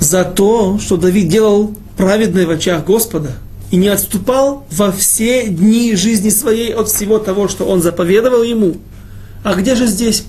за 0.01 0.25
то, 0.25 0.79
что 0.79 0.97
Давид 0.97 1.29
делал 1.29 1.75
праведное 1.97 2.47
в 2.47 2.51
очах 2.51 2.85
Господа 2.85 3.33
и 3.71 3.77
не 3.77 3.89
отступал 3.89 4.67
во 4.71 4.91
все 4.91 5.47
дни 5.47 5.95
жизни 5.95 6.31
своей 6.31 6.75
от 6.75 6.89
всего 6.89 7.19
того, 7.19 7.47
что 7.47 7.67
он 7.67 7.83
заповедовал 7.83 8.43
ему. 8.43 8.79
А 9.45 9.55
где 9.55 9.77
же 9.77 9.87
здесь 9.87 10.25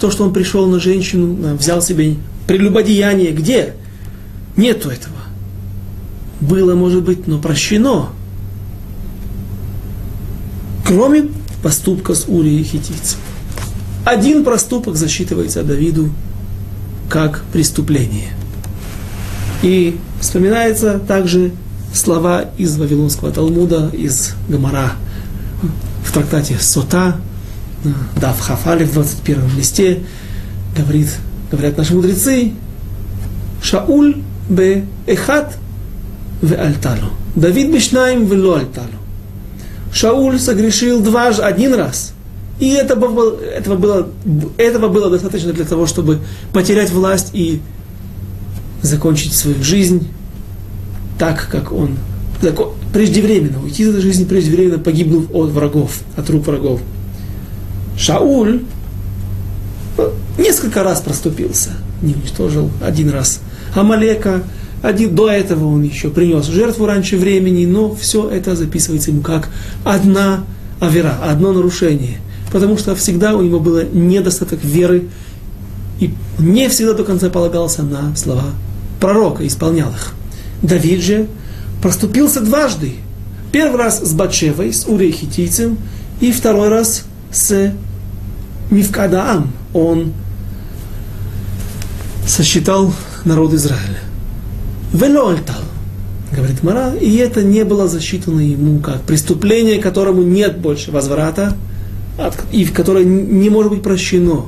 то, 0.00 0.10
что 0.10 0.24
он 0.24 0.32
пришел 0.32 0.66
на 0.66 0.78
женщину, 0.78 1.56
взял 1.56 1.80
себе 1.80 2.16
прелюбодеяние? 2.46 3.30
Где? 3.30 3.74
Нету 4.56 4.90
этого. 4.90 5.16
Было, 6.40 6.74
может 6.74 7.02
быть, 7.02 7.26
но 7.26 7.38
прощено. 7.38 8.08
Кроме 10.84 11.28
поступка 11.62 12.14
с 12.14 12.26
Урией 12.28 12.62
Хитийцем. 12.62 13.18
Один 14.04 14.44
проступок 14.44 14.96
засчитывается 14.96 15.64
Давиду 15.64 16.10
как 17.08 17.42
преступление– 17.52 18.30
и 19.62 19.98
вспоминается 20.20 20.98
также 20.98 21.52
слова 21.92 22.44
из 22.58 22.76
Вавилонского 22.76 23.32
Талмуда, 23.32 23.90
из 23.92 24.34
Гамара 24.48 24.92
в 26.04 26.12
трактате 26.12 26.56
Сота, 26.60 27.16
Дав 28.20 28.38
Хафали 28.38 28.84
в 28.84 28.92
21 28.92 29.56
листе, 29.56 30.02
говорит, 30.76 31.08
говорят 31.50 31.76
наши 31.76 31.94
мудрецы, 31.94 32.52
Шауль 33.62 34.22
бе 34.48 34.84
эхат 35.06 35.56
в 36.42 36.52
альталу. 36.52 37.10
Давид 37.34 37.72
бешнаем 37.72 38.26
вело 38.26 38.56
альталу. 38.56 38.88
Шауль 39.92 40.38
согрешил 40.38 41.00
дважды, 41.00 41.42
один 41.42 41.74
раз. 41.74 42.12
И 42.58 42.70
это 42.70 42.96
было, 42.96 43.38
этого, 43.40 43.76
было, 43.76 44.08
этого 44.56 44.88
было 44.88 45.10
достаточно 45.10 45.52
для 45.52 45.64
того, 45.64 45.86
чтобы 45.86 46.20
потерять 46.52 46.90
власть 46.90 47.30
и 47.32 47.60
закончить 48.82 49.32
свою 49.32 49.62
жизнь 49.62 50.08
так, 51.18 51.48
как 51.50 51.72
он 51.72 51.96
преждевременно, 52.92 53.62
уйти 53.62 53.82
из 53.82 53.90
этой 53.90 54.02
жизни 54.02 54.24
преждевременно, 54.24 54.78
погибнув 54.78 55.34
от 55.34 55.50
врагов, 55.50 55.98
от 56.16 56.28
рук 56.30 56.46
врагов. 56.46 56.80
Шауль 57.98 58.62
ну, 59.96 60.10
несколько 60.38 60.82
раз 60.82 61.00
проступился, 61.00 61.70
не 62.02 62.14
уничтожил 62.14 62.70
один 62.82 63.10
раз 63.10 63.40
Амалека, 63.74 64.42
один, 64.82 65.14
до 65.14 65.30
этого 65.30 65.66
он 65.66 65.82
еще 65.82 66.10
принес 66.10 66.46
жертву 66.46 66.86
раньше 66.86 67.16
времени, 67.16 67.66
но 67.66 67.94
все 67.94 68.28
это 68.28 68.54
записывается 68.54 69.10
ему 69.10 69.22
как 69.22 69.48
одна 69.84 70.44
авера, 70.80 71.18
одно 71.22 71.52
нарушение. 71.52 72.18
Потому 72.52 72.78
что 72.78 72.94
всегда 72.94 73.34
у 73.34 73.42
него 73.42 73.58
было 73.58 73.84
недостаток 73.84 74.62
веры, 74.62 75.08
и 76.00 76.12
не 76.38 76.68
всегда 76.68 76.94
до 76.94 77.04
конца 77.04 77.30
полагался 77.30 77.82
на 77.82 78.14
слова 78.16 78.44
пророка, 79.00 79.46
исполнял 79.46 79.90
их. 79.90 80.14
Давид 80.62 81.02
же 81.02 81.26
проступился 81.82 82.40
дважды. 82.40 82.94
Первый 83.52 83.78
раз 83.78 84.00
с 84.00 84.12
Батшевой, 84.12 84.72
с 84.72 84.86
Урей 84.86 85.12
Хитийцем, 85.12 85.78
и 86.20 86.32
второй 86.32 86.68
раз 86.68 87.04
с 87.30 87.72
Мивкадаам. 88.70 89.52
Он 89.72 90.12
сосчитал 92.26 92.92
народ 93.24 93.52
Израиля. 93.54 94.00
Велоальтал, 94.92 95.62
говорит 96.32 96.62
Мара, 96.62 96.94
и 96.94 97.16
это 97.16 97.42
не 97.42 97.64
было 97.64 97.88
засчитано 97.88 98.40
ему 98.40 98.80
как 98.80 99.02
преступление, 99.02 99.80
которому 99.80 100.22
нет 100.22 100.58
больше 100.58 100.90
возврата, 100.90 101.56
и 102.50 102.64
в 102.64 102.72
которое 102.72 103.04
не 103.04 103.50
может 103.50 103.72
быть 103.72 103.82
прощено. 103.82 104.46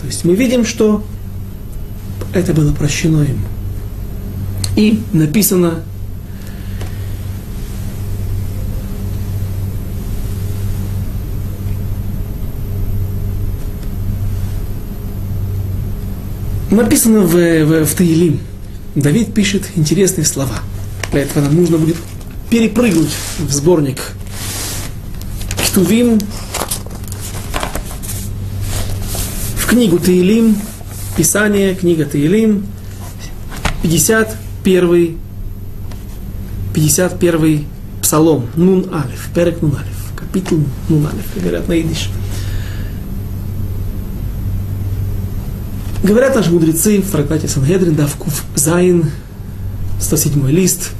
То 0.00 0.06
есть 0.06 0.24
мы 0.24 0.34
видим, 0.34 0.64
что 0.64 1.04
это 2.32 2.52
было 2.52 2.72
прощено 2.72 3.22
ему. 3.22 3.46
И 4.76 5.02
написано 5.12 5.82
Написано 16.70 17.20
в, 17.20 17.34
в, 17.34 17.84
в 17.84 17.94
Таилим. 17.94 18.40
Давид 18.96 19.32
пишет 19.32 19.62
интересные 19.76 20.24
слова. 20.24 20.58
Этого 21.12 21.44
нам 21.44 21.54
нужно 21.54 21.78
будет 21.78 21.96
перепрыгнуть 22.50 23.14
в 23.38 23.52
сборник 23.52 24.00
Ктувим, 25.68 26.18
в 29.56 29.63
книгу 29.74 29.98
Таилим, 29.98 30.56
Писание, 31.16 31.74
книга 31.74 32.04
Таилим, 32.04 32.64
50 33.82 34.36
51, 34.62 35.18
51 36.72 37.64
псалом, 38.00 38.46
Нун 38.54 38.86
Алиф, 38.94 39.30
Перек 39.34 39.62
Нун 39.62 39.74
Алиф, 39.74 40.12
капитул 40.14 40.60
Нун 40.88 41.04
Алиф, 41.08 41.26
говорят 41.42 41.66
на 41.66 41.72
идиш. 41.72 42.08
Говорят 46.04 46.36
наши 46.36 46.52
мудрецы 46.52 47.02
в 47.02 47.10
трактате 47.10 47.48
Сангедрин, 47.48 47.96
Давкув 47.96 48.44
Зайн, 48.54 49.10
107 50.00 50.50
лист. 50.50 50.92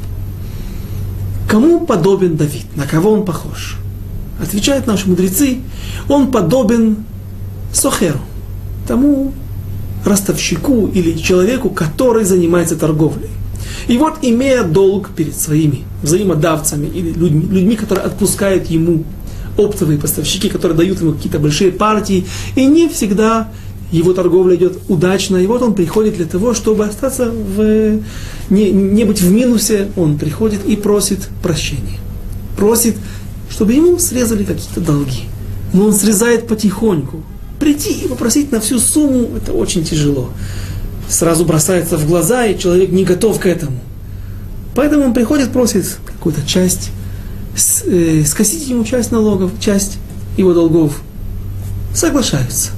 Кому 1.49 1.87
подобен 1.87 2.37
Давид? 2.37 2.67
На 2.75 2.89
кого 2.89 3.13
он 3.13 3.25
похож? 3.25 3.77
Отвечают 4.43 4.89
наши 4.89 5.09
мудрецы, 5.09 5.61
он 6.09 6.33
подобен 6.33 7.05
Сохеру, 7.73 8.19
тому 8.87 9.33
ростовщику 10.05 10.89
или 10.89 11.17
человеку, 11.17 11.71
который 11.71 12.25
занимается 12.25 12.77
торговлей. 12.77 13.31
И 13.89 13.99
вот, 13.99 14.19
имея 14.23 14.63
долг 14.65 15.11
перед 15.11 15.37
своими 15.37 15.85
взаимодавцами 16.03 16.87
или 16.87 17.13
людьми, 17.13 17.47
людьми, 17.51 17.77
которые 17.77 18.05
отпускают 18.05 18.67
ему 18.67 19.05
оптовые 19.57 19.99
поставщики, 19.99 20.49
которые 20.49 20.77
дают 20.77 21.01
ему 21.01 21.13
какие-то 21.13 21.39
большие 21.39 21.71
партии, 21.71 22.27
и 22.57 22.67
не 22.67 22.89
всегда 22.89 23.49
его 23.93 24.13
торговля 24.13 24.57
идет 24.57 24.79
удачно, 24.89 25.37
и 25.37 25.47
вот 25.47 25.63
он 25.63 25.75
приходит 25.75 26.17
для 26.17 26.27
того, 26.27 26.55
чтобы 26.55 26.85
остаться 26.85 27.31
в, 27.31 28.01
не, 28.51 28.71
не 28.71 29.05
быть 29.05 29.21
в 29.21 29.31
минусе, 29.31 29.89
он 29.97 30.19
приходит 30.19 30.65
и 30.67 30.77
просит 30.77 31.29
прощения. 31.43 31.99
Просит, 32.57 32.97
чтобы 33.51 33.73
ему 33.73 33.99
срезали 33.99 34.45
какие-то 34.45 34.81
долги. 34.81 35.25
Но 35.73 35.87
он 35.87 35.93
срезает 35.93 36.47
потихоньку. 36.47 37.23
Прийти 37.59 37.93
и 37.93 38.09
попросить 38.09 38.53
на 38.53 38.61
всю 38.61 38.79
сумму, 38.79 39.37
это 39.37 39.53
очень 39.53 39.85
тяжело 39.85 40.31
сразу 41.09 41.45
бросается 41.45 41.97
в 41.97 42.07
глаза, 42.07 42.47
и 42.47 42.59
человек 42.59 42.91
не 42.91 43.05
готов 43.05 43.39
к 43.39 43.47
этому. 43.47 43.79
Поэтому 44.75 45.05
он 45.05 45.15
приходит, 45.15 45.53
просит 45.53 45.99
какую-то 46.05 46.43
часть, 46.47 46.91
э, 47.87 48.25
скосить 48.27 48.67
ему 48.69 48.85
часть 48.85 49.13
налогов, 49.13 49.53
часть 49.61 49.99
его 50.37 50.53
долгов. 50.53 51.01
Соглашаются. 51.95 52.71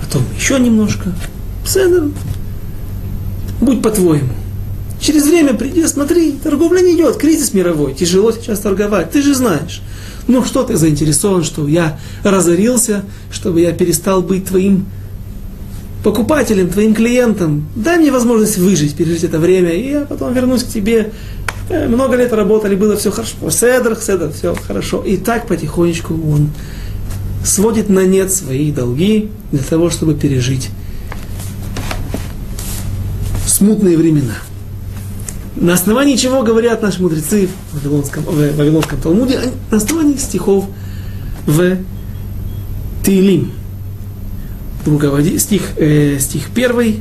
Потом 0.00 0.22
еще 0.38 0.58
немножко. 0.58 1.12
Седер, 1.66 2.08
будь 3.60 3.82
по-твоему. 3.82 4.32
Через 4.98 5.26
время 5.26 5.52
приди, 5.52 5.86
смотри, 5.86 6.32
торговля 6.32 6.80
не 6.80 6.96
идет, 6.96 7.16
кризис 7.18 7.52
мировой, 7.52 7.92
тяжело 7.92 8.32
сейчас 8.32 8.60
торговать, 8.60 9.10
ты 9.10 9.20
же 9.20 9.34
знаешь. 9.34 9.82
Ну 10.28 10.44
что 10.44 10.64
ты 10.64 10.76
заинтересован, 10.76 11.44
чтобы 11.44 11.70
я 11.70 11.98
разорился, 12.24 13.04
чтобы 13.30 13.60
я 13.60 13.72
перестал 13.72 14.22
быть 14.22 14.46
твоим 14.46 14.86
покупателем, 16.02 16.68
твоим 16.70 16.94
клиентом. 16.94 17.68
Дай 17.74 17.98
мне 17.98 18.10
возможность 18.10 18.58
выжить, 18.58 18.94
пережить 18.94 19.24
это 19.24 19.38
время, 19.38 19.70
и 19.70 19.90
я 19.90 20.00
потом 20.02 20.32
вернусь 20.34 20.64
к 20.64 20.68
тебе. 20.68 21.12
Э, 21.68 21.88
много 21.88 22.16
лет 22.16 22.32
работали, 22.32 22.74
было 22.74 22.96
все 22.96 23.10
хорошо. 23.10 23.34
Седр, 23.50 23.96
седр, 23.96 24.32
все 24.32 24.54
хорошо. 24.54 25.02
И 25.02 25.16
так 25.16 25.46
потихонечку 25.46 26.14
он 26.14 26.50
сводит 27.44 27.88
на 27.88 28.04
нет 28.04 28.32
свои 28.32 28.72
долги 28.72 29.30
для 29.52 29.62
того, 29.62 29.90
чтобы 29.90 30.14
пережить 30.14 30.70
смутные 33.46 33.96
времена. 33.96 34.34
На 35.56 35.72
основании 35.72 36.16
чего 36.16 36.42
говорят 36.42 36.82
наши 36.82 37.00
мудрецы 37.00 37.48
в 37.72 37.76
Вавилонском, 37.76 38.24
в 38.24 38.56
Вавилонском 38.56 39.00
Талмуде? 39.00 39.40
На 39.70 39.78
основании 39.78 40.16
стихов 40.16 40.66
в 41.46 41.78
Тилим. 43.02 43.52
Руководи, 44.84 45.38
стих, 45.38 45.62
э, 45.78 46.18
стих 46.20 46.50
1, 46.54 47.00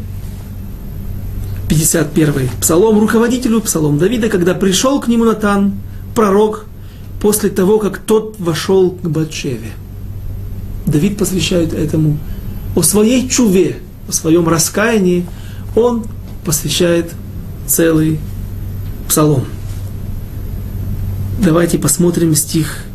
51 1.68 2.50
псалом, 2.62 3.00
руководителю, 3.00 3.60
псалом 3.60 3.98
Давида, 3.98 4.30
когда 4.30 4.54
пришел 4.54 5.02
к 5.02 5.10
нему 5.10 5.26
Натан, 5.26 5.74
пророк, 6.16 6.66
после 7.22 7.50
того, 7.50 7.78
как 7.78 7.98
тот 7.98 8.36
вошел 8.40 8.92
к 8.92 9.10
Батшеве. 9.10 9.72
Давид 10.86 11.18
посвящает 11.18 11.74
этому 11.74 12.18
о 12.76 12.84
своей 12.84 13.28
чуве, 13.28 13.78
о 14.08 14.14
своем 14.14 14.48
раскаянии, 14.48 15.26
он 15.76 16.06
посвящает 16.46 17.12
целый 17.68 18.20
псалом. 19.08 19.46
Давайте 21.40 21.78
посмотрим 21.78 22.36
стих 22.36 22.86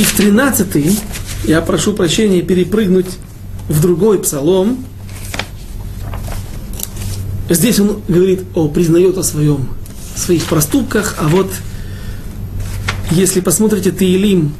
стих 0.00 0.16
13, 0.16 0.98
я 1.44 1.60
прошу 1.60 1.92
прощения 1.92 2.40
перепрыгнуть 2.40 3.18
в 3.68 3.82
другой 3.82 4.18
псалом. 4.18 4.84
Здесь 7.50 7.80
он 7.80 8.00
говорит 8.08 8.44
о, 8.54 8.68
признает 8.68 9.18
о 9.18 9.22
своем, 9.22 9.68
своих 10.16 10.44
проступках, 10.44 11.16
а 11.18 11.28
вот 11.28 11.50
если 13.10 13.40
посмотрите 13.40 13.90
Таилим 13.90 14.54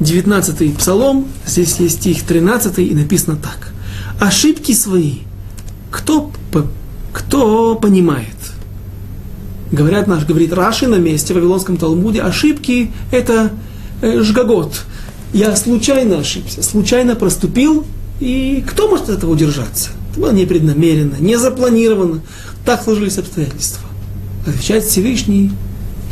19 0.00 0.76
псалом, 0.76 1.28
здесь 1.46 1.76
есть 1.78 2.00
стих 2.00 2.22
13 2.22 2.78
и 2.78 2.94
написано 2.94 3.36
так. 3.36 3.72
Ошибки 4.18 4.72
свои 4.72 5.20
кто, 5.90 6.30
кто 7.12 7.74
понимает? 7.74 8.26
Говорят 9.72 10.06
наш, 10.06 10.24
говорит 10.24 10.52
Раши 10.52 10.88
на 10.88 10.96
месте 10.96 11.32
в 11.32 11.36
Вавилонском 11.36 11.76
Талмуде, 11.76 12.22
ошибки 12.22 12.90
это 13.12 13.50
э, 14.02 14.20
жгагот. 14.22 14.82
Я 15.32 15.54
случайно 15.54 16.18
ошибся, 16.18 16.62
случайно 16.62 17.14
проступил, 17.14 17.84
и 18.18 18.64
кто 18.68 18.88
может 18.88 19.08
от 19.08 19.18
этого 19.18 19.32
удержаться? 19.32 19.90
Это 20.10 20.20
было 20.20 20.32
непреднамеренно, 20.32 21.16
не 21.20 21.36
запланировано. 21.36 22.20
Так 22.64 22.82
сложились 22.82 23.18
обстоятельства. 23.18 23.88
Отвечает 24.46 24.84
Всевышний 24.84 25.52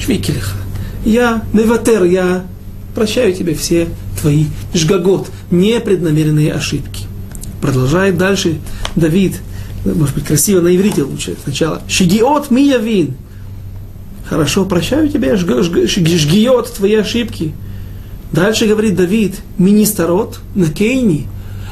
Швейкелиха. 0.01 0.57
Я 1.05 1.43
Неватер, 1.53 2.05
я 2.05 2.45
прощаю 2.99 3.33
тебе 3.33 3.55
все 3.55 3.89
твои 4.21 4.47
жгагот, 4.75 5.29
непреднамеренные 5.53 6.53
ошибки. 6.53 7.05
Продолжает 7.63 8.19
дальше 8.19 8.59
Давид, 8.97 9.37
может 9.85 10.17
быть, 10.17 10.25
красиво 10.25 10.61
на 10.61 10.75
иврите 10.75 11.05
лучше 11.05 11.37
сначала. 11.45 11.81
Шигиот 11.87 12.51
миявин. 12.51 13.15
Хорошо, 14.29 14.65
прощаю 14.65 15.09
тебе 15.09 15.37
жгиот, 15.37 16.75
твои 16.75 16.97
ошибки. 16.97 17.55
Дальше 18.33 18.67
говорит 18.67 18.97
Давид, 18.97 19.37
министарот 19.59 20.41
на 20.57 20.67
кейни, 20.67 21.29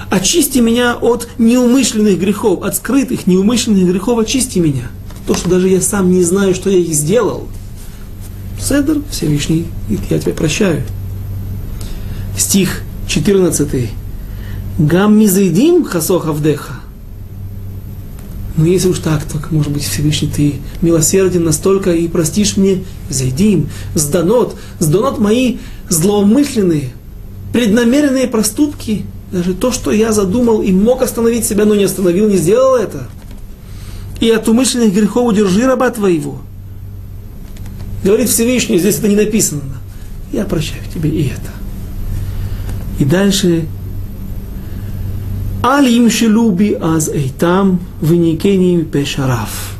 очисти 0.09 0.61
меня 0.61 0.95
от 0.95 1.29
неумышленных 1.39 2.20
грехов, 2.20 2.62
от 2.62 2.77
скрытых 2.77 3.27
неумышленных 3.27 3.85
грехов, 3.89 4.20
очисти 4.20 4.61
меня. 4.61 4.89
То, 5.27 5.35
что 5.35 5.51
даже 5.51 5.68
я 5.68 5.81
сам 5.81 6.09
не 6.12 6.22
знаю, 6.22 6.55
что 6.55 6.70
я 6.70 6.79
их 6.79 6.95
сделал. 6.95 7.49
Седр 8.61 9.03
Всевышний, 9.11 9.66
я 10.09 10.20
тебя 10.20 10.33
прощаю 10.33 10.85
стих 12.57 12.81
14. 13.07 13.91
Гам 14.79 15.19
мизайдим 15.19 15.85
хасох 15.85 16.27
авдеха. 16.27 16.73
Но 18.57 18.65
ну, 18.65 18.71
если 18.71 18.89
уж 18.89 19.01
так, 19.01 19.25
то, 19.25 19.39
может 19.51 19.71
быть, 19.71 19.85
Всевышний, 19.85 20.31
ты 20.35 20.55
милосерден 20.81 21.45
настолько 21.45 21.93
и 21.93 22.09
простишь 22.09 22.57
мне, 22.57 22.83
зайдим, 23.11 23.69
сданот, 23.95 24.57
сданот 24.79 25.19
мои 25.19 25.59
злоумышленные, 25.91 26.93
преднамеренные 27.53 28.27
проступки, 28.27 29.05
даже 29.31 29.53
то, 29.53 29.71
что 29.71 29.91
я 29.91 30.13
задумал 30.13 30.63
и 30.63 30.73
мог 30.73 31.03
остановить 31.03 31.45
себя, 31.45 31.67
но 31.67 31.75
не 31.75 31.85
остановил, 31.85 32.27
не 32.27 32.39
сделал 32.39 32.77
это. 32.77 33.07
И 34.19 34.31
от 34.31 34.49
умышленных 34.49 34.95
грехов 34.95 35.27
удержи 35.27 35.67
раба 35.67 35.91
твоего. 35.91 36.39
Говорит 38.03 38.31
Всевышний, 38.31 38.79
здесь 38.79 38.97
это 38.97 39.09
не 39.09 39.17
написано. 39.17 39.61
Я 40.33 40.45
прощаю 40.45 40.81
тебе 40.95 41.11
и 41.11 41.27
это. 41.27 41.56
И 42.99 43.05
дальше 43.05 43.67
Аль 45.67 45.89
им 45.89 46.11
шелуби 46.11 46.77
аз 46.81 47.09
эйтам 47.09 47.81
веникени 48.01 48.85
пешараф. 48.85 49.77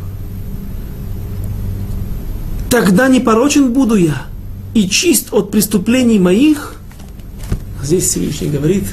Тогда 2.69 3.07
не 3.07 3.21
порочен 3.21 3.73
буду 3.73 3.95
я 3.95 4.27
и 4.75 4.89
чист 4.89 5.29
от 5.33 5.53
преступлений 5.53 6.19
моих. 6.19 6.75
Здесь 7.83 8.09
Всевышний 8.09 8.49
говорит, 8.49 8.85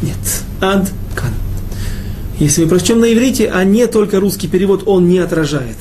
нет, 0.00 0.44
ад 0.60 0.88
кан. 1.16 1.32
Если 2.38 2.62
мы 2.62 2.68
прочтем 2.68 3.00
на 3.00 3.12
иврите, 3.12 3.50
а 3.52 3.64
не 3.64 3.88
только 3.88 4.20
русский 4.20 4.46
перевод, 4.46 4.84
он 4.86 5.08
не 5.08 5.18
отражает 5.18 5.76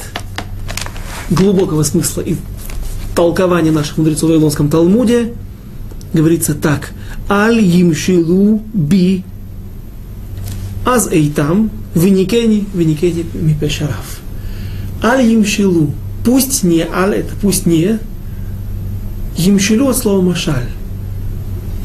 глубокого 1.29 1.83
смысла 1.83 2.21
и 2.21 2.35
толкования 3.15 3.71
наших 3.71 3.97
мудрецов 3.97 4.29
в 4.29 4.33
Вавилонском 4.33 4.69
Талмуде, 4.71 5.33
говорится 6.13 6.55
так. 6.55 6.93
Аль 7.29 7.59
имшилу 7.59 8.61
би 8.73 9.23
аз 10.85 11.09
эйтам 11.11 11.69
веникени 11.93 12.65
веникени 12.73 13.25
мипешараф. 13.33 14.21
Аль 15.03 15.25
имшилу. 15.33 15.91
Пусть 16.23 16.63
не 16.63 16.81
аль 16.81 17.15
это, 17.15 17.33
пусть 17.41 17.65
не 17.65 17.99
имшилу 19.37 19.89
от 19.89 19.97
слова 19.97 20.21
машаль. 20.21 20.69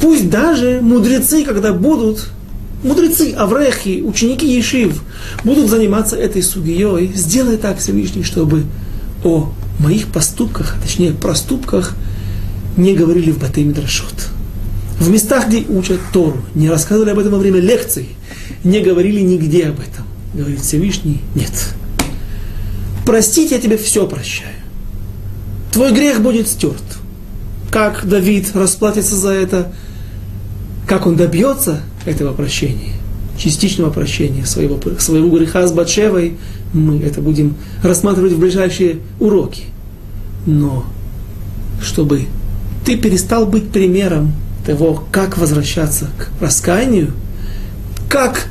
Пусть 0.00 0.30
даже 0.30 0.80
мудрецы, 0.80 1.44
когда 1.44 1.72
будут, 1.72 2.30
мудрецы, 2.84 3.32
аврехи, 3.32 4.02
ученики 4.02 4.46
Ешив, 4.46 5.02
будут 5.44 5.70
заниматься 5.70 6.16
этой 6.16 6.42
сугией, 6.42 7.12
сделай 7.14 7.56
так, 7.56 7.78
Всевышний, 7.78 8.22
чтобы 8.22 8.64
о 9.24 9.52
моих 9.78 10.06
поступках, 10.08 10.76
а 10.76 10.82
точнее 10.82 11.12
проступках, 11.12 11.94
не 12.76 12.94
говорили 12.94 13.30
в 13.30 13.38
Батей 13.38 13.64
Мидрашот 13.64 14.31
в 14.98 15.10
местах, 15.10 15.48
где 15.48 15.64
учат 15.68 16.00
Тору, 16.12 16.38
не 16.54 16.68
рассказывали 16.68 17.10
об 17.10 17.18
этом 17.18 17.32
во 17.32 17.38
время 17.38 17.60
лекций, 17.60 18.08
не 18.64 18.80
говорили 18.80 19.20
нигде 19.20 19.66
об 19.66 19.80
этом. 19.80 20.04
Говорит 20.34 20.60
Всевышний, 20.60 21.20
нет. 21.34 21.52
Простить 23.04 23.50
я 23.50 23.58
тебе 23.58 23.76
все 23.76 24.06
прощаю. 24.06 24.54
Твой 25.72 25.92
грех 25.92 26.20
будет 26.20 26.48
стерт. 26.48 26.82
Как 27.70 28.06
Давид 28.06 28.54
расплатится 28.54 29.16
за 29.16 29.30
это, 29.30 29.72
как 30.86 31.06
он 31.06 31.16
добьется 31.16 31.80
этого 32.04 32.32
прощения, 32.32 32.92
частичного 33.38 33.90
прощения 33.90 34.44
своего, 34.44 34.78
своего 34.98 35.36
греха 35.36 35.66
с 35.66 35.72
Батшевой, 35.72 36.36
мы 36.72 37.00
это 37.00 37.20
будем 37.20 37.56
рассматривать 37.82 38.32
в 38.32 38.38
ближайшие 38.38 38.98
уроки. 39.18 39.64
Но 40.46 40.84
чтобы 41.80 42.26
ты 42.84 42.96
перестал 42.96 43.46
быть 43.46 43.70
примером 43.70 44.32
того, 44.66 45.04
как 45.10 45.38
возвращаться 45.38 46.08
к 46.18 46.28
раскаянию, 46.40 47.12
как 48.08 48.46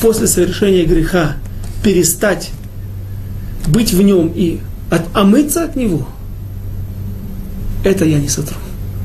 после 0.00 0.26
совершения 0.26 0.84
греха 0.84 1.36
перестать 1.82 2.50
быть 3.66 3.92
в 3.92 4.02
нем 4.02 4.32
и 4.34 4.60
от, 4.90 5.02
омыться 5.14 5.64
от 5.64 5.76
него, 5.76 6.08
это 7.84 8.04
я 8.04 8.18
не 8.18 8.28
сотру. 8.28 8.56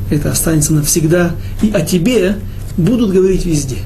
Это 0.10 0.32
останется 0.32 0.74
навсегда. 0.74 1.32
И 1.62 1.72
о 1.72 1.82
тебе 1.82 2.38
будут 2.78 3.12
говорить 3.12 3.46
везде. 3.46 3.78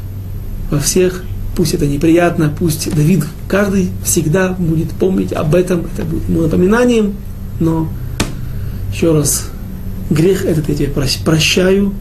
Во 0.69 0.79
всех 0.79 1.23
пусть 1.55 1.73
это 1.73 1.85
неприятно, 1.85 2.53
пусть 2.57 2.93
Давид 2.93 3.25
каждый 3.47 3.89
всегда 4.03 4.49
будет 4.49 4.91
помнить 4.91 5.33
об 5.33 5.55
этом, 5.55 5.85
это 5.93 6.05
будет 6.05 6.27
ему 6.29 6.41
напоминанием, 6.41 7.15
но 7.59 7.89
еще 8.93 9.13
раз, 9.13 9.49
грех 10.09 10.45
этот 10.45 10.69
я 10.69 10.75
тебе 10.75 10.93
прощаю, 11.23 11.93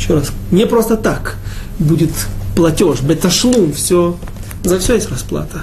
еще 0.00 0.14
раз, 0.14 0.32
не 0.50 0.66
просто 0.66 0.96
так 0.96 1.36
будет 1.78 2.10
платеж, 2.56 3.02
беташлум, 3.02 3.72
все, 3.72 4.16
за 4.64 4.78
все 4.78 4.94
есть 4.94 5.10
расплата. 5.10 5.62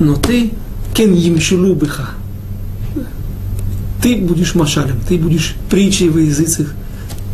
Но 0.00 0.16
ты, 0.16 0.52
кен 0.92 1.14
емшулубиха, 1.14 2.10
ты 4.02 4.16
будешь 4.16 4.54
машалем, 4.54 5.00
ты 5.06 5.16
будешь 5.16 5.54
притчей 5.68 6.08
в 6.08 6.18
языцах 6.18 6.74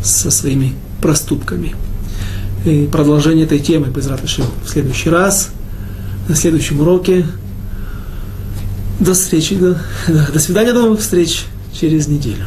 со 0.03 0.29
своими 0.29 0.75
проступками. 1.01 1.75
И 2.65 2.87
продолжение 2.91 3.45
этой 3.45 3.59
темы, 3.59 3.87
без 3.87 4.07
в 4.07 4.69
следующий 4.69 5.09
раз, 5.09 5.49
на 6.27 6.35
следующем 6.35 6.81
уроке. 6.81 7.25
До 8.99 9.13
встречи, 9.13 9.55
до, 9.55 9.81
до 10.07 10.39
свидания, 10.39 10.73
до 10.73 10.81
новых 10.81 10.99
встреч 10.99 11.45
через 11.71 12.07
неделю. 12.07 12.45